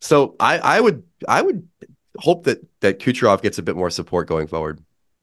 So 0.00 0.34
I 0.40 0.58
I 0.58 0.80
would 0.80 1.04
I 1.28 1.40
would 1.42 1.66
hope 2.18 2.44
that 2.44 2.58
that 2.80 2.98
Kucherov 2.98 3.42
gets 3.42 3.58
a 3.58 3.62
bit 3.62 3.76
more 3.76 3.90
support 3.90 4.26
going 4.26 4.48
forward. 4.48 4.82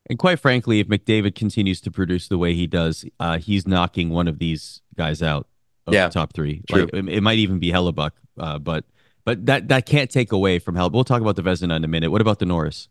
And 0.09 0.19
quite 0.19 0.39
frankly, 0.39 0.79
if 0.79 0.87
McDavid 0.87 1.35
continues 1.35 1.81
to 1.81 1.91
produce 1.91 2.27
the 2.27 2.37
way 2.37 2.53
he 2.53 2.67
does, 2.67 3.05
uh, 3.19 3.39
he's 3.39 3.67
knocking 3.67 4.11
one 4.11 4.27
of 4.27 4.37
these 4.37 4.81
guys 4.95 5.23
out. 5.23 5.47
of 5.87 5.93
Yeah, 5.93 6.07
the 6.07 6.13
top 6.13 6.33
three. 6.33 6.61
true. 6.69 6.83
Like 6.83 6.93
it, 6.93 7.09
it 7.09 7.21
might 7.21 7.39
even 7.39 7.59
be 7.59 7.71
Hellebuyck, 7.71 8.11
uh, 8.37 8.59
but 8.59 8.85
but 9.25 9.45
that 9.47 9.67
that 9.67 9.85
can't 9.85 10.09
take 10.09 10.31
away 10.31 10.59
from 10.59 10.75
help. 10.75 10.93
We'll 10.93 11.03
talk 11.03 11.21
about 11.21 11.35
the 11.35 11.41
Vezina 11.41 11.75
in 11.75 11.83
a 11.83 11.87
minute. 11.87 12.11
What 12.11 12.21
about 12.21 12.39
the 12.39 12.45
Norris? 12.45 12.87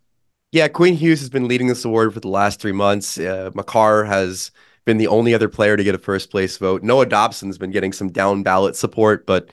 Yeah, 0.52 0.68
Quinn 0.68 0.94
Hughes 0.94 1.20
has 1.20 1.30
been 1.30 1.48
leading 1.48 1.66
this 1.66 1.84
award 1.84 2.14
for 2.14 2.20
the 2.20 2.28
last 2.28 2.60
three 2.60 2.72
months. 2.72 3.18
Uh, 3.18 3.50
Makar 3.54 4.04
has 4.04 4.52
been 4.84 4.98
the 4.98 5.08
only 5.08 5.34
other 5.34 5.48
player 5.48 5.76
to 5.76 5.82
get 5.82 5.94
a 5.94 5.98
first 5.98 6.30
place 6.30 6.58
vote. 6.58 6.82
Noah 6.82 7.06
Dobson's 7.06 7.58
been 7.58 7.70
getting 7.70 7.92
some 7.92 8.10
down 8.10 8.42
ballot 8.42 8.76
support, 8.76 9.26
but 9.26 9.50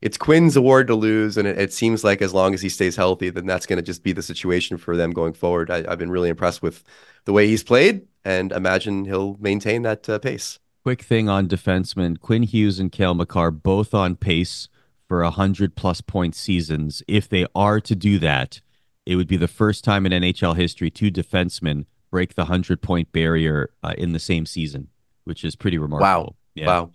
it's 0.00 0.18
Quinn's 0.18 0.54
award 0.54 0.86
to 0.88 0.94
lose, 0.94 1.38
and 1.38 1.48
it, 1.48 1.58
it 1.58 1.72
seems 1.72 2.04
like 2.04 2.20
as 2.20 2.34
long 2.34 2.52
as 2.52 2.60
he 2.60 2.68
stays 2.68 2.94
healthy, 2.94 3.30
then 3.30 3.46
that's 3.46 3.66
going 3.66 3.78
to 3.78 3.82
just 3.82 4.02
be 4.02 4.12
the 4.12 4.22
situation 4.22 4.76
for 4.76 4.96
them 4.96 5.12
going 5.12 5.32
forward. 5.32 5.70
I, 5.70 5.84
I've 5.88 5.98
been 5.98 6.10
really 6.10 6.28
impressed 6.28 6.62
with 6.62 6.84
the 7.24 7.32
way 7.32 7.46
he's 7.46 7.64
played, 7.64 8.06
and 8.24 8.52
imagine 8.52 9.06
he'll 9.06 9.36
maintain 9.40 9.82
that 9.82 10.08
uh, 10.08 10.18
pace. 10.18 10.58
Quick 10.82 11.02
thing 11.02 11.28
on 11.28 11.48
defensemen: 11.48 12.20
Quinn 12.20 12.42
Hughes 12.42 12.78
and 12.78 12.92
Cale 12.92 13.14
Makar 13.14 13.50
both 13.50 13.94
on 13.94 14.14
pace 14.14 14.68
for 15.08 15.22
a 15.22 15.30
hundred 15.30 15.76
plus 15.76 16.00
point 16.00 16.34
seasons. 16.34 17.02
If 17.06 17.28
they 17.28 17.46
are 17.54 17.80
to 17.80 17.94
do 17.94 18.18
that, 18.18 18.60
it 19.06 19.16
would 19.16 19.28
be 19.28 19.36
the 19.36 19.48
first 19.48 19.84
time 19.84 20.06
in 20.06 20.12
NHL 20.12 20.56
history 20.56 20.90
two 20.90 21.10
defensemen 21.10 21.86
break 22.10 22.34
the 22.34 22.44
hundred 22.44 22.80
point 22.80 23.10
barrier 23.12 23.70
uh, 23.82 23.94
in 23.98 24.12
the 24.12 24.18
same 24.18 24.46
season, 24.46 24.88
which 25.24 25.44
is 25.44 25.56
pretty 25.56 25.78
remarkable. 25.78 26.36
Yeah. 26.54 26.66
Wow. 26.66 26.90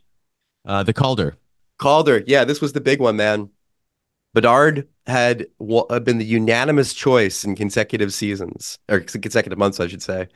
Uh, 0.66 0.84
the 0.84 0.94
Calder. 0.94 1.36
Calder, 1.78 2.24
yeah, 2.28 2.44
this 2.44 2.62
was 2.62 2.74
the 2.74 2.82
big 2.82 3.00
one, 3.00 3.16
man. 3.16 3.50
Bedard 4.34 4.88
had 5.08 5.48
uh, 5.60 6.00
been 6.00 6.20
the 6.20 6.26
unanimous 6.26 6.94
choice 6.94 7.44
in 7.44 7.56
consecutive 7.56 8.14
seasons, 8.14 8.78
or 8.88 9.00
consecutive 9.00 9.58
months, 9.58 9.80
I 9.80 9.88
should 9.88 10.04
say. 10.04 10.28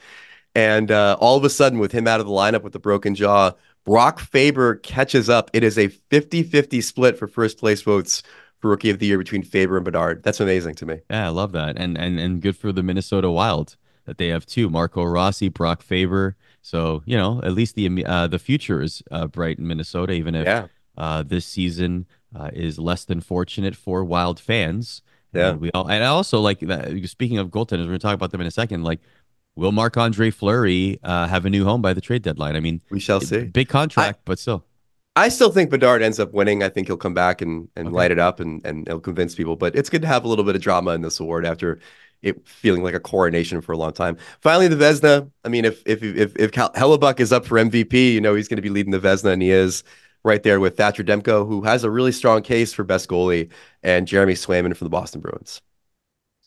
And 0.56 0.92
uh, 0.92 1.18
all 1.20 1.38
of 1.38 1.44
a 1.44 1.50
sudden, 1.50 1.80
with 1.80 1.92
him 1.92 2.08
out 2.08 2.20
of 2.20 2.26
the 2.26 2.32
lineup 2.32 2.64
with 2.64 2.74
the 2.74 2.80
broken 2.80 3.16
jaw, 3.16 3.52
Brock 3.86 4.20
Faber 4.20 4.76
catches 4.76 5.30
up. 5.30 5.50
It 5.54 5.64
is 5.64 5.78
a 5.78 5.88
50 5.88 6.44
50 6.44 6.82
split 6.82 7.18
for 7.18 7.28
first 7.28 7.58
place 7.58 7.82
votes 7.82 8.24
for 8.60 8.70
Rookie 8.70 8.90
of 8.90 9.00
the 9.00 9.06
Year 9.08 9.18
between 9.18 9.44
Faber 9.44 9.76
and 9.76 9.84
Bedard. 9.86 10.24
That's 10.24 10.40
amazing 10.40 10.76
to 10.76 10.86
me. 10.86 11.00
Yeah, 11.10 11.26
I 11.26 11.30
love 11.30 11.52
that, 11.54 11.78
and 11.78 11.98
and 11.98 12.20
and 12.20 12.42
good 12.42 12.56
for 12.58 12.72
the 12.72 12.84
Minnesota 12.84 13.30
Wild 13.30 13.76
that 14.06 14.18
they 14.18 14.30
have 14.30 14.46
two: 14.46 14.70
Marco 14.70 15.04
Rossi, 15.04 15.50
Brock 15.50 15.82
Faber. 15.82 16.36
So 16.62 17.04
you 17.06 17.18
know, 17.18 17.42
at 17.44 17.54
least 17.54 17.76
the 17.76 18.06
uh, 18.06 18.28
the 18.28 18.40
future 18.40 18.82
is 18.82 19.04
uh, 19.12 19.28
bright 19.28 19.60
in 19.60 19.68
Minnesota, 19.68 20.14
even 20.14 20.34
if 20.36 20.46
Yeah. 20.46 20.68
uh, 20.98 21.24
this 21.24 21.46
season 21.46 22.06
uh, 22.34 22.52
is 22.54 22.80
less 22.80 23.04
than 23.04 23.20
fortunate 23.20 23.76
for 23.76 24.04
Wild 24.06 24.40
fans. 24.40 25.02
Yeah. 25.34 25.50
and 25.50 25.60
we 25.62 25.72
all 25.72 25.90
and 25.90 26.04
also 26.04 26.40
like 26.40 26.60
that, 26.60 26.90
speaking 27.10 27.40
of 27.40 27.50
goaltenders, 27.50 27.80
we're 27.82 27.88
gonna 27.88 28.00
talk 28.00 28.14
about 28.14 28.32
them 28.32 28.40
in 28.40 28.48
a 28.48 28.52
second. 28.52 28.84
Like, 28.84 29.02
will 29.56 29.72
Marc 29.72 29.98
Andre 29.98 30.32
Fleury 30.32 31.00
uh, 31.04 31.28
have 31.28 31.46
a 31.46 31.50
new 31.50 31.64
home 31.66 31.82
by 31.82 31.94
the 31.94 32.02
trade 32.02 32.22
deadline? 32.22 32.56
I 32.56 32.60
mean, 32.60 32.82
We 32.90 33.00
shall 33.00 33.22
see. 33.22 33.46
big 33.46 33.70
contract, 33.70 34.22
but 34.26 34.40
still. 34.40 34.66
I 35.16 35.30
still 35.30 35.52
think 35.52 35.70
Bedard 35.70 36.02
ends 36.02 36.20
up 36.20 36.34
winning. 36.34 36.64
I 36.64 36.70
think 36.70 36.88
he'll 36.88 36.98
come 36.98 37.14
back 37.14 37.42
and, 37.42 37.70
and 37.76 37.88
Okay. 37.90 37.96
light 37.96 38.12
it 38.12 38.18
up 38.20 38.40
and, 38.40 38.66
and 38.66 38.88
he'll 38.88 39.00
convince 39.00 39.36
people. 39.36 39.56
But 39.56 39.76
it's 39.76 39.90
good 39.90 40.02
to 40.02 40.08
have 40.08 40.26
a 40.26 40.28
little 40.28 40.44
bit 40.44 40.56
of 40.56 40.62
drama 40.62 40.92
in 40.92 41.02
this 41.02 41.20
award 41.20 41.46
after 41.46 41.80
it 42.24 42.48
feeling 42.48 42.82
like 42.84 42.96
a 42.96 43.00
coronation 43.00 43.62
for 43.62 43.74
a 43.74 43.78
long 43.78 43.94
time. 43.94 44.18
Finally, 44.42 44.70
the 44.70 44.76
Vezina. 44.76 45.30
I 45.44 45.50
mean, 45.50 45.66
if 45.66 45.84
if 45.86 46.02
if 46.02 46.36
if 46.38 46.52
Hellebuyck 46.52 47.20
is 47.20 47.32
up 47.32 47.46
for 47.46 47.60
MVP, 47.60 48.14
you 48.14 48.22
know 48.22 48.34
he's 48.34 48.48
going 48.48 48.56
to 48.56 48.62
be 48.64 48.70
leading 48.70 48.92
the 48.92 49.00
Vezina, 49.00 49.34
and 49.34 49.42
he 49.42 49.52
is 49.52 49.84
right 50.24 50.42
there 50.42 50.60
with 50.60 50.78
Thatcher 50.78 51.04
Demko, 51.04 51.46
who 51.48 51.62
has 51.64 51.84
a 51.84 51.92
really 51.92 52.14
strong 52.14 52.42
case 52.42 52.74
for 52.74 52.84
best 52.84 53.08
goalie, 53.10 53.52
and 53.84 54.08
Jeremy 54.08 54.34
Swayman 54.34 54.76
from 54.76 54.86
the 54.86 54.90
Boston 54.90 55.22
Bruins. 55.22 55.62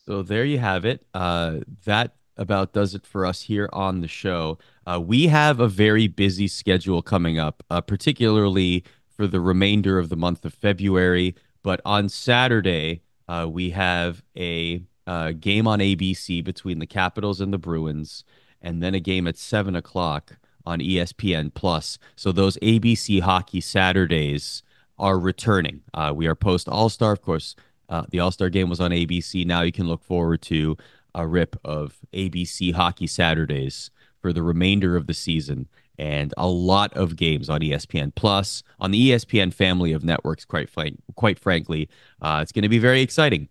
So 0.07 0.23
there 0.23 0.43
you 0.45 0.57
have 0.57 0.83
it. 0.83 1.05
Uh, 1.13 1.59
that 1.85 2.15
about 2.37 2.73
does 2.73 2.93
it 2.93 3.05
for 3.05 3.25
us 3.25 3.41
here 3.41 3.69
on 3.73 4.01
the 4.01 4.07
show. 4.07 4.57
Uh, 4.85 4.99
we 4.99 5.27
have 5.27 5.59
a 5.59 5.67
very 5.67 6.07
busy 6.07 6.47
schedule 6.47 7.01
coming 7.01 7.39
up, 7.39 7.63
uh, 7.69 7.81
particularly 7.81 8.83
for 9.07 9.27
the 9.27 9.41
remainder 9.41 9.97
of 9.97 10.09
the 10.09 10.15
month 10.15 10.45
of 10.45 10.53
February. 10.53 11.35
But 11.63 11.81
on 11.83 12.09
Saturday, 12.09 13.01
uh, 13.27 13.47
we 13.49 13.71
have 13.71 14.23
a 14.37 14.81
uh, 15.05 15.31
game 15.31 15.67
on 15.67 15.79
ABC 15.79 16.43
between 16.43 16.79
the 16.79 16.85
Capitals 16.85 17.41
and 17.41 17.51
the 17.51 17.57
Bruins, 17.57 18.23
and 18.61 18.81
then 18.81 18.93
a 18.93 18.99
game 18.99 19.27
at 19.27 19.37
seven 19.37 19.75
o'clock 19.75 20.37
on 20.65 20.79
ESPN 20.79 21.53
Plus. 21.53 21.97
So 22.15 22.31
those 22.31 22.57
ABC 22.57 23.21
hockey 23.21 23.61
Saturdays 23.61 24.63
are 24.99 25.17
returning. 25.17 25.81
Uh, 25.93 26.11
we 26.15 26.27
are 26.27 26.35
post 26.35 26.67
All 26.67 26.89
Star, 26.89 27.11
of 27.13 27.21
course. 27.21 27.55
Uh, 27.89 28.03
the 28.09 28.19
All 28.19 28.31
Star 28.31 28.49
game 28.49 28.69
was 28.69 28.81
on 28.81 28.91
ABC. 28.91 29.45
Now 29.45 29.61
you 29.61 29.71
can 29.71 29.87
look 29.87 30.03
forward 30.03 30.41
to 30.43 30.77
a 31.17 31.27
rip 31.27 31.55
of 31.65 31.97
ABC 32.13 32.73
Hockey 32.73 33.07
Saturdays 33.07 33.89
for 34.21 34.31
the 34.31 34.43
remainder 34.43 34.95
of 34.95 35.07
the 35.07 35.13
season 35.13 35.67
and 35.99 36.33
a 36.37 36.47
lot 36.47 36.93
of 36.93 37.15
games 37.15 37.49
on 37.49 37.59
ESPN 37.61 38.13
Plus, 38.13 38.61
on 38.79 38.91
the 38.91 39.09
ESPN 39.11 39.51
family 39.51 39.91
of 39.93 40.03
networks. 40.03 40.45
Quite 40.45 40.69
frank, 40.69 41.01
quite 41.15 41.39
frankly, 41.39 41.89
uh, 42.21 42.39
it's 42.41 42.51
going 42.51 42.63
to 42.63 42.69
be 42.69 42.77
very 42.77 43.01
exciting. 43.01 43.49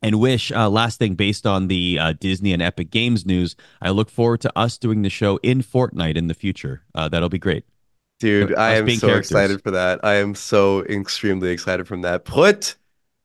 And 0.00 0.18
wish 0.20 0.50
uh, 0.52 0.68
last 0.68 0.98
thing 0.98 1.14
based 1.14 1.46
on 1.46 1.68
the 1.68 1.98
uh, 1.98 2.14
Disney 2.18 2.52
and 2.52 2.62
Epic 2.62 2.90
Games 2.90 3.24
news, 3.24 3.54
I 3.80 3.90
look 3.90 4.10
forward 4.10 4.40
to 4.42 4.58
us 4.58 4.78
doing 4.78 5.02
the 5.02 5.10
show 5.10 5.38
in 5.42 5.62
Fortnite 5.62 6.16
in 6.16 6.28
the 6.28 6.34
future. 6.34 6.82
Uh, 6.94 7.08
that'll 7.08 7.28
be 7.28 7.38
great. 7.38 7.64
Dude, 8.20 8.52
Us 8.52 8.58
I 8.58 8.74
am 8.76 8.88
so 8.90 9.08
characters. 9.08 9.30
excited 9.30 9.62
for 9.62 9.70
that. 9.72 10.00
I 10.04 10.14
am 10.14 10.34
so 10.34 10.84
extremely 10.84 11.50
excited 11.50 11.86
from 11.86 12.02
that. 12.02 12.24
Put 12.24 12.76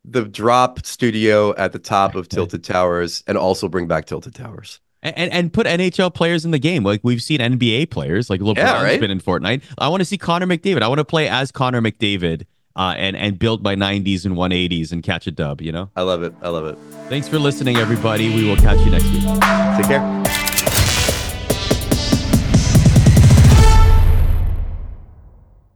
the 0.06 0.24
drop 0.24 0.86
studio 0.86 1.56
at 1.56 1.72
the 1.72 1.80
top 1.80 2.16
of 2.16 2.28
Tilted 2.30 2.64
Towers 2.64 3.24
and 3.28 3.38
also 3.38 3.68
bring 3.68 3.88
back 3.88 4.06
Tilted 4.06 4.36
Towers. 4.36 4.80
And, 5.02 5.18
and 5.18 5.32
and 5.32 5.54
put 5.54 5.66
NHL 5.66 6.14
players 6.14 6.44
in 6.44 6.52
the 6.52 6.60
game. 6.60 6.84
Like 6.84 7.00
we've 7.04 7.24
seen 7.24 7.40
NBA 7.40 7.90
players, 7.90 8.30
like 8.30 8.42
LeBron's 8.42 8.58
Yeah, 8.58 8.84
right? 8.84 9.00
been 9.00 9.12
in 9.12 9.22
Fortnite. 9.22 9.62
I 9.78 9.88
want 9.88 10.02
to 10.02 10.06
see 10.06 10.18
Connor 10.18 10.46
McDavid. 10.46 10.82
I 10.82 10.90
want 10.90 11.00
to 11.00 11.06
play 11.06 11.30
as 11.30 11.52
Connor 11.54 11.82
McDavid 11.82 12.46
uh, 12.76 12.96
and 12.98 13.16
and 13.16 13.40
build 13.40 13.64
my 13.64 13.76
90s 13.76 14.26
and 14.26 14.36
180s 14.36 14.92
and 14.92 15.02
catch 15.02 15.26
a 15.26 15.32
dub. 15.32 15.62
You 15.62 15.72
know. 15.72 15.90
I 15.96 16.02
love 16.02 16.22
it. 16.24 16.34
I 16.42 16.50
love 16.50 16.66
it. 16.66 16.78
Thanks 17.08 17.30
for 17.30 17.40
listening, 17.40 17.78
everybody. 17.78 18.28
We 18.36 18.44
will 18.44 18.58
catch 18.58 18.80
you 18.80 18.92
next 18.92 19.06
week. 19.06 19.24
Take 19.24 19.86
care. 19.88 20.19